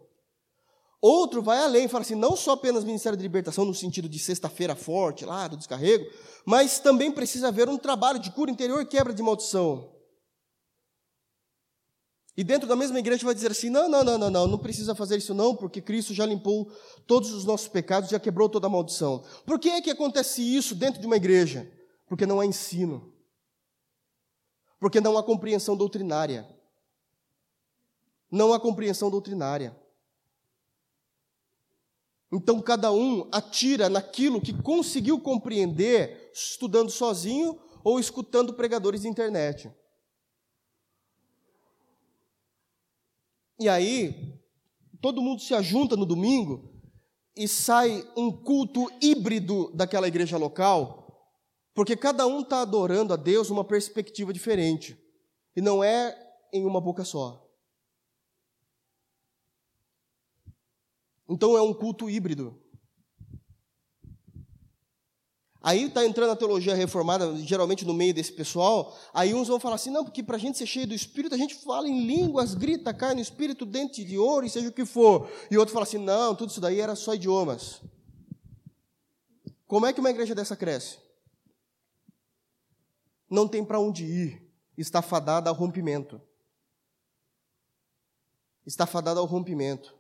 Outro 1.02 1.42
vai 1.42 1.60
além, 1.60 1.88
fala 1.88 2.02
assim, 2.02 2.16
não 2.16 2.36
só 2.36 2.52
apenas 2.52 2.84
ministério 2.84 3.18
de 3.18 3.24
libertação 3.24 3.66
no 3.66 3.74
sentido 3.74 4.08
de 4.08 4.20
sexta-feira 4.20 4.76
forte, 4.76 5.26
lá 5.26 5.48
do 5.48 5.58
descarrego, 5.58 6.06
mas 6.46 6.80
também 6.80 7.12
precisa 7.12 7.48
haver 7.48 7.68
um 7.68 7.78
trabalho 7.78 8.20
de 8.20 8.32
cura 8.32 8.52
interior 8.52 8.86
quebra 8.86 9.14
de 9.14 9.24
maldição. 9.24 9.99
E 12.40 12.44
dentro 12.46 12.70
da 12.70 12.76
mesma 12.78 12.98
igreja 12.98 13.26
vai 13.26 13.36
dizer 13.36 13.52
assim: 13.52 13.70
não, 13.70 13.90
não, 13.90 14.02
não, 14.02 14.18
não, 14.18 14.30
não, 14.30 14.48
não 14.48 14.58
precisa 14.58 14.96
fazer 14.96 15.18
isso 15.18 15.34
não, 15.34 15.54
porque 15.54 15.82
Cristo 15.82 16.14
já 16.14 16.26
limpou 16.26 16.72
todos 17.06 17.34
os 17.34 17.44
nossos 17.44 17.68
pecados, 17.68 18.10
já 18.10 18.18
quebrou 18.18 18.48
toda 18.48 18.66
a 18.66 18.70
maldição. 18.70 19.26
Por 19.46 19.60
que 19.60 19.68
é 19.68 19.82
que 19.82 19.90
acontece 19.90 20.42
isso 20.42 20.74
dentro 20.74 21.02
de 21.02 21.06
uma 21.06 21.18
igreja? 21.18 21.70
Porque 22.08 22.26
não 22.26 22.40
há 22.40 22.46
ensino. 22.46 23.14
Porque 24.80 25.02
não 25.02 25.18
há 25.18 25.22
compreensão 25.22 25.76
doutrinária. 25.76 26.48
Não 28.32 28.54
há 28.54 28.60
compreensão 28.60 29.12
doutrinária. 29.12 29.78
Então 32.32 32.62
cada 32.62 32.90
um 32.90 33.28
atira 33.34 33.90
naquilo 33.90 34.40
que 34.40 34.54
conseguiu 34.54 35.20
compreender 35.20 36.32
estudando 36.34 36.90
sozinho 36.90 37.60
ou 37.84 38.00
escutando 38.00 38.54
pregadores 38.54 39.02
de 39.02 39.10
internet. 39.10 39.70
E 43.60 43.68
aí, 43.68 44.40
todo 45.02 45.22
mundo 45.22 45.42
se 45.42 45.54
ajunta 45.54 45.98
no 45.98 46.06
domingo 46.06 46.74
e 47.36 47.48
sai 47.48 48.04
um 48.16 48.32
culto 48.32 48.90
híbrido 49.02 49.72
daquela 49.76 50.08
igreja 50.08 50.38
local, 50.38 51.36
porque 51.74 51.96
cada 51.96 52.26
um 52.26 52.42
está 52.42 52.62
adorando 52.62 53.14
a 53.14 53.16
Deus 53.18 53.50
numa 53.50 53.64
perspectiva 53.64 54.34
diferente, 54.34 54.98
e 55.56 55.62
não 55.62 55.84
é 55.84 56.18
em 56.54 56.66
uma 56.66 56.82
boca 56.82 57.04
só. 57.04 57.46
Então 61.28 61.56
é 61.56 61.62
um 61.62 61.74
culto 61.74 62.10
híbrido. 62.10 62.60
Aí 65.62 65.86
está 65.86 66.06
entrando 66.06 66.32
a 66.32 66.36
teologia 66.38 66.74
reformada, 66.74 67.36
geralmente 67.38 67.86
no 67.86 67.94
meio 67.94 68.14
desse 68.14 68.32
pessoal. 68.32 68.98
Aí 69.14 69.34
uns 69.34 69.50
vão 69.50 69.60
falar 69.60 69.76
assim: 69.76 69.90
não, 69.90 70.06
porque 70.06 70.24
para 70.24 70.38
a 70.38 70.40
gente 70.40 70.58
ser 70.58 70.66
cheio 70.66 70.88
do 70.88 70.94
Espírito, 70.94 71.36
a 71.36 71.38
gente 71.38 71.56
fala 71.56 71.88
em 71.88 72.06
línguas, 72.06 72.54
grita, 72.54 72.94
cai 72.94 73.14
no 73.14 73.20
Espírito, 73.20 73.66
dente 73.66 74.04
de 74.06 74.18
ouro 74.18 74.46
e 74.46 74.50
seja 74.50 74.70
o 74.70 74.72
que 74.72 74.86
for. 74.86 75.30
E 75.52 75.58
outro 75.58 75.74
fala 75.74 75.84
assim: 75.84 75.98
não, 75.98 76.34
tudo 76.34 76.50
isso 76.50 76.62
daí 76.62 76.80
era 76.80 76.96
só 76.96 77.14
idiomas. 77.14 77.82
Como 79.68 79.86
é 79.86 79.92
que 79.92 80.00
uma 80.00 80.10
igreja 80.10 80.34
dessa 80.34 80.56
cresce? 80.56 80.98
Não 83.30 83.48
tem 83.48 83.64
para 83.64 83.80
onde 83.80 84.06
ir, 84.06 84.42
está 84.78 85.02
fadada 85.02 85.50
ao 85.50 85.56
rompimento. 85.56 86.22
Está 88.66 88.88
fadada 88.88 89.20
ao 89.20 89.26
rompimento. 89.26 89.99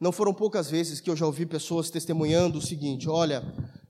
Não 0.00 0.12
foram 0.12 0.32
poucas 0.32 0.70
vezes 0.70 1.00
que 1.00 1.10
eu 1.10 1.16
já 1.16 1.26
ouvi 1.26 1.44
pessoas 1.44 1.90
testemunhando 1.90 2.58
o 2.58 2.62
seguinte: 2.62 3.08
olha, 3.08 3.42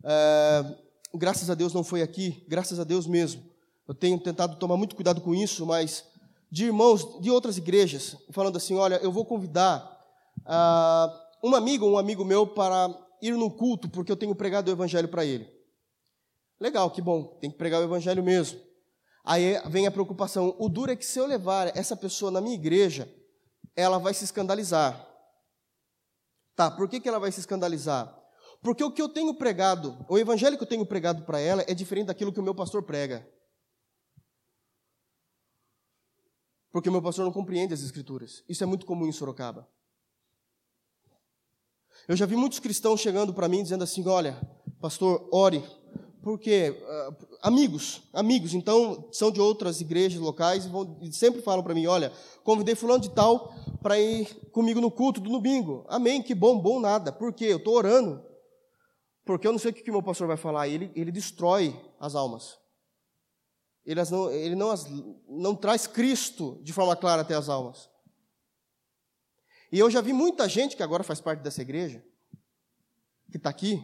é, 0.02 0.76
graças 1.14 1.50
a 1.50 1.54
Deus 1.54 1.74
não 1.74 1.84
foi 1.84 2.02
aqui, 2.02 2.44
graças 2.48 2.80
a 2.80 2.84
Deus 2.84 3.06
mesmo. 3.06 3.42
Eu 3.86 3.94
tenho 3.94 4.18
tentado 4.18 4.56
tomar 4.56 4.76
muito 4.76 4.94
cuidado 4.94 5.20
com 5.20 5.34
isso, 5.34 5.66
mas 5.66 6.04
de 6.50 6.66
irmãos 6.66 7.20
de 7.20 7.30
outras 7.30 7.59
igrejas, 7.59 8.16
falando 8.30 8.56
assim: 8.56 8.74
olha, 8.74 8.96
eu 9.02 9.12
vou 9.12 9.24
convidar 9.24 9.98
uh, 10.40 11.46
um 11.46 11.54
amigo, 11.54 11.86
um 11.86 11.98
amigo 11.98 12.24
meu, 12.24 12.46
para 12.46 12.88
ir 13.20 13.32
no 13.32 13.50
culto, 13.50 13.88
porque 13.88 14.11
eu 14.11 14.16
tenho 14.16 14.34
pregado 14.34 14.68
o 14.68 14.72
evangelho 14.72 15.09
para 15.09 15.24
ele. 15.24 15.46
Legal, 16.61 16.90
que 16.90 17.02
bom, 17.02 17.38
tem 17.40 17.50
que 17.50 17.56
pregar 17.56 17.80
o 17.80 17.84
evangelho 17.84 18.22
mesmo. 18.22 18.59
Aí 19.24 19.61
vem 19.66 19.86
a 19.86 19.90
preocupação: 19.90 20.54
o 20.59 20.68
duro 20.68 20.90
é 20.90 20.96
que 20.96 21.04
se 21.04 21.18
eu 21.18 21.26
levar 21.26 21.76
essa 21.76 21.94
pessoa 21.94 22.30
na 22.30 22.40
minha 22.40 22.54
igreja, 22.54 23.09
ela 23.76 23.98
vai 23.98 24.14
se 24.14 24.24
escandalizar. 24.24 25.07
Tá, 26.59 26.68
por 26.68 26.88
que, 26.88 26.98
que 26.98 27.09
ela 27.09 27.20
vai 27.20 27.30
se 27.30 27.38
escandalizar? 27.38 28.12
Porque 28.61 28.82
o 28.82 28.90
que 28.90 29.00
eu 29.00 29.09
tenho 29.09 29.32
pregado, 29.32 30.04
o 30.09 30.18
evangelho 30.18 30.56
que 30.56 30.64
eu 30.64 30.68
tenho 30.68 30.84
pregado 30.84 31.24
para 31.24 31.38
ela 31.38 31.64
é 31.68 31.72
diferente 31.72 32.09
daquilo 32.09 32.32
que 32.32 32.40
o 32.40 32.42
meu 32.42 32.52
pastor 32.52 32.82
prega. 32.82 33.24
Porque 36.72 36.88
o 36.88 36.92
meu 36.92 37.00
pastor 37.00 37.24
não 37.24 37.32
compreende 37.32 37.74
as 37.74 37.82
escrituras. 37.82 38.42
Isso 38.48 38.64
é 38.64 38.66
muito 38.66 38.86
comum 38.86 39.06
em 39.06 39.12
Sorocaba. 39.12 39.70
Eu 42.09 42.16
já 42.16 42.26
vi 42.26 42.34
muitos 42.34 42.59
cristãos 42.59 43.00
chegando 43.00 43.32
para 43.32 43.48
mim 43.48 43.62
dizendo 43.62 43.84
assim: 43.84 44.04
olha, 44.09 44.36
pastor, 44.80 45.28
ore, 45.32 45.62
porque 46.29 46.79
uh, 46.83 47.39
amigos, 47.41 48.03
amigos, 48.12 48.53
então 48.53 49.09
são 49.11 49.31
de 49.31 49.41
outras 49.41 49.81
igrejas 49.81 50.20
locais 50.20 50.66
e, 50.66 50.68
vão, 50.68 50.99
e 51.01 51.11
sempre 51.11 51.41
falam 51.41 51.64
para 51.64 51.72
mim: 51.72 51.87
olha, 51.87 52.12
convidei 52.45 52.74
fulano 52.74 53.01
de 53.01 53.09
tal 53.09 53.55
para 53.81 53.99
ir 53.99 54.26
comigo 54.53 54.79
no 54.79 54.91
culto 54.91 55.22
do 55.22 55.31
domingo. 55.31 55.87
Amém, 55.89 56.22
que 56.22 56.35
bom, 56.35 56.61
bom 56.61 56.81
nada. 56.81 57.11
Por 57.11 57.33
quê? 57.33 57.47
Eu 57.47 57.57
estou 57.57 57.74
orando. 57.74 58.22
Porque 59.24 59.47
eu 59.47 59.53
não 59.53 59.59
sei 59.59 59.70
o 59.70 59.74
que, 59.74 59.81
que 59.81 59.91
meu 59.91 60.03
pastor 60.03 60.29
vai 60.29 60.37
falar. 60.37 60.68
Ele, 60.68 60.93
ele 60.95 61.11
destrói 61.11 61.74
as 61.99 62.14
almas. 62.14 62.59
Ele, 63.87 64.03
não, 64.11 64.31
ele 64.31 64.55
não, 64.55 64.70
as, 64.70 64.87
não 65.26 65.55
traz 65.55 65.87
Cristo 65.87 66.61
de 66.62 66.74
forma 66.74 66.95
clara 66.95 67.22
até 67.22 67.35
as 67.35 67.49
almas. 67.49 67.89
E 69.72 69.79
eu 69.79 69.91
já 69.91 70.03
vi 70.03 70.12
muita 70.12 70.47
gente 70.47 70.76
que 70.76 70.83
agora 70.83 71.03
faz 71.03 71.22
parte 71.22 71.41
dessa 71.41 71.62
igreja, 71.62 72.05
que 73.31 73.39
está 73.39 73.49
aqui, 73.49 73.83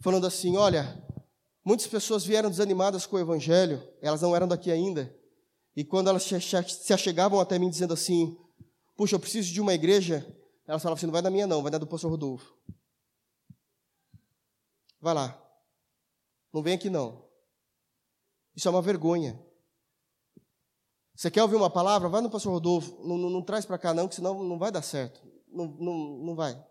falando 0.00 0.26
assim: 0.26 0.56
olha, 0.56 1.00
muitas 1.64 1.86
pessoas 1.86 2.24
vieram 2.24 2.50
desanimadas 2.50 3.06
com 3.06 3.16
o 3.16 3.20
evangelho, 3.20 3.82
elas 4.00 4.22
não 4.22 4.34
eram 4.34 4.48
daqui 4.48 4.70
ainda. 4.70 5.14
E 5.74 5.84
quando 5.84 6.08
elas 6.08 6.24
se 6.24 6.92
achegavam 6.92 7.40
até 7.40 7.58
mim 7.58 7.70
dizendo 7.70 7.94
assim: 7.94 8.36
puxa, 8.96 9.14
eu 9.14 9.20
preciso 9.20 9.52
de 9.52 9.60
uma 9.60 9.74
igreja. 9.74 10.26
Ela 10.66 10.78
falava 10.78 10.98
assim: 10.98 11.06
não 11.06 11.12
vai 11.12 11.22
da 11.22 11.30
minha, 11.30 11.46
não, 11.46 11.62
vai 11.62 11.70
da 11.70 11.78
do 11.78 11.86
pastor 11.86 12.10
Rodolfo. 12.10 12.54
Vai 15.00 15.14
lá. 15.14 15.38
Não 16.52 16.62
vem 16.62 16.74
aqui, 16.74 16.90
não. 16.90 17.24
Isso 18.54 18.68
é 18.68 18.70
uma 18.70 18.82
vergonha. 18.82 19.40
Você 21.14 21.30
quer 21.30 21.42
ouvir 21.42 21.56
uma 21.56 21.70
palavra? 21.70 22.08
Vai 22.08 22.20
no 22.20 22.30
pastor 22.30 22.52
Rodolfo. 22.52 23.02
Não, 23.06 23.16
não, 23.16 23.30
não 23.30 23.42
traz 23.42 23.64
para 23.64 23.78
cá, 23.78 23.94
não, 23.94 24.06
que 24.06 24.14
senão 24.14 24.42
não 24.42 24.58
vai 24.58 24.70
dar 24.70 24.82
certo. 24.82 25.22
Não, 25.48 25.66
não, 25.66 25.94
não 26.18 26.34
vai. 26.34 26.62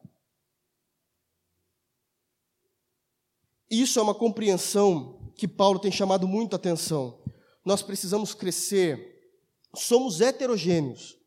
Isso 3.71 3.97
é 3.97 4.01
uma 4.01 4.13
compreensão 4.13 5.31
que 5.37 5.47
Paulo 5.47 5.79
tem 5.79 5.91
chamado 5.91 6.27
muito 6.27 6.53
atenção. 6.53 7.17
Nós 7.63 7.81
precisamos 7.81 8.33
crescer. 8.33 9.31
Somos 9.73 10.19
heterogêneos. 10.19 11.17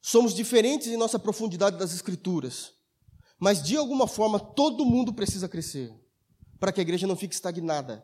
Somos 0.00 0.32
diferentes 0.34 0.88
em 0.88 0.96
nossa 0.96 1.18
profundidade 1.18 1.76
das 1.76 1.92
Escrituras. 1.92 2.72
Mas, 3.38 3.62
de 3.62 3.76
alguma 3.76 4.06
forma, 4.06 4.40
todo 4.40 4.86
mundo 4.86 5.12
precisa 5.12 5.46
crescer 5.46 5.92
para 6.58 6.72
que 6.72 6.80
a 6.80 6.82
igreja 6.82 7.06
não 7.06 7.14
fique 7.14 7.34
estagnada. 7.34 8.02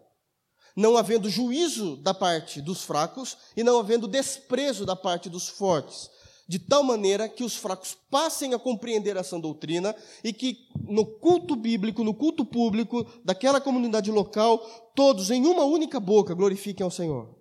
Não 0.76 0.98
havendo 0.98 1.30
juízo 1.30 1.96
da 1.96 2.12
parte 2.12 2.60
dos 2.60 2.82
fracos 2.82 3.38
e 3.56 3.64
não 3.64 3.78
havendo 3.78 4.06
desprezo 4.06 4.84
da 4.84 4.96
parte 4.96 5.30
dos 5.30 5.48
fortes, 5.48 6.10
de 6.48 6.58
tal 6.58 6.82
maneira 6.82 7.28
que 7.28 7.44
os 7.44 7.56
fracos 7.56 7.96
passem 8.10 8.52
a 8.52 8.58
compreender 8.58 9.16
essa 9.16 9.38
doutrina 9.38 9.94
e 10.22 10.32
que 10.32 10.58
no 10.88 11.06
culto 11.06 11.56
bíblico, 11.56 12.04
no 12.04 12.12
culto 12.12 12.44
público 12.44 13.06
daquela 13.24 13.60
comunidade 13.60 14.10
local, 14.10 14.58
todos 14.94 15.30
em 15.30 15.46
uma 15.46 15.64
única 15.64 15.98
boca 15.98 16.34
glorifiquem 16.34 16.84
ao 16.84 16.90
Senhor, 16.90 17.34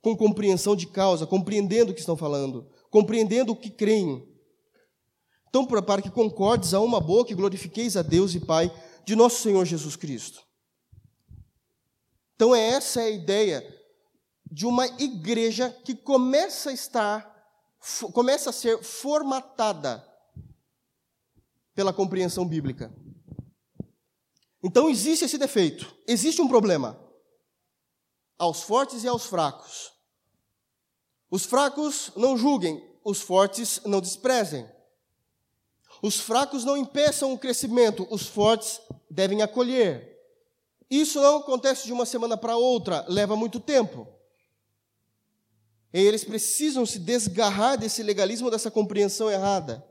com 0.00 0.16
compreensão 0.16 0.74
de 0.74 0.86
causa, 0.86 1.26
compreendendo 1.26 1.92
o 1.92 1.94
que 1.94 2.00
estão 2.00 2.16
falando 2.16 2.66
compreendendo 2.90 3.52
o 3.52 3.56
que 3.56 3.70
creem. 3.70 4.26
Então, 5.48 5.66
para 5.66 6.02
que 6.02 6.10
concordes 6.10 6.74
a 6.74 6.80
uma 6.80 7.00
boca 7.00 7.32
e 7.32 7.36
glorifiqueis 7.36 7.96
a 7.96 8.02
Deus 8.02 8.34
e 8.34 8.40
Pai 8.40 8.70
de 9.04 9.16
nosso 9.16 9.42
Senhor 9.42 9.64
Jesus 9.64 9.96
Cristo. 9.96 10.42
Então, 12.34 12.54
é 12.54 12.68
essa 12.68 13.00
a 13.00 13.10
ideia 13.10 13.64
de 14.50 14.66
uma 14.66 14.86
igreja 14.86 15.70
que 15.84 15.94
começa 15.94 16.70
a 16.70 16.72
estar, 16.72 17.27
começa 18.12 18.50
a 18.50 18.52
ser 18.52 18.82
formatada 18.82 20.04
pela 21.74 21.92
compreensão 21.92 22.46
bíblica. 22.46 22.92
Então, 24.62 24.90
existe 24.90 25.24
esse 25.24 25.38
defeito, 25.38 25.94
existe 26.06 26.42
um 26.42 26.48
problema 26.48 26.98
aos 28.36 28.62
fortes 28.62 29.04
e 29.04 29.08
aos 29.08 29.26
fracos. 29.26 29.92
Os 31.30 31.44
fracos 31.44 32.10
não 32.16 32.36
julguem, 32.36 32.82
os 33.04 33.20
fortes 33.20 33.80
não 33.84 34.00
desprezem. 34.00 34.68
Os 36.02 36.18
fracos 36.18 36.64
não 36.64 36.76
impeçam 36.76 37.32
o 37.32 37.38
crescimento, 37.38 38.06
os 38.10 38.26
fortes 38.26 38.80
devem 39.10 39.42
acolher. 39.42 40.16
Isso 40.90 41.20
não 41.20 41.38
acontece 41.38 41.86
de 41.86 41.92
uma 41.92 42.06
semana 42.06 42.36
para 42.36 42.56
outra, 42.56 43.04
leva 43.08 43.36
muito 43.36 43.60
tempo. 43.60 44.06
E 45.92 46.00
eles 46.00 46.24
precisam 46.24 46.84
se 46.84 46.98
desgarrar 46.98 47.78
desse 47.78 48.02
legalismo, 48.02 48.50
dessa 48.50 48.70
compreensão 48.70 49.30
errada. 49.30 49.84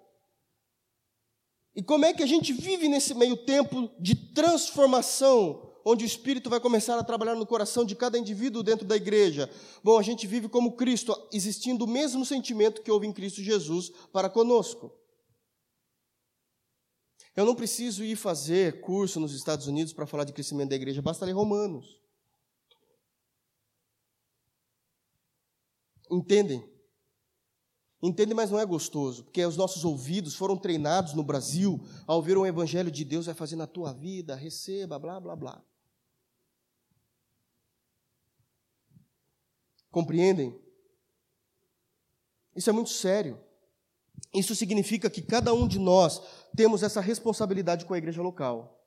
E 1.76 1.82
como 1.82 2.06
é 2.06 2.14
que 2.14 2.24
a 2.24 2.28
gente 2.28 2.54
vive 2.54 2.88
nesse 2.88 3.14
meio 3.14 3.38
tempo 3.38 3.90
de 4.00 4.16
transformação 4.16 5.68
onde 5.90 6.04
o 6.04 6.06
Espírito 6.06 6.50
vai 6.50 6.60
começar 6.60 7.00
a 7.00 7.04
trabalhar 7.04 7.36
no 7.36 7.46
coração 7.46 7.86
de 7.86 7.96
cada 7.96 8.18
indivíduo 8.18 8.62
dentro 8.62 8.86
da 8.86 8.98
igreja. 8.98 9.50
Bom, 9.82 9.98
a 9.98 10.04
gente 10.04 10.28
vive 10.28 10.50
como 10.50 10.74
Cristo, 10.74 11.16
existindo 11.32 11.86
o 11.86 11.88
mesmo 11.88 12.26
sentimento 12.26 12.82
que 12.82 12.92
houve 12.92 13.08
em 13.08 13.14
Cristo 13.14 13.42
Jesus 13.42 13.90
para 14.12 14.30
conosco. 14.30 14.92
Eu 17.34 17.46
não 17.46 17.56
preciso 17.56 18.04
ir 18.04 18.18
fazer 18.18 18.82
curso 18.82 19.18
nos 19.18 19.34
Estados 19.34 19.66
Unidos 19.66 19.94
para 19.94 20.06
falar 20.06 20.26
de 20.26 20.34
crescimento 20.34 20.72
da 20.72 20.76
igreja, 20.76 21.02
basta 21.02 21.26
ler 21.26 21.32
Romanos. 21.32 22.02
Entendem? 26.10 26.68
Entendem, 28.02 28.36
mas 28.36 28.52
não 28.52 28.60
é 28.60 28.66
gostoso, 28.66 29.24
porque 29.24 29.44
os 29.44 29.58
nossos 29.58 29.84
ouvidos 29.84 30.36
foram 30.36 30.56
treinados 30.56 31.14
no 31.14 31.24
Brasil 31.24 31.84
a 32.06 32.14
ouvir 32.14 32.38
o 32.38 32.46
evangelho 32.46 32.92
de 32.92 33.04
Deus 33.04 33.26
vai 33.26 33.34
fazer 33.34 33.56
na 33.56 33.66
tua 33.66 33.92
vida, 33.92 34.36
receba, 34.36 35.00
blá, 35.00 35.20
blá, 35.20 35.36
blá. 35.36 35.64
Compreendem? 39.90 40.56
Isso 42.56 42.70
é 42.70 42.74
muito 42.74 42.92
sério. 42.92 43.40
Isso 44.34 44.54
significa 44.56 45.10
que 45.10 45.22
cada 45.22 45.54
um 45.54 45.68
de 45.68 45.80
nós 45.80 46.22
temos 46.56 46.84
essa 46.84 47.02
responsabilidade 47.02 47.86
com 47.86 47.96
a 47.96 47.98
igreja 47.98 48.22
local. 48.22 48.78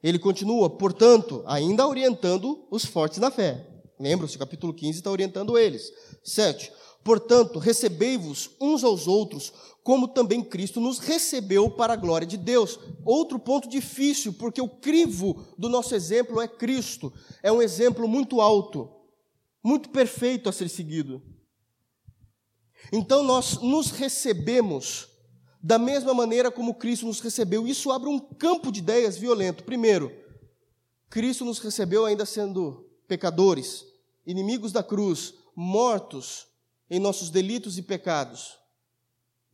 Ele 0.00 0.18
continua, 0.18 0.70
portanto, 0.70 1.42
ainda 1.44 1.88
orientando 1.88 2.68
os 2.70 2.84
fortes 2.84 3.18
na 3.18 3.32
fé. 3.32 3.77
Lembra-se, 3.98 4.36
o 4.36 4.38
capítulo 4.38 4.72
15 4.72 4.98
está 4.98 5.10
orientando 5.10 5.58
eles. 5.58 5.92
7. 6.22 6.72
Portanto, 7.02 7.58
recebei-vos 7.58 8.50
uns 8.60 8.84
aos 8.84 9.06
outros, 9.06 9.52
como 9.82 10.08
também 10.08 10.42
Cristo 10.42 10.80
nos 10.80 10.98
recebeu 10.98 11.70
para 11.70 11.94
a 11.94 11.96
glória 11.96 12.26
de 12.26 12.36
Deus. 12.36 12.78
Outro 13.04 13.38
ponto 13.38 13.68
difícil, 13.68 14.34
porque 14.34 14.60
o 14.60 14.68
crivo 14.68 15.44
do 15.56 15.68
nosso 15.68 15.94
exemplo 15.94 16.40
é 16.40 16.46
Cristo. 16.46 17.12
É 17.42 17.50
um 17.50 17.62
exemplo 17.62 18.06
muito 18.06 18.40
alto, 18.40 18.90
muito 19.62 19.88
perfeito 19.88 20.48
a 20.48 20.52
ser 20.52 20.68
seguido. 20.68 21.22
Então 22.92 23.22
nós 23.22 23.58
nos 23.60 23.90
recebemos 23.90 25.08
da 25.62 25.78
mesma 25.78 26.14
maneira 26.14 26.50
como 26.50 26.74
Cristo 26.74 27.06
nos 27.06 27.20
recebeu. 27.20 27.66
Isso 27.66 27.90
abre 27.90 28.08
um 28.08 28.18
campo 28.18 28.70
de 28.70 28.80
ideias 28.80 29.16
violento. 29.16 29.64
Primeiro, 29.64 30.12
Cristo 31.10 31.44
nos 31.44 31.58
recebeu 31.58 32.04
ainda 32.04 32.24
sendo 32.24 32.86
pecadores, 33.08 33.84
inimigos 34.28 34.72
da 34.72 34.82
cruz, 34.82 35.32
mortos 35.56 36.46
em 36.90 37.00
nossos 37.00 37.30
delitos 37.30 37.78
e 37.78 37.82
pecados. 37.82 38.58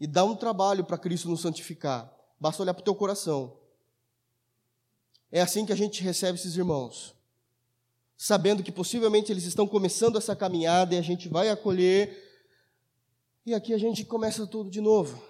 E 0.00 0.06
dá 0.06 0.24
um 0.24 0.34
trabalho 0.34 0.84
para 0.84 0.98
Cristo 0.98 1.28
nos 1.28 1.42
santificar. 1.42 2.12
Basta 2.40 2.60
olhar 2.60 2.74
para 2.74 2.80
o 2.80 2.84
teu 2.84 2.94
coração. 2.96 3.56
É 5.30 5.40
assim 5.40 5.64
que 5.64 5.72
a 5.72 5.76
gente 5.76 6.02
recebe 6.02 6.36
esses 6.36 6.56
irmãos. 6.56 7.14
Sabendo 8.16 8.64
que 8.64 8.72
possivelmente 8.72 9.30
eles 9.30 9.44
estão 9.44 9.64
começando 9.64 10.18
essa 10.18 10.34
caminhada 10.34 10.96
e 10.96 10.98
a 10.98 11.02
gente 11.02 11.28
vai 11.28 11.48
acolher. 11.50 12.20
E 13.46 13.54
aqui 13.54 13.72
a 13.72 13.78
gente 13.78 14.04
começa 14.04 14.44
tudo 14.44 14.68
de 14.68 14.80
novo. 14.80 15.22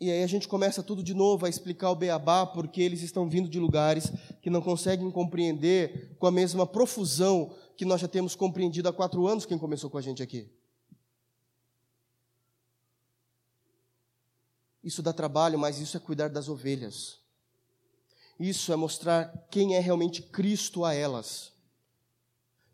E 0.00 0.10
aí 0.10 0.22
a 0.22 0.26
gente 0.26 0.48
começa 0.48 0.82
tudo 0.82 1.02
de 1.02 1.12
novo 1.12 1.44
a 1.44 1.48
explicar 1.50 1.90
o 1.90 1.94
beabá, 1.94 2.46
porque 2.46 2.80
eles 2.80 3.02
estão 3.02 3.28
vindo 3.28 3.50
de 3.50 3.60
lugares 3.60 4.10
que 4.40 4.48
não 4.48 4.62
conseguem 4.62 5.10
compreender 5.10 6.16
com 6.18 6.26
a 6.26 6.30
mesma 6.30 6.66
profusão 6.66 7.54
que 7.76 7.84
nós 7.84 8.00
já 8.00 8.08
temos 8.08 8.34
compreendido 8.34 8.88
há 8.88 8.92
quatro 8.94 9.26
anos 9.26 9.44
quem 9.44 9.58
começou 9.58 9.90
com 9.90 9.98
a 9.98 10.00
gente 10.00 10.22
aqui. 10.22 10.50
Isso 14.82 15.02
dá 15.02 15.12
trabalho, 15.12 15.58
mas 15.58 15.78
isso 15.78 15.98
é 15.98 16.00
cuidar 16.00 16.28
das 16.28 16.48
ovelhas. 16.48 17.18
Isso 18.38 18.72
é 18.72 18.76
mostrar 18.76 19.46
quem 19.50 19.76
é 19.76 19.80
realmente 19.80 20.22
Cristo 20.22 20.82
a 20.82 20.94
elas. 20.94 21.52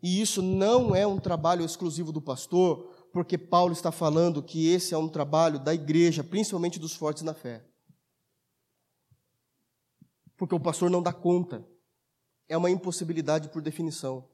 E 0.01 0.21
isso 0.21 0.41
não 0.41 0.95
é 0.95 1.05
um 1.05 1.19
trabalho 1.19 1.65
exclusivo 1.65 2.13
do 2.13 2.21
pastor, 2.21 2.96
porque 3.17 3.35
Paulo 3.35 3.73
está 3.73 3.91
falando 3.91 4.43
que 4.43 4.71
esse 4.71 4.93
é 4.93 4.97
um 4.97 5.09
trabalho 5.09 5.57
da 5.57 5.73
igreja, 5.73 6.23
principalmente 6.23 6.77
dos 6.77 6.93
fortes 6.93 7.23
na 7.23 7.33
fé. 7.33 7.65
Porque 10.37 10.53
o 10.53 10.59
pastor 10.59 10.87
não 10.87 11.01
dá 11.01 11.11
conta. 11.11 11.67
É 12.47 12.55
uma 12.55 12.69
impossibilidade 12.69 13.49
por 13.49 13.59
definição. 13.59 14.29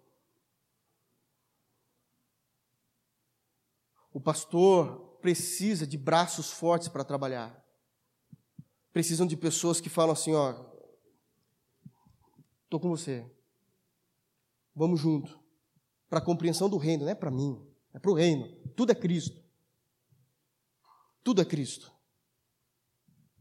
O 4.11 4.19
pastor 4.19 5.17
precisa 5.21 5.87
de 5.87 5.97
braços 5.97 6.51
fortes 6.51 6.89
para 6.89 7.05
trabalhar. 7.05 7.65
Precisam 8.91 9.25
de 9.25 9.37
pessoas 9.37 9.79
que 9.79 9.87
falam 9.87 10.11
assim, 10.11 10.33
ó, 10.33 10.61
estou 12.65 12.81
com 12.81 12.89
você. 12.89 13.25
Vamos 14.75 14.99
junto. 14.99 15.39
Para 16.09 16.19
a 16.19 16.21
compreensão 16.21 16.69
do 16.69 16.75
reino, 16.75 17.05
não 17.05 17.11
é 17.13 17.15
para 17.15 17.31
mim. 17.31 17.72
É 17.93 17.99
para 17.99 18.11
o 18.11 18.15
reino. 18.15 18.47
Tudo 18.75 18.91
é 18.91 18.95
Cristo. 18.95 19.41
Tudo 21.23 21.41
é 21.41 21.45
Cristo. 21.45 21.91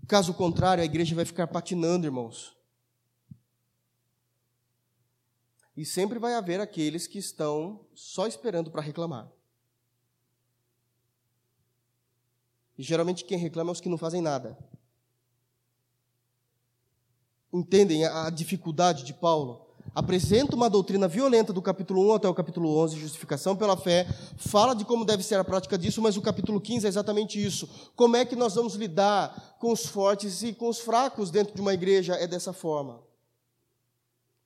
Caso 0.06 0.34
contrário, 0.34 0.82
a 0.82 0.84
igreja 0.84 1.14
vai 1.14 1.24
ficar 1.24 1.46
patinando, 1.46 2.06
irmãos. 2.06 2.56
E 5.76 5.84
sempre 5.86 6.18
vai 6.18 6.34
haver 6.34 6.60
aqueles 6.60 7.06
que 7.06 7.18
estão 7.18 7.86
só 7.94 8.26
esperando 8.26 8.70
para 8.70 8.82
reclamar. 8.82 9.30
E 12.76 12.82
geralmente 12.82 13.24
quem 13.24 13.38
reclama 13.38 13.70
é 13.70 13.72
os 13.72 13.80
que 13.80 13.88
não 13.88 13.96
fazem 13.96 14.20
nada. 14.20 14.58
Entendem 17.52 18.04
a 18.04 18.28
dificuldade 18.30 19.04
de 19.04 19.14
Paulo? 19.14 19.71
Apresenta 19.94 20.56
uma 20.56 20.70
doutrina 20.70 21.06
violenta 21.06 21.52
do 21.52 21.60
capítulo 21.60 22.10
1 22.10 22.14
até 22.14 22.28
o 22.28 22.34
capítulo 22.34 22.76
11, 22.78 22.98
justificação 22.98 23.56
pela 23.56 23.76
fé, 23.76 24.06
fala 24.36 24.74
de 24.74 24.84
como 24.84 25.04
deve 25.04 25.22
ser 25.22 25.36
a 25.36 25.44
prática 25.44 25.76
disso, 25.76 26.00
mas 26.00 26.16
o 26.16 26.22
capítulo 26.22 26.60
15 26.60 26.86
é 26.86 26.88
exatamente 26.88 27.42
isso. 27.42 27.68
Como 27.94 28.16
é 28.16 28.24
que 28.24 28.36
nós 28.36 28.54
vamos 28.54 28.74
lidar 28.74 29.56
com 29.58 29.72
os 29.72 29.86
fortes 29.86 30.42
e 30.42 30.52
com 30.52 30.68
os 30.68 30.80
fracos 30.80 31.30
dentro 31.30 31.54
de 31.54 31.60
uma 31.60 31.74
igreja? 31.74 32.14
É 32.14 32.26
dessa 32.26 32.52
forma. 32.52 33.00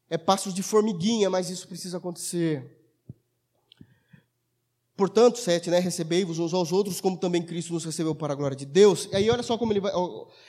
É 0.09 0.16
passos 0.16 0.55
de 0.55 0.62
formiguinha, 0.62 1.28
mas 1.28 1.51
isso 1.51 1.66
precisa 1.66 1.99
acontecer. 1.99 2.76
Portanto, 4.97 5.39
sete, 5.39 5.68
né? 5.68 5.78
Recebei-vos 5.78 6.39
uns 6.39 6.55
aos 6.55 6.72
outros, 6.72 7.03
como 7.03 7.18
também 7.18 7.43
Cristo 7.43 7.74
nos 7.74 7.84
recebeu 7.84 8.14
para 8.14 8.32
a 8.32 8.37
glória 8.37 8.57
de 8.57 8.64
Deus. 8.64 9.07
E 9.12 9.16
aí, 9.16 9.28
olha 9.28 9.43
só 9.43 9.59
como 9.59 9.72
ele 9.72 9.80
vai. 9.80 9.93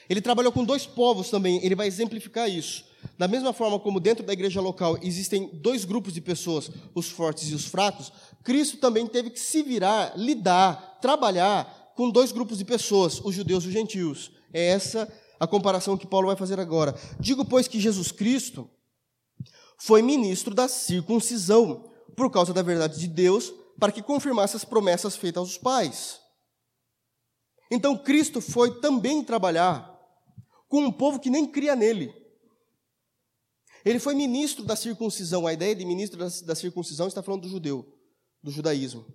Ele 0.10 0.22
trabalhou 0.22 0.54
com 0.54 0.64
dois 0.64 0.86
povos 0.86 1.30
também, 1.30 1.64
ele 1.66 1.76
vai 1.76 1.86
exemplificar 1.88 2.50
isso. 2.50 2.86
Da 3.18 3.28
mesma 3.28 3.52
forma 3.52 3.80
como 3.80 4.00
dentro 4.00 4.24
da 4.24 4.34
igreja 4.34 4.62
local 4.62 4.98
existem 5.02 5.50
dois 5.54 5.86
grupos 5.86 6.14
de 6.14 6.22
pessoas, 6.22 6.70
os 6.94 7.10
fortes 7.10 7.50
e 7.50 7.56
os 7.56 7.66
fracos, 7.66 8.12
Cristo 8.44 8.78
também 8.78 9.08
teve 9.08 9.32
que 9.32 9.40
se 9.40 9.64
virar, 9.64 10.14
lidar, 10.16 11.00
trabalhar 11.02 11.94
com 11.96 12.10
dois 12.10 12.32
grupos 12.32 12.60
de 12.60 12.66
pessoas, 12.66 13.20
os 13.24 13.34
judeus 13.34 13.64
e 13.64 13.68
os 13.68 13.74
gentios. 13.74 14.32
É 14.54 14.68
essa 14.68 15.12
a 15.40 15.48
comparação 15.48 15.98
que 15.98 16.06
Paulo 16.06 16.28
vai 16.28 16.36
fazer 16.36 16.60
agora. 16.60 16.96
Digo, 17.20 17.44
pois, 17.44 17.68
que 17.68 17.80
Jesus 17.80 18.12
Cristo 18.12 18.70
foi 19.78 20.02
ministro 20.02 20.54
da 20.54 20.68
circuncisão, 20.68 21.90
por 22.16 22.32
causa 22.32 22.52
da 22.52 22.64
verdade 22.64 23.00
de 23.00 23.08
Deus 23.08 23.54
para 23.80 23.92
que 23.92 24.02
confirmasse 24.02 24.56
as 24.56 24.66
promessas 24.66 25.16
feitas 25.16 25.42
aos 25.42 25.58
pais. 25.58 26.20
Então 27.70 27.98
Cristo 27.98 28.42
foi 28.42 28.80
também 28.80 29.24
trabalhar 29.24 29.96
com 30.68 30.82
um 30.82 30.92
povo 30.92 31.20
que 31.20 31.30
nem 31.30 31.46
cria 31.46 31.76
nele. 31.76 32.14
Ele 33.90 34.00
foi 34.00 34.14
ministro 34.14 34.66
da 34.66 34.76
circuncisão. 34.76 35.48
A 35.48 35.54
ideia 35.54 35.74
de 35.74 35.86
ministro 35.86 36.20
da, 36.46 36.56
circuncisão 36.56 37.08
está 37.08 37.24
falando 37.24 37.44
do 37.44 37.48
judeu, 37.48 37.88
do 38.44 38.52
judaísmo. 38.52 39.06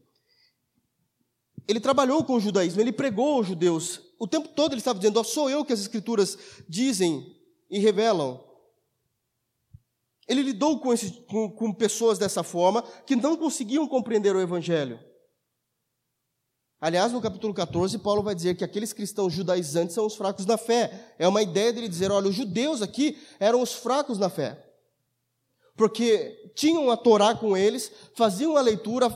Ele 1.68 1.79
trabalhou 1.79 2.25
com 2.25 2.37
o 2.37 2.41
judaísmo, 2.41 2.81
ele 2.81 2.91
pregou 2.91 3.35
aos 3.35 3.47
judeus. 3.47 4.01
O 4.18 4.27
tempo 4.27 4.49
todo 4.49 4.73
ele 4.73 4.81
estava 4.81 4.99
dizendo: 4.99 5.20
oh, 5.20 5.25
sou 5.25 5.51
eu 5.51 5.62
que 5.62 5.75
as 5.75 5.81
escrituras 5.81 6.39
dizem 6.66 7.37
e 7.70 7.79
revelam. 7.79 8.43
Ele 10.27 10.43
lidou 10.43 10.81
com, 10.81 10.93
esse, 10.93 11.11
com, 11.29 11.51
com 11.51 11.75
pessoas 11.75 12.18
dessa 12.18 12.43
forma 12.43 12.83
que 13.07 13.14
não 13.14 13.37
conseguiam 13.37 13.87
compreender 13.87 14.35
o 14.35 14.41
Evangelho. 14.41 14.99
Aliás, 16.83 17.12
no 17.12 17.20
capítulo 17.20 17.55
14, 17.55 17.97
Paulo 17.99 18.24
vai 18.24 18.35
dizer 18.35 18.57
que 18.57 18.64
aqueles 18.64 18.93
cristãos 18.93 19.33
judaizantes 19.33 19.95
são 19.95 20.05
os 20.05 20.16
fracos 20.16 20.45
na 20.45 20.59
fé. 20.59 21.14
É 21.16 21.28
uma 21.28 21.41
ideia 21.41 21.72
dele 21.72 21.87
dizer: 21.87 22.11
olha, 22.11 22.28
os 22.28 22.35
judeus 22.35 22.83
aqui 22.83 23.16
eram 23.39 23.62
os 23.62 23.72
fracos 23.72 24.18
na 24.18 24.28
fé. 24.28 24.61
Porque 25.76 26.51
tinham 26.57 26.91
a 26.91 26.97
Torá 26.97 27.37
com 27.37 27.57
eles, 27.57 27.93
faziam 28.16 28.57
a 28.57 28.61
leitura, 28.61 29.09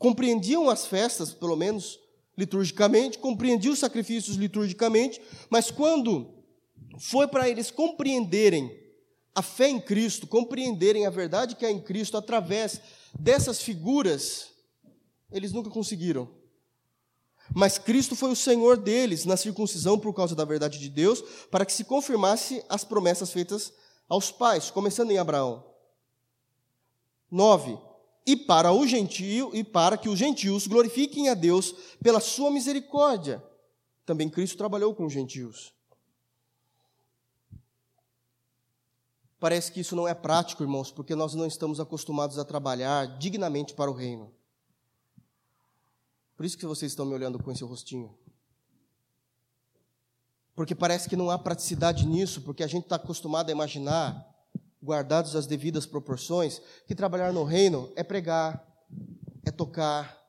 compreendiam 0.00 0.68
as 0.68 0.84
festas, 0.84 1.32
pelo 1.32 1.54
menos 1.54 1.96
liturgicamente, 2.36 3.18
compreendiam 3.18 3.72
os 3.72 3.78
sacrifícios 3.78 4.34
liturgicamente, 4.34 5.22
mas 5.48 5.70
quando 5.70 6.28
foi 6.98 7.28
para 7.28 7.48
eles 7.48 7.70
compreenderem 7.70 8.76
a 9.32 9.42
fé 9.42 9.68
em 9.68 9.80
Cristo, 9.80 10.26
compreenderem 10.26 11.06
a 11.06 11.10
verdade 11.10 11.54
que 11.54 11.64
há 11.64 11.70
em 11.70 11.80
Cristo 11.80 12.16
através 12.16 12.80
dessas 13.16 13.62
figuras, 13.62 14.48
eles 15.30 15.52
nunca 15.52 15.70
conseguiram. 15.70 16.41
Mas 17.54 17.78
Cristo 17.78 18.16
foi 18.16 18.30
o 18.30 18.36
Senhor 18.36 18.76
deles 18.76 19.24
na 19.24 19.36
circuncisão 19.36 19.98
por 19.98 20.14
causa 20.14 20.34
da 20.34 20.44
verdade 20.44 20.78
de 20.78 20.88
Deus, 20.88 21.22
para 21.50 21.66
que 21.66 21.72
se 21.72 21.84
confirmasse 21.84 22.64
as 22.68 22.84
promessas 22.84 23.30
feitas 23.30 23.72
aos 24.08 24.30
pais, 24.30 24.70
começando 24.70 25.10
em 25.10 25.18
Abraão. 25.18 25.64
9. 27.30 27.78
E 28.26 28.36
para 28.36 28.72
o 28.72 28.86
gentio 28.86 29.50
e 29.54 29.64
para 29.64 29.96
que 29.96 30.08
os 30.08 30.18
gentios 30.18 30.66
glorifiquem 30.66 31.28
a 31.28 31.34
Deus 31.34 31.74
pela 32.02 32.20
sua 32.20 32.50
misericórdia. 32.50 33.42
Também 34.04 34.28
Cristo 34.28 34.56
trabalhou 34.56 34.94
com 34.94 35.06
os 35.06 35.12
gentios. 35.12 35.72
Parece 39.38 39.72
que 39.72 39.80
isso 39.80 39.96
não 39.96 40.06
é 40.06 40.14
prático, 40.14 40.62
irmãos, 40.62 40.92
porque 40.92 41.16
nós 41.16 41.34
não 41.34 41.46
estamos 41.46 41.80
acostumados 41.80 42.38
a 42.38 42.44
trabalhar 42.44 43.18
dignamente 43.18 43.74
para 43.74 43.90
o 43.90 43.94
reino. 43.94 44.32
Por 46.42 46.46
isso 46.46 46.58
que 46.58 46.66
vocês 46.66 46.90
estão 46.90 47.06
me 47.06 47.14
olhando 47.14 47.40
com 47.40 47.52
esse 47.52 47.62
rostinho. 47.62 48.18
Porque 50.56 50.74
parece 50.74 51.08
que 51.08 51.14
não 51.14 51.30
há 51.30 51.38
praticidade 51.38 52.04
nisso, 52.04 52.42
porque 52.42 52.64
a 52.64 52.66
gente 52.66 52.82
está 52.82 52.96
acostumado 52.96 53.48
a 53.48 53.52
imaginar, 53.52 54.28
guardados 54.82 55.36
as 55.36 55.46
devidas 55.46 55.86
proporções, 55.86 56.60
que 56.84 56.96
trabalhar 56.96 57.32
no 57.32 57.44
reino 57.44 57.92
é 57.94 58.02
pregar, 58.02 58.60
é 59.44 59.52
tocar, 59.52 60.20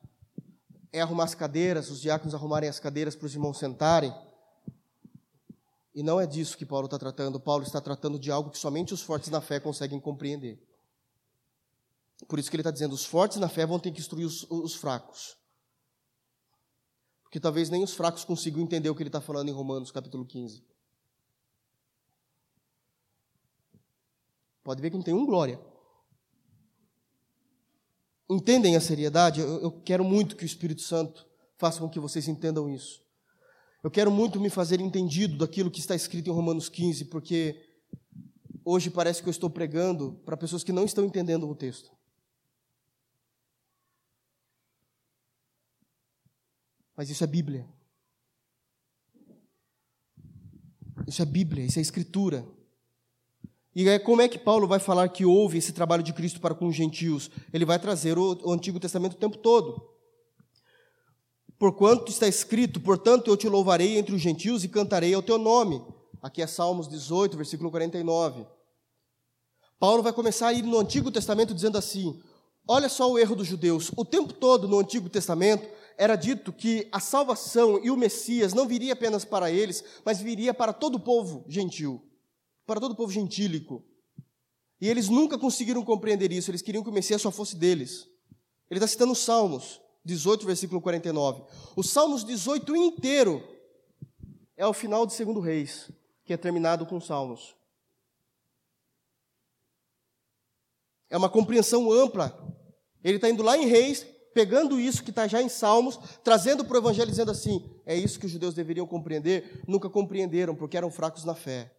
é 0.92 1.02
arrumar 1.02 1.24
as 1.24 1.34
cadeiras, 1.34 1.90
os 1.90 2.00
diáconos 2.00 2.36
arrumarem 2.36 2.70
as 2.70 2.80
cadeiras 2.80 3.16
para 3.16 3.26
os 3.26 3.34
irmãos 3.34 3.58
sentarem. 3.58 4.14
E 5.96 6.04
não 6.04 6.22
é 6.22 6.28
disso 6.28 6.56
que 6.56 6.64
Paulo 6.64 6.86
está 6.86 7.00
tratando. 7.00 7.40
Paulo 7.40 7.64
está 7.64 7.82
tratando 7.82 8.20
de 8.20 8.30
algo 8.30 8.52
que 8.52 8.60
somente 8.60 8.94
os 8.94 9.02
fortes 9.02 9.32
na 9.32 9.42
fé 9.42 9.60
conseguem 9.60 10.00
compreender. 10.00 10.62
Por 12.28 12.38
isso 12.38 12.52
que 12.52 12.56
ele 12.56 12.62
está 12.62 12.70
dizendo: 12.70 12.94
os 12.94 13.04
fortes 13.04 13.38
na 13.38 13.50
fé 13.50 13.66
vão 13.66 13.80
ter 13.80 13.90
que 13.92 14.00
instruir 14.00 14.28
os, 14.28 14.46
os 14.52 14.76
fracos. 14.76 15.42
Porque 17.34 17.42
talvez 17.42 17.68
nem 17.68 17.84
os 17.84 17.96
fracos 17.96 18.24
consigam 18.24 18.62
entender 18.62 18.92
o 18.92 18.96
que 18.96 19.02
ele 19.02 19.10
está 19.10 19.20
falando 19.20 19.50
em 19.50 19.52
Romanos 19.52 19.90
capítulo 19.90 20.24
15. 20.24 20.64
Pode 24.64 24.80
ver 24.80 24.92
que 24.92 24.98
não 24.98 25.04
tem 25.04 25.16
um 25.16 25.26
glória. 25.26 25.60
Entendem 28.30 28.76
a 28.76 28.80
seriedade? 28.80 29.40
Eu, 29.40 29.62
eu 29.62 29.72
quero 29.82 30.04
muito 30.04 30.36
que 30.36 30.44
o 30.44 30.46
Espírito 30.46 30.84
Santo 30.84 31.26
faça 31.58 31.80
com 31.80 31.90
que 31.90 32.00
vocês 32.00 32.28
entendam 32.28 32.70
isso. 32.70 33.02
Eu 33.84 33.90
quero 33.90 34.12
muito 34.12 34.40
me 34.40 34.52
fazer 34.52 34.80
entendido 34.80 35.36
daquilo 35.36 35.72
que 35.72 35.80
está 35.80 35.96
escrito 35.96 36.30
em 36.30 36.34
Romanos 36.34 36.70
15, 36.70 37.06
porque 37.06 37.60
hoje 38.64 38.92
parece 38.92 39.24
que 39.24 39.28
eu 39.28 39.32
estou 39.32 39.50
pregando 39.50 40.22
para 40.24 40.38
pessoas 40.38 40.64
que 40.64 40.72
não 40.72 40.86
estão 40.86 41.04
entendendo 41.04 41.50
o 41.50 41.56
texto. 41.56 41.90
Mas 47.04 47.10
isso 47.10 47.22
é 47.26 47.28
Bíblia. 47.28 47.68
Isso 51.06 51.22
é 51.22 51.26
Bíblia, 51.26 51.66
isso 51.66 51.78
é 51.78 51.82
Escritura. 51.82 52.48
E 53.76 53.90
é 53.90 54.00
como 54.00 54.22
é 54.22 54.30
que 54.30 54.40
Paulo 54.40 54.66
vai 54.66 54.80
falar 54.80 55.10
que 55.10 55.26
houve 55.26 55.58
esse 55.58 55.74
trabalho 55.74 56.02
de 56.02 56.14
Cristo 56.14 56.40
para 56.40 56.56
com 56.56 56.66
os 56.66 56.74
gentios? 56.74 57.30
Ele 57.52 57.66
vai 57.66 57.78
trazer 57.78 58.18
o, 58.18 58.40
o 58.46 58.54
Antigo 58.54 58.80
Testamento 58.80 59.16
o 59.16 59.20
tempo 59.20 59.38
todo. 59.38 59.86
Porquanto 61.60 62.10
está 62.10 62.26
escrito, 62.26 62.80
portanto 62.80 63.28
eu 63.28 63.36
te 63.36 63.50
louvarei 63.50 63.98
entre 63.98 64.16
os 64.16 64.22
gentios 64.22 64.64
e 64.64 64.70
cantarei 64.70 65.14
ao 65.14 65.22
teu 65.22 65.38
nome. 65.38 65.86
Aqui 66.22 66.42
é 66.42 66.48
Salmos 66.48 66.88
18, 66.88 67.36
versículo 67.36 67.70
49. 67.70 68.48
Paulo 69.78 70.02
vai 70.02 70.14
começar 70.14 70.48
a 70.48 70.54
ir 70.54 70.64
no 70.64 70.80
Antigo 70.80 71.12
Testamento 71.12 71.54
dizendo 71.54 71.78
assim: 71.78 72.18
olha 72.66 72.88
só 72.88 73.12
o 73.12 73.20
erro 73.20 73.36
dos 73.36 73.48
judeus. 73.48 73.92
O 73.98 74.06
tempo 74.06 74.32
todo 74.32 74.70
no 74.70 74.80
Antigo 74.80 75.10
Testamento 75.10 75.83
era 75.98 76.16
dito 76.16 76.52
que 76.52 76.88
a 76.92 77.00
salvação 77.00 77.84
e 77.84 77.90
o 77.90 77.98
Messias 77.98 78.54
não 78.54 78.68
viria 78.68 78.94
apenas 78.94 79.24
para 79.24 79.52
eles, 79.52 79.84
mas 80.06 80.22
viria 80.22 80.54
para 80.54 80.74
todo 80.74 80.96
o 80.96 81.00
povo 81.00 81.46
gentil, 81.48 82.02
para 82.66 82.80
todo 82.80 82.92
o 82.92 82.96
povo 82.96 83.12
gentílico. 83.12 83.84
E 84.80 84.90
eles 84.90 85.10
nunca 85.10 85.38
conseguiram 85.38 85.84
compreender 85.84 86.32
isso, 86.32 86.52
eles 86.52 86.62
queriam 86.62 86.84
que 86.84 86.90
o 86.90 86.94
Messias 86.94 87.22
só 87.22 87.32
fosse 87.32 87.56
deles. 87.56 88.08
Ele 88.70 88.80
está 88.80 88.88
citando 88.88 89.14
os 89.14 89.20
Salmos. 89.20 89.82
18, 90.06 90.46
versículo 90.46 90.82
49. 90.82 91.44
O 91.76 91.84
Salmos 91.84 92.24
18 92.24 92.76
inteiro 92.76 93.42
é 94.58 94.68
o 94.68 94.74
final 94.74 95.06
de 95.06 95.14
Segundo 95.14 95.40
Reis, 95.40 95.90
que 96.26 96.34
é 96.34 96.38
terminado 96.38 96.86
com 96.86 97.00
Salmos. 97.00 97.56
É 101.10 101.18
uma 101.18 101.30
compreensão 101.30 101.92
ampla. 101.92 102.38
Ele 103.04 103.16
está 103.16 103.30
indo 103.30 103.44
lá 103.44 103.58
em 103.58 103.68
Reis, 103.68 104.06
pegando 104.34 104.80
isso 104.80 105.04
que 105.04 105.10
está 105.10 105.28
já 105.28 105.42
em 105.42 105.50
Salmos, 105.50 106.00
trazendo 106.24 106.66
para 106.66 106.76
o 106.76 106.80
Evangelho, 106.80 107.10
dizendo 107.10 107.32
assim: 107.32 107.70
é 107.86 107.96
isso 107.96 108.20
que 108.20 108.26
os 108.26 108.32
judeus 108.32 108.54
deveriam 108.54 108.88
compreender, 108.88 109.62
nunca 109.68 109.90
compreenderam, 109.90 110.56
porque 110.56 110.78
eram 110.78 110.92
fracos 110.92 111.24
na 111.24 111.36
fé. 111.36 111.72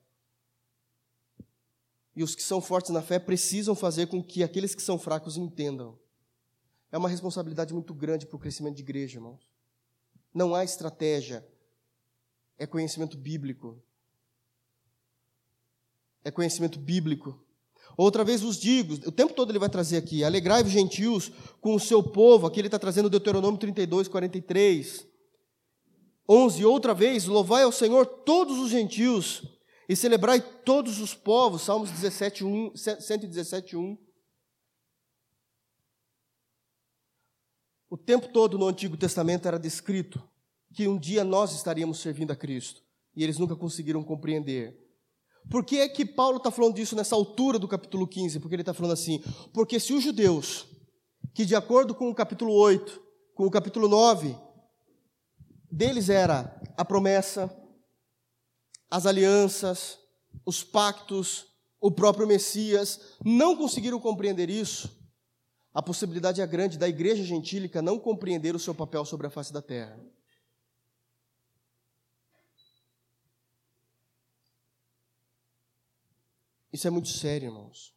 E 2.17 2.23
os 2.23 2.35
que 2.35 2.43
são 2.43 2.61
fortes 2.61 2.91
na 2.93 3.03
fé 3.03 3.19
precisam 3.19 3.75
fazer 3.75 4.07
com 4.07 4.23
que 4.23 4.43
aqueles 4.43 4.75
que 4.75 4.83
são 4.83 4.99
fracos 4.99 5.37
entendam. 5.37 5.99
É 6.93 6.97
uma 6.97 7.09
responsabilidade 7.09 7.75
muito 7.75 7.93
grande 7.93 8.25
para 8.25 8.37
o 8.37 8.39
crescimento 8.39 8.77
de 8.77 8.83
igreja, 8.83 9.19
irmãos. 9.19 9.51
Não 10.33 10.55
há 10.55 10.63
estratégia, 10.63 11.45
é 12.57 12.67
conhecimento 12.67 13.17
bíblico. 13.17 13.83
É 16.23 16.31
conhecimento 16.31 16.79
bíblico. 16.79 17.44
Outra 17.97 18.25
vez 18.25 18.41
vos 18.41 18.59
digo, 18.59 18.95
o 19.07 19.13
tempo 19.13 19.35
todo 19.35 19.51
ele 19.51 19.59
vai 19.59 19.69
trazer 19.69 19.97
aqui, 19.97 20.25
alegrai-vos 20.25 20.73
gentios 20.73 21.31
com 21.61 21.75
o 21.75 21.81
seu 21.81 22.03
povo, 22.03 22.47
aqui 22.47 22.61
ele 22.61 22.69
está 22.69 22.79
trazendo 22.79 23.09
Deuteronômio 23.09 23.59
32, 23.59 24.09
43. 24.09 25.07
11, 26.29 26.65
outra 26.65 26.95
vez, 26.95 27.27
louvai 27.27 27.63
ao 27.63 27.73
Senhor 27.73 28.07
todos 28.07 28.59
os 28.59 28.71
gentios 28.71 29.43
e 29.89 29.95
celebrai 29.95 30.41
todos 30.41 31.01
os 31.01 31.15
povos, 31.15 31.63
Salmos 31.63 31.91
17, 31.91 32.45
1, 32.45 32.73
117, 32.75 33.77
1. 33.77 33.99
O 37.91 37.97
tempo 37.97 38.29
todo 38.29 38.59
no 38.59 38.67
Antigo 38.67 38.97
Testamento 38.97 39.47
era 39.47 39.59
descrito 39.59 40.21
que 40.73 40.89
um 40.89 40.99
dia 40.99 41.23
nós 41.23 41.55
estaríamos 41.55 42.01
servindo 42.01 42.33
a 42.33 42.37
Cristo. 42.37 42.83
E 43.15 43.23
eles 43.23 43.39
nunca 43.39 43.55
conseguiram 43.55 44.03
compreender. 44.03 44.84
Por 45.51 45.65
que 45.65 45.79
é 45.79 45.89
que 45.89 46.05
Paulo 46.05 46.39
está 46.39 46.51
falando 46.51 46.75
disso 46.75 46.97
nessa 46.97 47.15
altura 47.15 47.59
do 47.59 47.69
capítulo 47.69 48.07
15? 48.07 48.41
Porque 48.41 48.55
ele 48.55 48.63
está 48.63 48.75
falando 48.75 48.93
assim: 48.93 49.23
porque 49.53 49.79
se 49.79 49.93
os 49.93 50.03
judeus, 50.03 50.67
que 51.35 51.45
de 51.45 51.55
acordo 51.55 51.95
com 51.95 52.09
o 52.09 52.15
capítulo 52.15 52.53
8, 52.53 53.01
com 53.35 53.47
o 53.47 53.51
capítulo 53.51 53.89
9, 53.89 54.37
deles 55.71 56.09
era 56.09 56.61
a 56.77 56.85
promessa, 56.85 57.55
as 58.91 59.07
alianças, 59.07 59.99
os 60.47 60.63
pactos, 60.63 61.47
o 61.81 61.91
próprio 61.91 62.27
Messias, 62.27 63.01
não 63.25 63.57
conseguiram 63.57 64.01
compreender 64.01 64.49
isso, 64.49 64.91
a 65.75 65.83
possibilidade 65.83 66.41
é 66.41 66.47
grande 66.47 66.79
da 66.79 66.89
igreja 66.89 67.25
gentílica 67.25 67.83
não 67.83 67.99
compreender 67.99 68.55
o 68.55 68.61
seu 68.61 68.75
papel 68.75 69.05
sobre 69.05 69.27
a 69.27 69.31
face 69.31 69.53
da 69.53 69.61
terra. 69.61 69.99
Isso 76.75 76.89
é 76.89 76.91
muito 76.91 77.09
sério, 77.09 77.47
irmãos. 77.47 77.95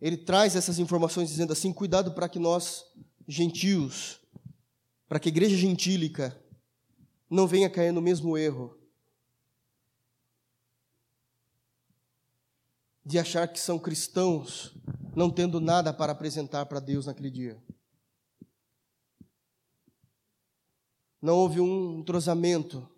Ele 0.00 0.16
traz 0.16 0.56
essas 0.56 0.78
informações 0.78 1.28
dizendo 1.28 1.52
assim: 1.52 1.74
cuidado 1.74 2.14
para 2.14 2.26
que 2.26 2.38
nós, 2.38 2.86
gentios, 3.28 4.18
para 5.06 5.20
que 5.20 5.28
a 5.28 5.34
igreja 5.34 5.54
gentílica 5.54 6.34
não 7.28 7.46
venha 7.46 7.68
cair 7.68 7.92
no 7.92 8.00
mesmo 8.00 8.38
erro 8.38 8.78
de 13.04 13.18
achar 13.18 13.46
que 13.46 13.60
são 13.60 13.78
cristãos 13.78 14.74
não 15.14 15.28
tendo 15.28 15.60
nada 15.60 15.92
para 15.92 16.12
apresentar 16.12 16.64
para 16.64 16.80
Deus 16.80 17.04
naquele 17.04 17.30
dia. 17.30 17.62
Não 21.20 21.34
houve 21.34 21.60
um 21.60 21.98
entrosamento. 21.98 22.88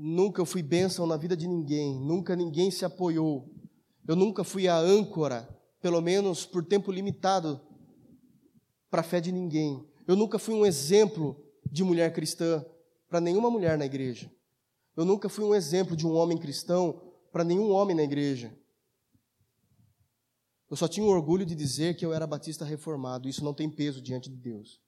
Nunca 0.00 0.44
fui 0.44 0.62
bênção 0.62 1.08
na 1.08 1.16
vida 1.16 1.36
de 1.36 1.48
ninguém, 1.48 1.98
nunca 1.98 2.36
ninguém 2.36 2.70
se 2.70 2.84
apoiou. 2.84 3.52
Eu 4.06 4.14
nunca 4.14 4.44
fui 4.44 4.68
a 4.68 4.78
âncora, 4.78 5.48
pelo 5.80 6.00
menos 6.00 6.46
por 6.46 6.64
tempo 6.64 6.92
limitado, 6.92 7.60
para 8.88 9.00
a 9.00 9.04
fé 9.04 9.20
de 9.20 9.32
ninguém. 9.32 9.84
Eu 10.06 10.14
nunca 10.14 10.38
fui 10.38 10.54
um 10.54 10.64
exemplo 10.64 11.44
de 11.68 11.82
mulher 11.82 12.12
cristã 12.12 12.64
para 13.08 13.20
nenhuma 13.20 13.50
mulher 13.50 13.76
na 13.76 13.86
igreja. 13.86 14.30
Eu 14.96 15.04
nunca 15.04 15.28
fui 15.28 15.44
um 15.44 15.52
exemplo 15.52 15.96
de 15.96 16.06
um 16.06 16.14
homem 16.14 16.38
cristão 16.38 17.02
para 17.32 17.42
nenhum 17.42 17.72
homem 17.72 17.96
na 17.96 18.04
igreja. 18.04 18.56
Eu 20.70 20.76
só 20.76 20.86
tinha 20.86 21.04
o 21.04 21.10
orgulho 21.10 21.44
de 21.44 21.56
dizer 21.56 21.96
que 21.96 22.06
eu 22.06 22.14
era 22.14 22.24
batista 22.24 22.64
reformado. 22.64 23.28
Isso 23.28 23.42
não 23.42 23.52
tem 23.52 23.68
peso 23.68 24.00
diante 24.00 24.30
de 24.30 24.36
Deus. 24.36 24.80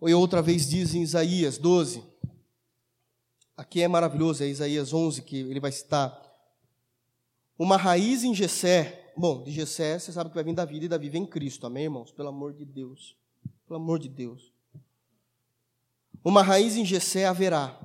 E 0.00 0.14
outra 0.14 0.40
vez 0.40 0.68
diz 0.68 0.94
em 0.94 1.02
Isaías 1.02 1.58
12, 1.58 2.04
aqui 3.56 3.82
é 3.82 3.88
maravilhoso, 3.88 4.44
é 4.44 4.46
Isaías 4.46 4.92
11 4.92 5.22
que 5.22 5.38
ele 5.38 5.58
vai 5.58 5.72
citar. 5.72 6.22
Uma 7.58 7.76
raiz 7.76 8.22
em 8.22 8.32
Jessé, 8.32 9.12
bom, 9.16 9.42
de 9.42 9.50
Jessé 9.50 9.98
você 9.98 10.12
sabe 10.12 10.30
que 10.30 10.36
vai 10.36 10.44
vir 10.44 10.54
Davi 10.54 10.84
e 10.84 10.88
Davi 10.88 11.08
vem 11.08 11.26
Cristo, 11.26 11.66
amém, 11.66 11.84
irmãos? 11.84 12.12
Pelo 12.12 12.28
amor 12.28 12.52
de 12.52 12.64
Deus, 12.64 13.16
pelo 13.66 13.80
amor 13.80 13.98
de 13.98 14.08
Deus. 14.08 14.52
Uma 16.24 16.42
raiz 16.42 16.76
em 16.76 16.84
Jessé 16.84 17.26
haverá, 17.26 17.76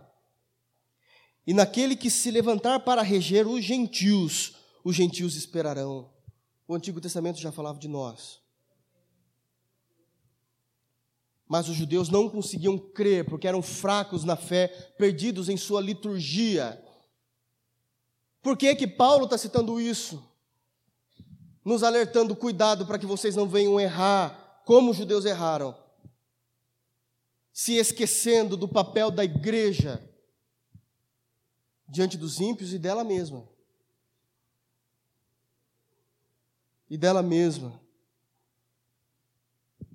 e 1.47 1.53
naquele 1.53 1.95
que 1.95 2.11
se 2.11 2.30
levantar 2.30 2.80
para 2.82 3.01
reger 3.01 3.47
os 3.47 3.64
gentios, 3.64 4.55
os 4.84 4.95
gentios 4.95 5.36
esperarão. 5.36 6.11
O 6.68 6.76
Antigo 6.76 7.01
Testamento 7.01 7.39
já 7.39 7.51
falava 7.51 7.80
de 7.80 7.88
nós. 7.88 8.43
Mas 11.48 11.68
os 11.68 11.76
judeus 11.76 12.10
não 12.10 12.30
conseguiam 12.30 12.78
crer 12.78 13.26
porque 13.26 13.48
eram 13.48 13.62
fracos 13.62 14.24
na 14.24 14.36
fé, 14.36 14.68
perdidos 14.98 15.50
em 15.50 15.58
sua 15.58 15.82
liturgia. 15.82 16.82
Por 18.41 18.58
que 18.58 18.76
que 18.76 18.88
Paulo 18.88 19.26
está 19.26 19.38
citando 19.38 19.80
isso? 19.80 20.24
Nos 21.64 21.84
alertando, 21.84 22.36
cuidado 22.36 22.86
para 22.86 23.00
que 23.00 23.06
vocês 23.06 23.36
não 23.36 23.48
venham 23.48 23.80
errar, 23.80 24.62
como 24.66 24.91
os 24.91 24.98
judeus 24.98 25.26
erraram, 25.26 25.78
se 27.52 27.76
esquecendo 27.76 28.58
do 28.58 28.68
papel 28.68 29.12
da 29.12 29.24
igreja 29.24 30.02
diante 31.88 32.18
dos 32.18 32.39
ímpios 32.39 32.74
e 32.74 32.80
dela 32.80 33.04
mesma. 33.04 33.48
E 36.89 36.98
dela 36.98 37.22
mesma. 37.22 37.80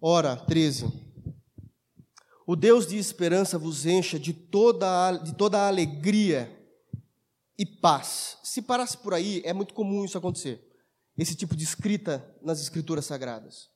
Ora, 0.00 0.36
13. 0.36 1.07
O 2.48 2.56
Deus 2.56 2.86
de 2.86 2.96
esperança 2.96 3.58
vos 3.58 3.84
encha 3.84 4.18
de 4.18 4.32
toda, 4.32 5.18
de 5.18 5.34
toda 5.34 5.68
alegria 5.68 6.50
e 7.58 7.66
paz. 7.66 8.38
Se 8.42 8.62
parasse 8.62 8.96
por 8.96 9.12
aí, 9.12 9.42
é 9.44 9.52
muito 9.52 9.74
comum 9.74 10.02
isso 10.02 10.16
acontecer. 10.16 10.66
Esse 11.18 11.36
tipo 11.36 11.54
de 11.54 11.62
escrita 11.62 12.26
nas 12.40 12.58
escrituras 12.58 13.04
sagradas. 13.04 13.68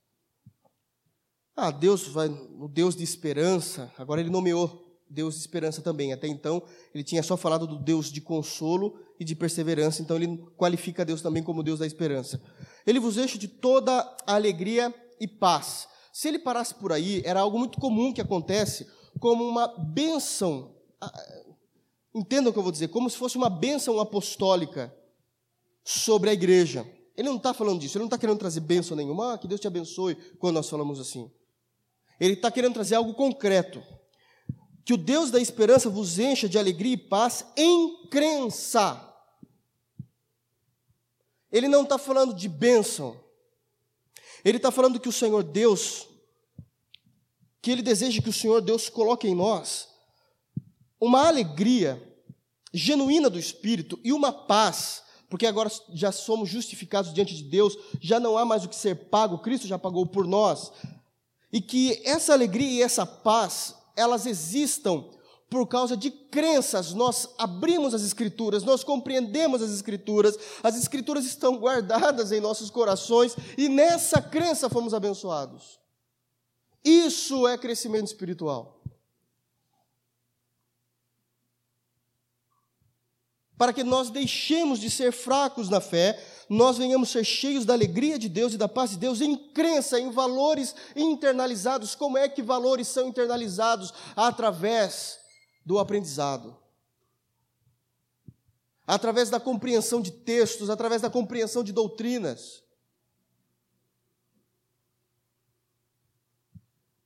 Ah, 1.55 1.71
Deus 1.71 2.09
vai, 2.09 2.29
o 2.31 2.67
Deus 2.67 2.97
de 2.97 3.05
esperança, 3.05 3.93
agora 3.99 4.23
ele 4.23 4.31
nomeou 4.31 4.83
Deus 5.07 5.35
de 5.35 5.41
esperança 5.41 5.83
também. 5.83 6.15
Até 6.15 6.27
então, 6.27 6.63
ele 6.95 7.05
tinha 7.05 7.23
só 7.23 7.37
falado 7.37 7.67
do 7.67 7.79
Deus 7.79 8.11
de 8.11 8.23
consolo 8.23 8.99
e 9.21 9.25
de 9.27 9.37
perseverança, 9.37 10.01
então 10.01 10.17
ele 10.17 10.39
qualifica 10.57 11.05
Deus 11.05 11.21
também 11.21 11.43
como 11.43 11.63
Deus 11.63 11.81
da 11.81 11.87
esperança. 11.87 12.41
Ele 12.87 12.99
vos 12.99 13.19
enche 13.19 13.37
de 13.37 13.49
toda 13.49 14.17
alegria 14.27 14.95
e 15.21 15.29
paz. 15.29 15.92
Se 16.13 16.29
ele 16.29 16.39
parasse 16.39 16.75
por 16.75 16.93
aí, 16.93 17.23
era 17.25 17.41
algo 17.41 17.59
muito 17.59 17.81
comum 17.81 18.13
que 18.13 18.21
acontece, 18.21 18.87
como 19.19 19.43
uma 19.49 19.67
bênção. 19.67 20.77
Entendam 22.15 22.51
o 22.51 22.53
que 22.53 22.59
eu 22.59 22.63
vou 22.63 22.71
dizer, 22.71 22.89
como 22.89 23.09
se 23.09 23.17
fosse 23.17 23.39
uma 23.39 23.49
bênção 23.49 23.99
apostólica 23.99 24.95
sobre 25.83 26.29
a 26.29 26.33
igreja. 26.35 26.87
Ele 27.17 27.29
não 27.29 27.37
está 27.39 27.55
falando 27.55 27.81
disso, 27.81 27.97
ele 27.97 28.03
não 28.03 28.09
está 28.09 28.19
querendo 28.19 28.39
trazer 28.39 28.61
bênção 28.61 28.97
nenhuma, 28.97 29.35
ah, 29.35 29.39
que 29.39 29.49
Deus 29.49 29.61
te 29.61 29.67
abençoe 29.67 30.15
quando 30.39 30.57
nós 30.57 30.69
falamos 30.69 31.01
assim. 31.01 31.31
Ele 32.21 32.35
está 32.35 32.51
querendo 32.51 32.75
trazer 32.75 32.95
algo 32.95 33.15
concreto. 33.15 33.83
Que 34.85 34.93
o 34.93 34.99
Deus 34.99 35.31
da 35.31 35.41
esperança 35.41 35.89
vos 35.89 36.19
encha 36.19 36.49
de 36.49 36.59
alegria 36.59 36.95
e 36.95 36.97
paz 36.97 37.47
em 37.57 38.09
crença. 38.09 39.09
Ele 41.51 41.69
não 41.69 41.83
está 41.83 41.99
falando 41.99 42.35
de 42.35 42.49
bênção, 42.49 43.22
ele 44.45 44.57
está 44.57 44.71
falando 44.71 44.99
que 44.99 45.09
o 45.09 45.13
Senhor 45.13 45.43
Deus, 45.43 46.09
que 47.61 47.71
Ele 47.71 47.83
deseja 47.83 48.21
que 48.21 48.29
o 48.29 48.33
Senhor 48.33 48.61
Deus 48.61 48.89
coloque 48.89 49.29
em 49.29 49.35
nós 49.35 49.89
uma 51.01 51.27
alegria 51.27 52.03
genuína 52.73 53.29
do 53.29 53.39
Espírito 53.39 53.99
e 54.03 54.13
uma 54.13 54.33
paz, 54.33 55.03
porque 55.29 55.47
agora 55.47 55.71
já 55.93 56.11
somos 56.11 56.49
justificados 56.49 57.13
diante 57.13 57.35
de 57.35 57.45
Deus, 57.45 57.77
já 58.01 58.19
não 58.19 58.37
há 58.37 58.45
mais 58.45 58.65
o 58.65 58.69
que 58.69 58.77
ser 58.77 59.09
pago, 59.09 59.39
Cristo 59.39 59.67
já 59.67 59.79
pagou 59.79 60.07
por 60.07 60.27
nós, 60.27 60.73
e 61.53 61.61
que 61.61 62.01
essa 62.05 62.33
alegria 62.33 62.71
e 62.71 62.83
essa 62.83 63.05
paz, 63.05 63.77
elas 63.97 64.27
existam 64.27 65.05
por 65.53 65.67
causa 65.67 65.95
de 65.95 66.11
crenças, 66.11 66.95
nós 66.95 67.29
abrimos 67.37 67.93
as 67.93 68.01
Escrituras, 68.03 68.63
nós 68.63 68.83
compreendemos 68.83 69.61
as 69.61 69.71
Escrituras, 69.71 70.39
as 70.63 70.77
Escrituras 70.77 71.27
estão 71.27 71.59
guardadas 71.59 72.33
em 72.33 72.41
nossos 72.41 72.71
corações 72.71 73.37
e 73.59 73.69
nessa 73.69 74.23
crença 74.23 74.71
fomos 74.71 74.95
abençoados. 74.95 75.79
Isso 76.83 77.47
é 77.47 77.59
crescimento 77.59 78.07
espiritual. 78.07 78.83
Para 83.59 83.75
que 83.75 83.85
nós 83.85 84.09
deixemos 84.09 84.81
de 84.81 84.89
ser 84.89 85.13
fracos 85.13 85.69
na 85.69 85.83
fé, 85.83 86.19
nós 86.49 86.79
venhamos 86.79 87.11
ser 87.11 87.25
cheios 87.25 87.67
da 87.67 87.75
alegria 87.75 88.19
de 88.19 88.31
Deus 88.31 88.55
e 88.55 88.57
da 88.57 88.69
paz 88.69 88.93
de 88.93 88.97
Deus 88.97 89.21
em 89.21 89.37
crença, 89.37 90.01
em 90.01 90.11
valores 90.11 90.75
internalizados. 90.97 91.95
Como 91.95 92.17
é 92.17 92.27
que 92.27 92.43
valores 92.43 92.89
são 92.89 93.07
internalizados? 93.07 93.93
Através 94.17 95.21
do 95.65 95.79
aprendizado. 95.79 96.57
Através 98.87 99.31
da 99.31 99.39
compreensão 99.39 100.01
de 100.01 100.11
textos, 100.11 100.69
através 100.69 101.01
da 101.01 101.11
compreensão 101.11 101.63
de 101.63 101.73
doutrinas. 101.73 102.63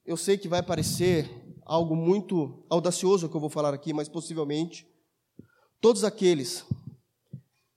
Eu 0.04 0.16
sei 0.16 0.38
que 0.38 0.48
vai 0.48 0.62
parecer 0.62 1.30
algo 1.64 1.94
muito 1.94 2.64
audacioso 2.70 3.28
que 3.28 3.36
eu 3.36 3.40
vou 3.40 3.50
falar 3.50 3.74
aqui, 3.74 3.92
mas 3.92 4.08
possivelmente 4.08 4.86
todos 5.80 6.04
aqueles, 6.04 6.64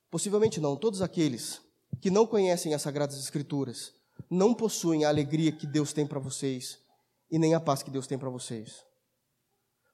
possivelmente 0.09 0.59
não, 0.59 0.75
todos 0.75 1.01
aqueles 1.01 1.61
que 1.99 2.09
não 2.09 2.25
conhecem 2.25 2.73
as 2.73 2.84
Sagradas 2.84 3.19
Escrituras, 3.19 3.93
não 4.30 4.53
possuem 4.53 5.05
a 5.05 5.09
alegria 5.09 5.51
que 5.51 5.65
Deus 5.65 5.91
tem 5.91 6.05
para 6.05 6.19
vocês 6.19 6.80
e 7.32 7.38
nem 7.39 7.55
a 7.55 7.59
paz 7.59 7.82
que 7.82 7.91
Deus 7.91 8.07
tem 8.07 8.17
para 8.17 8.30
vocês 8.30 8.89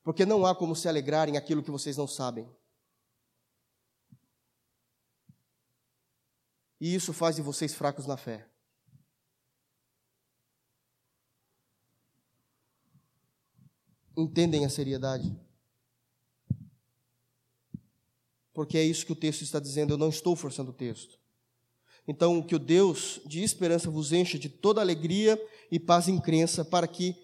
porque 0.05 0.23
não 0.23 0.45
há 0.45 0.53
como 0.55 0.75
se 0.75 0.87
alegrar 0.87 1.27
em 1.27 1.35
aquilo 1.35 1.63
que 1.63 1.71
vocês 1.71 1.97
não 1.97 2.07
sabem. 2.07 2.47
E 6.79 6.93
isso 6.93 7.11
faz 7.11 7.37
de 7.37 7.41
vocês 7.41 7.73
fracos 7.73 8.05
na 8.05 8.15
fé. 8.15 8.47
Entendem 14.15 14.63
a 14.63 14.69
seriedade? 14.69 15.35
Porque 18.53 18.77
é 18.77 18.83
isso 18.83 19.07
que 19.07 19.11
o 19.11 19.15
texto 19.15 19.41
está 19.41 19.59
dizendo, 19.59 19.95
eu 19.95 19.97
não 19.97 20.09
estou 20.09 20.35
forçando 20.35 20.69
o 20.69 20.75
texto. 20.75 21.19
Então, 22.07 22.43
que 22.43 22.53
o 22.53 22.59
Deus 22.59 23.19
de 23.25 23.41
esperança 23.41 23.89
vos 23.89 24.13
encha 24.13 24.37
de 24.37 24.49
toda 24.49 24.79
alegria 24.79 25.43
e 25.71 25.79
paz 25.79 26.07
em 26.07 26.21
crença, 26.21 26.63
para 26.63 26.87
que 26.87 27.15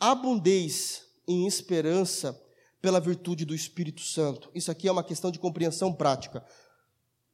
abundeis 0.00 1.09
em 1.26 1.46
esperança 1.46 2.40
pela 2.80 3.00
virtude 3.00 3.44
do 3.44 3.54
Espírito 3.54 4.00
Santo. 4.00 4.50
Isso 4.54 4.70
aqui 4.70 4.88
é 4.88 4.92
uma 4.92 5.04
questão 5.04 5.30
de 5.30 5.38
compreensão 5.38 5.92
prática. 5.92 6.44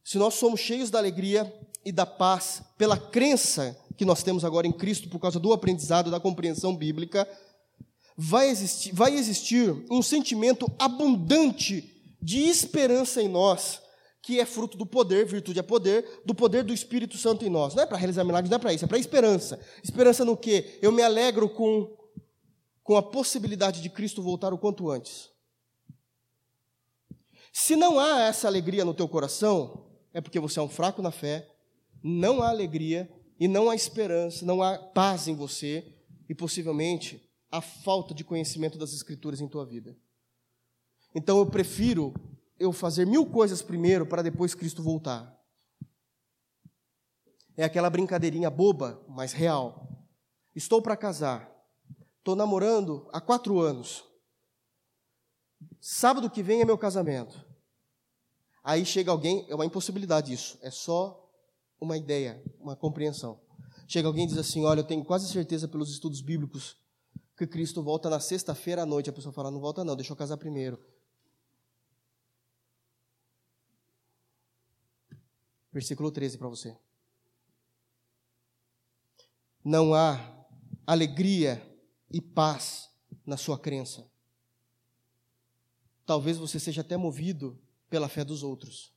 Se 0.05 0.19
nós 0.19 0.35
somos 0.35 0.61
cheios 0.61 0.91
da 0.91 0.99
alegria 0.99 1.53
e 1.85 1.93
da 1.93 2.07
paz 2.07 2.63
pela 2.77 2.97
crença 2.97 3.77
que 3.97 4.05
nós 4.05 4.23
temos 4.23 4.45
agora 4.45 4.67
em 4.67 4.73
Cristo 4.73 5.09
por 5.09 5.19
causa 5.19 5.41
do 5.41 5.53
aprendizado, 5.53 6.11
da 6.11 6.21
compreensão 6.21 6.77
bíblica, 6.77 7.29
vai 8.17 8.49
existir, 8.49 8.93
vai 8.93 9.15
existir 9.15 9.75
um 9.91 10.03
sentimento 10.03 10.71
abundante 10.79 11.93
de 12.21 12.41
esperança 12.41 13.23
em 13.23 13.29
nós, 13.29 13.81
que 14.23 14.41
é 14.41 14.45
fruto 14.45 14.77
do 14.77 14.85
poder, 14.85 15.25
virtude 15.27 15.61
é 15.61 15.63
poder, 15.63 16.23
do 16.25 16.35
poder 16.35 16.65
do 16.65 16.75
Espírito 16.75 17.17
Santo 17.17 17.45
em 17.45 17.51
nós. 17.51 17.75
Não 17.75 17.83
é 17.83 17.87
para 17.87 17.97
realizar 17.97 18.25
milagres, 18.25 18.51
não 18.51 18.57
é 18.57 18.61
para 18.61 18.73
isso, 18.73 18.85
é 18.85 18.89
para 18.89 18.99
esperança. 18.99 19.61
Esperança 19.83 20.25
no 20.25 20.37
quê? 20.37 20.79
Eu 20.83 20.91
me 20.91 21.03
alegro 21.03 21.49
com 21.49 21.97
com 22.87 22.97
a 22.97 23.03
possibilidade 23.03 23.83
de 23.83 23.91
Cristo 23.91 24.23
voltar 24.23 24.55
o 24.55 24.59
quanto 24.59 24.89
antes. 24.89 25.29
Se 27.53 27.75
não 27.75 27.99
há 27.99 28.23
essa 28.23 28.47
alegria 28.47 28.85
no 28.85 28.95
teu 28.95 29.09
coração, 29.09 29.91
é 30.15 30.21
porque 30.21 30.39
você 30.39 30.61
é 30.61 30.63
um 30.63 30.69
fraco 30.69 31.03
na 31.03 31.11
fé, 31.11 31.53
não 32.01 32.41
há 32.41 32.49
alegria 32.49 33.13
e 33.41 33.49
não 33.49 33.69
há 33.69 33.75
esperança, 33.75 34.47
não 34.47 34.63
há 34.63 34.79
paz 34.79 35.27
em 35.27 35.35
você 35.35 35.97
e 36.29 36.35
possivelmente 36.35 37.29
a 37.51 37.61
falta 37.61 38.15
de 38.15 38.23
conhecimento 38.23 38.79
das 38.79 38.93
escrituras 38.93 39.41
em 39.41 39.49
tua 39.49 39.67
vida. 39.67 39.97
Então 41.13 41.39
eu 41.39 41.47
prefiro 41.47 42.15
eu 42.57 42.73
fazer 42.73 43.05
mil 43.05 43.27
coisas 43.27 43.63
primeiro 43.63 44.07
para 44.07 44.23
depois 44.23 44.55
Cristo 44.55 44.81
voltar. 44.81 45.37
É 47.57 47.65
aquela 47.65 47.91
brincadeirinha 47.91 48.49
boba, 48.49 49.05
mas 49.09 49.33
real. 49.33 49.89
Estou 50.55 50.81
para 50.81 50.97
casar. 50.97 51.56
Estou 52.27 52.35
namorando 52.35 53.09
há 53.13 53.21
quatro 53.21 53.61
anos. 53.61 54.05
Sábado 55.81 56.29
que 56.29 56.43
vem 56.43 56.61
é 56.61 56.65
meu 56.65 56.77
casamento. 56.77 57.41
Aí 58.65 58.85
chega 58.85 59.13
alguém, 59.13 59.47
é 59.49 59.55
uma 59.55 59.65
impossibilidade 59.65 60.33
isso, 60.33 60.59
é 60.61 60.69
só 60.69 61.25
uma 61.81 61.97
ideia, 61.97 62.43
uma 62.59 62.75
compreensão. 62.75 63.41
Chega 63.87 64.09
alguém 64.09 64.25
e 64.25 64.27
diz 64.27 64.39
assim: 64.39 64.65
Olha, 64.65 64.81
eu 64.81 64.85
tenho 64.85 65.05
quase 65.05 65.29
certeza 65.29 65.69
pelos 65.69 65.89
estudos 65.89 66.21
bíblicos 66.21 66.77
que 67.39 67.47
Cristo 67.47 67.81
volta 67.81 68.11
na 68.11 68.19
sexta-feira 68.19 68.83
à 68.83 68.87
noite. 68.87 69.09
A 69.09 69.13
pessoa 69.13 69.33
fala: 69.33 69.49
Não 69.49 69.61
volta, 69.61 69.85
não, 69.85 69.95
deixa 69.95 70.13
eu 70.13 70.17
casar 70.17 70.37
primeiro. 70.37 70.85
Versículo 75.73 76.11
13 76.11 76.39
para 76.39 76.49
você. 76.49 76.77
Não 79.65 79.95
há 79.95 80.45
alegria 80.85 81.76
e 82.11 82.21
paz 82.21 82.91
na 83.25 83.37
sua 83.37 83.59
crença. 83.59 84.09
Talvez 86.05 86.37
você 86.39 86.61
seja 86.61 86.83
até 86.83 86.97
movido 86.97 87.61
pela 87.91 88.09
fé 88.09 88.25
dos 88.25 88.43
outros. 88.43 88.93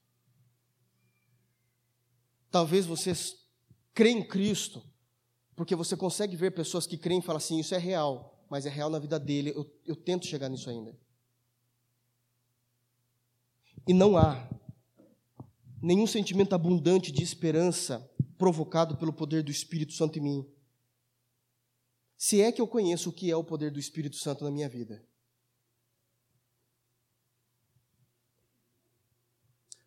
Talvez 2.52 2.86
você 2.86 3.14
crê 3.94 4.12
em 4.12 4.24
Cristo, 4.24 4.84
porque 5.56 5.76
você 5.76 5.98
consegue 5.98 6.36
ver 6.36 6.52
pessoas 6.52 6.88
que 6.88 6.98
creem 6.98 7.20
e 7.20 7.24
falam 7.24 7.38
assim: 7.38 7.60
Isso 7.60 7.76
é 7.76 7.78
real. 7.78 8.46
mas 8.50 8.66
é 8.66 8.70
real 8.70 8.90
na 8.90 9.00
vida 9.00 9.20
dele. 9.20 9.52
Eu, 9.56 9.70
eu 9.86 9.96
tento 9.96 10.26
chegar 10.26 10.50
nisso 10.50 10.70
ainda. 10.70 10.98
E 13.88 13.94
não 13.94 14.18
há 14.18 14.48
nenhum 15.82 16.06
sentimento 16.06 16.54
abundante 16.54 17.12
de 17.12 17.24
esperança 17.24 18.08
provocado 18.38 18.98
pelo 18.98 19.14
poder 19.14 19.44
do 19.44 19.52
Espírito 19.52 19.94
Santo 19.94 20.18
em 20.20 20.22
mim. 20.22 20.59
Se 22.20 22.42
é 22.42 22.52
que 22.52 22.60
eu 22.60 22.68
conheço 22.68 23.10
o 23.10 23.14
que 23.14 23.32
é 23.32 23.36
o 23.38 23.46
poder 23.46 23.72
do 23.72 23.80
Espírito 23.80 24.18
Santo 24.18 24.44
na 24.44 24.52
minha 24.52 24.68
vida. 24.68 25.02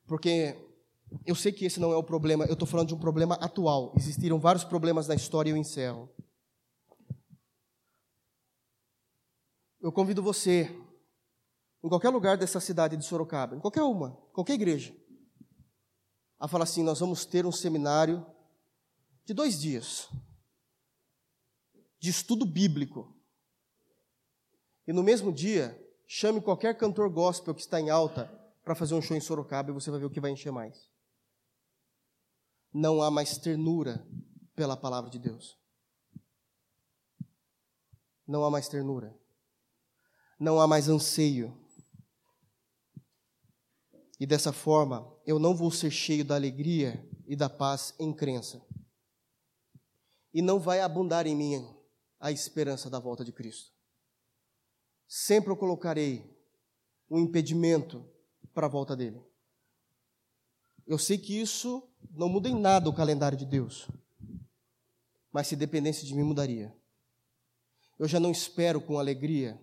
Porque 0.06 0.56
eu 1.26 1.34
sei 1.34 1.52
que 1.52 1.66
esse 1.66 1.78
não 1.78 1.92
é 1.92 1.96
o 1.96 2.02
problema, 2.02 2.46
eu 2.46 2.54
estou 2.54 2.66
falando 2.66 2.88
de 2.88 2.94
um 2.94 2.98
problema 2.98 3.34
atual. 3.34 3.92
Existiram 3.98 4.40
vários 4.40 4.64
problemas 4.64 5.06
na 5.06 5.14
história 5.14 5.50
e 5.50 5.52
eu 5.52 5.58
encerro. 5.58 6.08
Eu 9.78 9.92
convido 9.92 10.22
você, 10.22 10.74
em 11.84 11.88
qualquer 11.90 12.08
lugar 12.08 12.38
dessa 12.38 12.60
cidade 12.60 12.96
de 12.96 13.04
Sorocaba, 13.04 13.56
em 13.56 13.60
qualquer 13.60 13.82
uma, 13.82 14.12
qualquer 14.32 14.54
igreja, 14.54 14.96
a 16.40 16.48
falar 16.48 16.64
assim: 16.64 16.82
nós 16.82 16.98
vamos 16.98 17.26
ter 17.26 17.44
um 17.44 17.52
seminário 17.52 18.24
de 19.26 19.34
dois 19.34 19.60
dias 19.60 20.08
de 22.02 22.10
estudo 22.10 22.44
bíblico. 22.44 23.16
E 24.84 24.92
no 24.92 25.04
mesmo 25.04 25.32
dia, 25.32 25.80
chame 26.04 26.42
qualquer 26.42 26.76
cantor 26.76 27.08
gospel 27.08 27.54
que 27.54 27.60
está 27.60 27.80
em 27.80 27.90
alta 27.90 28.26
para 28.64 28.74
fazer 28.74 28.94
um 28.94 29.00
show 29.00 29.16
em 29.16 29.20
Sorocaba 29.20 29.70
e 29.70 29.72
você 29.72 29.88
vai 29.88 30.00
ver 30.00 30.06
o 30.06 30.10
que 30.10 30.20
vai 30.20 30.32
encher 30.32 30.50
mais. 30.50 30.90
Não 32.74 33.00
há 33.00 33.08
mais 33.08 33.38
ternura 33.38 34.04
pela 34.56 34.76
palavra 34.76 35.08
de 35.10 35.20
Deus. 35.20 35.56
Não 38.26 38.44
há 38.44 38.50
mais 38.50 38.66
ternura. 38.66 39.16
Não 40.40 40.60
há 40.60 40.66
mais 40.66 40.88
anseio. 40.88 41.56
E 44.18 44.26
dessa 44.26 44.52
forma, 44.52 45.08
eu 45.24 45.38
não 45.38 45.54
vou 45.54 45.70
ser 45.70 45.92
cheio 45.92 46.24
da 46.24 46.34
alegria 46.34 47.08
e 47.28 47.36
da 47.36 47.48
paz 47.48 47.94
em 48.00 48.12
crença. 48.12 48.60
E 50.34 50.42
não 50.42 50.58
vai 50.58 50.80
abundar 50.80 51.28
em 51.28 51.36
mim 51.36 51.81
a 52.22 52.30
esperança 52.30 52.88
da 52.88 53.00
volta 53.00 53.24
de 53.24 53.32
Cristo. 53.32 53.72
Sempre 55.08 55.50
eu 55.50 55.56
colocarei 55.56 56.24
um 57.10 57.18
impedimento 57.18 58.08
para 58.54 58.68
a 58.68 58.70
volta 58.70 58.94
dele. 58.94 59.20
Eu 60.86 60.98
sei 60.98 61.18
que 61.18 61.38
isso 61.38 61.82
não 62.12 62.28
muda 62.28 62.48
em 62.48 62.58
nada 62.58 62.88
o 62.88 62.94
calendário 62.94 63.36
de 63.36 63.44
Deus, 63.44 63.88
mas 65.32 65.48
se 65.48 65.56
dependesse 65.56 66.06
de 66.06 66.14
mim, 66.14 66.22
mudaria. 66.22 66.72
Eu 67.98 68.06
já 68.06 68.20
não 68.20 68.30
espero 68.30 68.80
com 68.80 69.00
alegria, 69.00 69.60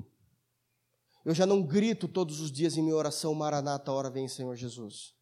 eu 1.23 1.33
já 1.33 1.45
não 1.45 1.63
grito 1.63 2.09
todos 2.09 2.41
os 2.41 2.51
dias 2.51 2.75
em 2.75 2.83
minha 2.83 2.95
oração, 2.95 3.33
Maranata, 3.33 3.91
hora 3.91 4.09
vem, 4.09 4.27
Senhor 4.27 4.55
Jesus. 4.57 5.15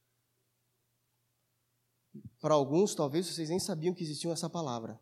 Para 2.39 2.55
alguns, 2.55 2.95
talvez 2.95 3.27
vocês 3.27 3.49
nem 3.49 3.59
sabiam 3.59 3.93
que 3.93 4.03
existia 4.03 4.31
essa 4.31 4.49
palavra. 4.49 4.99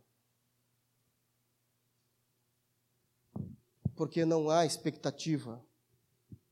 Porque 3.96 4.26
não 4.26 4.50
há 4.50 4.66
expectativa 4.66 5.64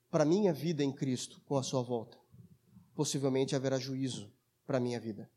para 0.10 0.26
minha 0.26 0.54
vida 0.54 0.84
em 0.84 0.92
Cristo 0.92 1.42
com 1.42 1.58
a 1.58 1.64
sua 1.64 1.82
volta. 1.82 2.18
Possivelmente 2.96 3.56
haverá 3.56 3.80
juízo 3.80 4.32
para 4.66 4.80
minha 4.80 5.00
vida. 5.00 5.30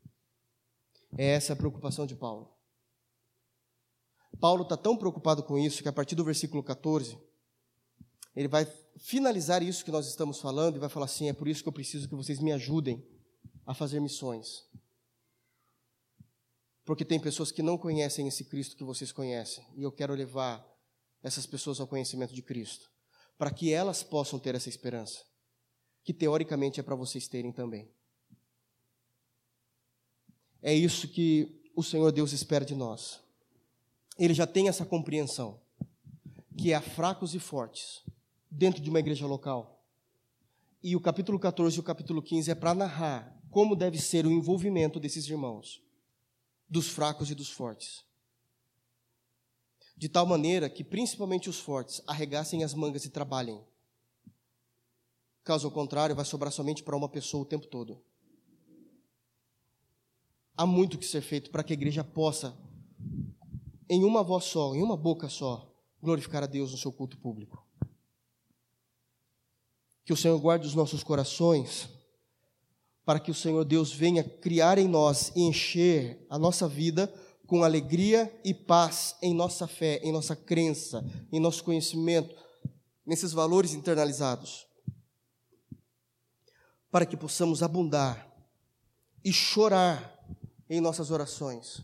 É 1.17 1.25
essa 1.25 1.53
a 1.53 1.55
preocupação 1.55 2.05
de 2.05 2.15
Paulo. 2.15 2.53
Paulo 4.39 4.63
está 4.63 4.77
tão 4.77 4.95
preocupado 4.95 5.43
com 5.43 5.57
isso 5.57 5.81
que 5.81 5.89
a 5.89 5.93
partir 5.93 6.15
do 6.15 6.23
versículo 6.23 6.61
14, 6.63 7.17
ele 8.35 8.47
vai 8.47 8.65
finalizar 8.97 9.63
isso 9.63 9.83
que 9.83 9.91
nós 9.91 10.07
estamos 10.07 10.39
falando 10.39 10.75
e 10.75 10.79
vai 10.79 10.89
falar 10.89 11.05
assim: 11.05 11.27
é 11.27 11.33
por 11.33 11.47
isso 11.47 11.63
que 11.63 11.69
eu 11.69 11.73
preciso 11.73 12.07
que 12.07 12.15
vocês 12.15 12.39
me 12.39 12.51
ajudem 12.51 13.03
a 13.65 13.73
fazer 13.73 13.99
missões. 13.99 14.65
Porque 16.85 17.03
tem 17.03 17.19
pessoas 17.19 17.51
que 17.51 17.63
não 17.63 17.77
conhecem 17.77 18.27
esse 18.27 18.45
Cristo 18.45 18.77
que 18.77 18.83
vocês 18.83 19.11
conhecem, 19.11 19.65
e 19.75 19.81
eu 19.81 19.91
quero 19.91 20.13
levar 20.13 20.65
essas 21.23 21.45
pessoas 21.45 21.79
ao 21.79 21.87
conhecimento 21.87 22.33
de 22.33 22.41
Cristo 22.41 22.89
para 23.37 23.51
que 23.51 23.71
elas 23.71 24.01
possam 24.01 24.39
ter 24.39 24.55
essa 24.55 24.67
esperança, 24.67 25.23
que 26.03 26.13
teoricamente 26.13 26.79
é 26.79 26.83
para 26.83 26.95
vocês 26.95 27.27
terem 27.27 27.51
também. 27.51 27.87
É 30.61 30.73
isso 30.73 31.07
que 31.07 31.61
o 31.75 31.83
Senhor 31.83 32.11
Deus 32.11 32.31
espera 32.31 32.65
de 32.65 32.73
nós. 32.73 33.21
Ele 34.17 34.33
já 34.33 34.47
tem 34.47 34.67
essa 34.67 34.85
compreensão, 34.85 35.59
que 36.57 36.73
há 36.73 36.81
fracos 36.81 37.35
e 37.35 37.39
fortes 37.39 38.01
dentro 38.49 38.81
de 38.81 38.89
uma 38.89 38.99
igreja 38.99 39.27
local. 39.27 39.85
E 40.81 40.95
o 40.95 41.01
capítulo 41.01 41.37
14 41.37 41.77
e 41.77 41.79
o 41.79 41.83
capítulo 41.83 42.21
15 42.21 42.49
é 42.49 42.55
para 42.55 42.73
narrar 42.73 43.39
como 43.51 43.75
deve 43.75 43.99
ser 43.99 44.25
o 44.25 44.31
envolvimento 44.31 44.99
desses 44.99 45.27
irmãos, 45.27 45.83
dos 46.67 46.87
fracos 46.87 47.29
e 47.29 47.35
dos 47.35 47.51
fortes 47.51 48.06
de 49.97 50.07
tal 50.07 50.27
maneira 50.27 50.69
que 50.69 50.83
principalmente 50.83 51.49
os 51.49 51.59
fortes 51.59 52.01
arregassem 52.05 52.63
as 52.63 52.73
mangas 52.73 53.03
e 53.03 53.09
trabalhem. 53.09 53.65
Caso 55.43 55.71
contrário, 55.71 56.15
vai 56.15 56.23
sobrar 56.23 56.51
somente 56.51 56.83
para 56.83 56.95
uma 56.95 57.09
pessoa 57.09 57.41
o 57.41 57.45
tempo 57.45 57.65
todo. 57.65 57.99
Há 60.55 60.65
muito 60.65 60.97
que 60.97 61.05
ser 61.05 61.21
feito 61.21 61.49
para 61.49 61.63
que 61.63 61.73
a 61.73 61.75
igreja 61.75 62.03
possa, 62.03 62.55
em 63.89 64.03
uma 64.03 64.21
voz 64.21 64.43
só, 64.43 64.75
em 64.75 64.83
uma 64.83 64.97
boca 64.97 65.29
só, 65.29 65.73
glorificar 66.01 66.43
a 66.43 66.47
Deus 66.47 66.71
no 66.71 66.77
seu 66.77 66.91
culto 66.91 67.17
público. 67.17 67.65
Que 70.05 70.13
o 70.13 70.17
Senhor 70.17 70.39
guarde 70.39 70.67
os 70.67 70.75
nossos 70.75 71.03
corações, 71.03 71.89
para 73.05 73.19
que 73.19 73.31
o 73.31 73.35
Senhor 73.35 73.63
Deus 73.63 73.91
venha 73.91 74.23
criar 74.23 74.77
em 74.77 74.87
nós 74.87 75.31
e 75.35 75.41
encher 75.41 76.25
a 76.29 76.37
nossa 76.37 76.67
vida 76.67 77.11
com 77.47 77.63
alegria 77.63 78.31
e 78.43 78.53
paz 78.53 79.15
em 79.21 79.33
nossa 79.33 79.65
fé, 79.65 80.01
em 80.03 80.11
nossa 80.11 80.35
crença, 80.35 81.03
em 81.31 81.39
nosso 81.39 81.63
conhecimento, 81.63 82.35
nesses 83.05 83.31
valores 83.31 83.73
internalizados, 83.73 84.67
para 86.91 87.05
que 87.05 87.15
possamos 87.15 87.63
abundar 87.63 88.27
e 89.23 89.31
chorar 89.31 90.13
em 90.69 90.81
nossas 90.81 91.09
orações, 91.09 91.81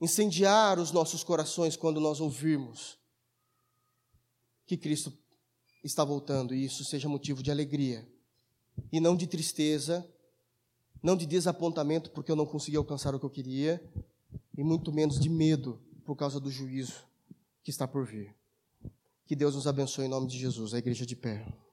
incendiar 0.00 0.78
os 0.78 0.92
nossos 0.92 1.24
corações 1.24 1.74
quando 1.74 1.98
nós 1.98 2.20
ouvirmos 2.20 2.98
que 4.66 4.76
Cristo 4.76 5.10
está 5.82 6.04
voltando 6.04 6.54
e 6.54 6.62
isso 6.62 6.84
seja 6.84 7.08
motivo 7.08 7.42
de 7.42 7.50
alegria 7.50 8.06
e 8.92 9.00
não 9.00 9.16
de 9.16 9.26
tristeza, 9.26 10.06
não 11.02 11.16
de 11.16 11.24
desapontamento 11.24 12.10
porque 12.10 12.30
eu 12.30 12.36
não 12.36 12.44
consegui 12.44 12.76
alcançar 12.76 13.14
o 13.14 13.18
que 13.18 13.24
eu 13.24 13.30
queria, 13.30 13.82
e 14.58 14.64
muito 14.64 14.92
menos 14.92 15.20
de 15.20 15.28
medo 15.28 15.80
por 16.04 16.16
causa 16.16 16.40
do 16.40 16.50
juízo 16.50 17.06
que 17.62 17.70
está 17.70 17.86
por 17.86 18.04
vir. 18.04 18.34
Que 19.24 19.36
Deus 19.36 19.54
nos 19.54 19.68
abençoe 19.68 20.06
em 20.06 20.08
nome 20.08 20.26
de 20.26 20.36
Jesus, 20.36 20.74
a 20.74 20.78
igreja 20.78 21.06
de 21.06 21.14
pé. 21.14 21.46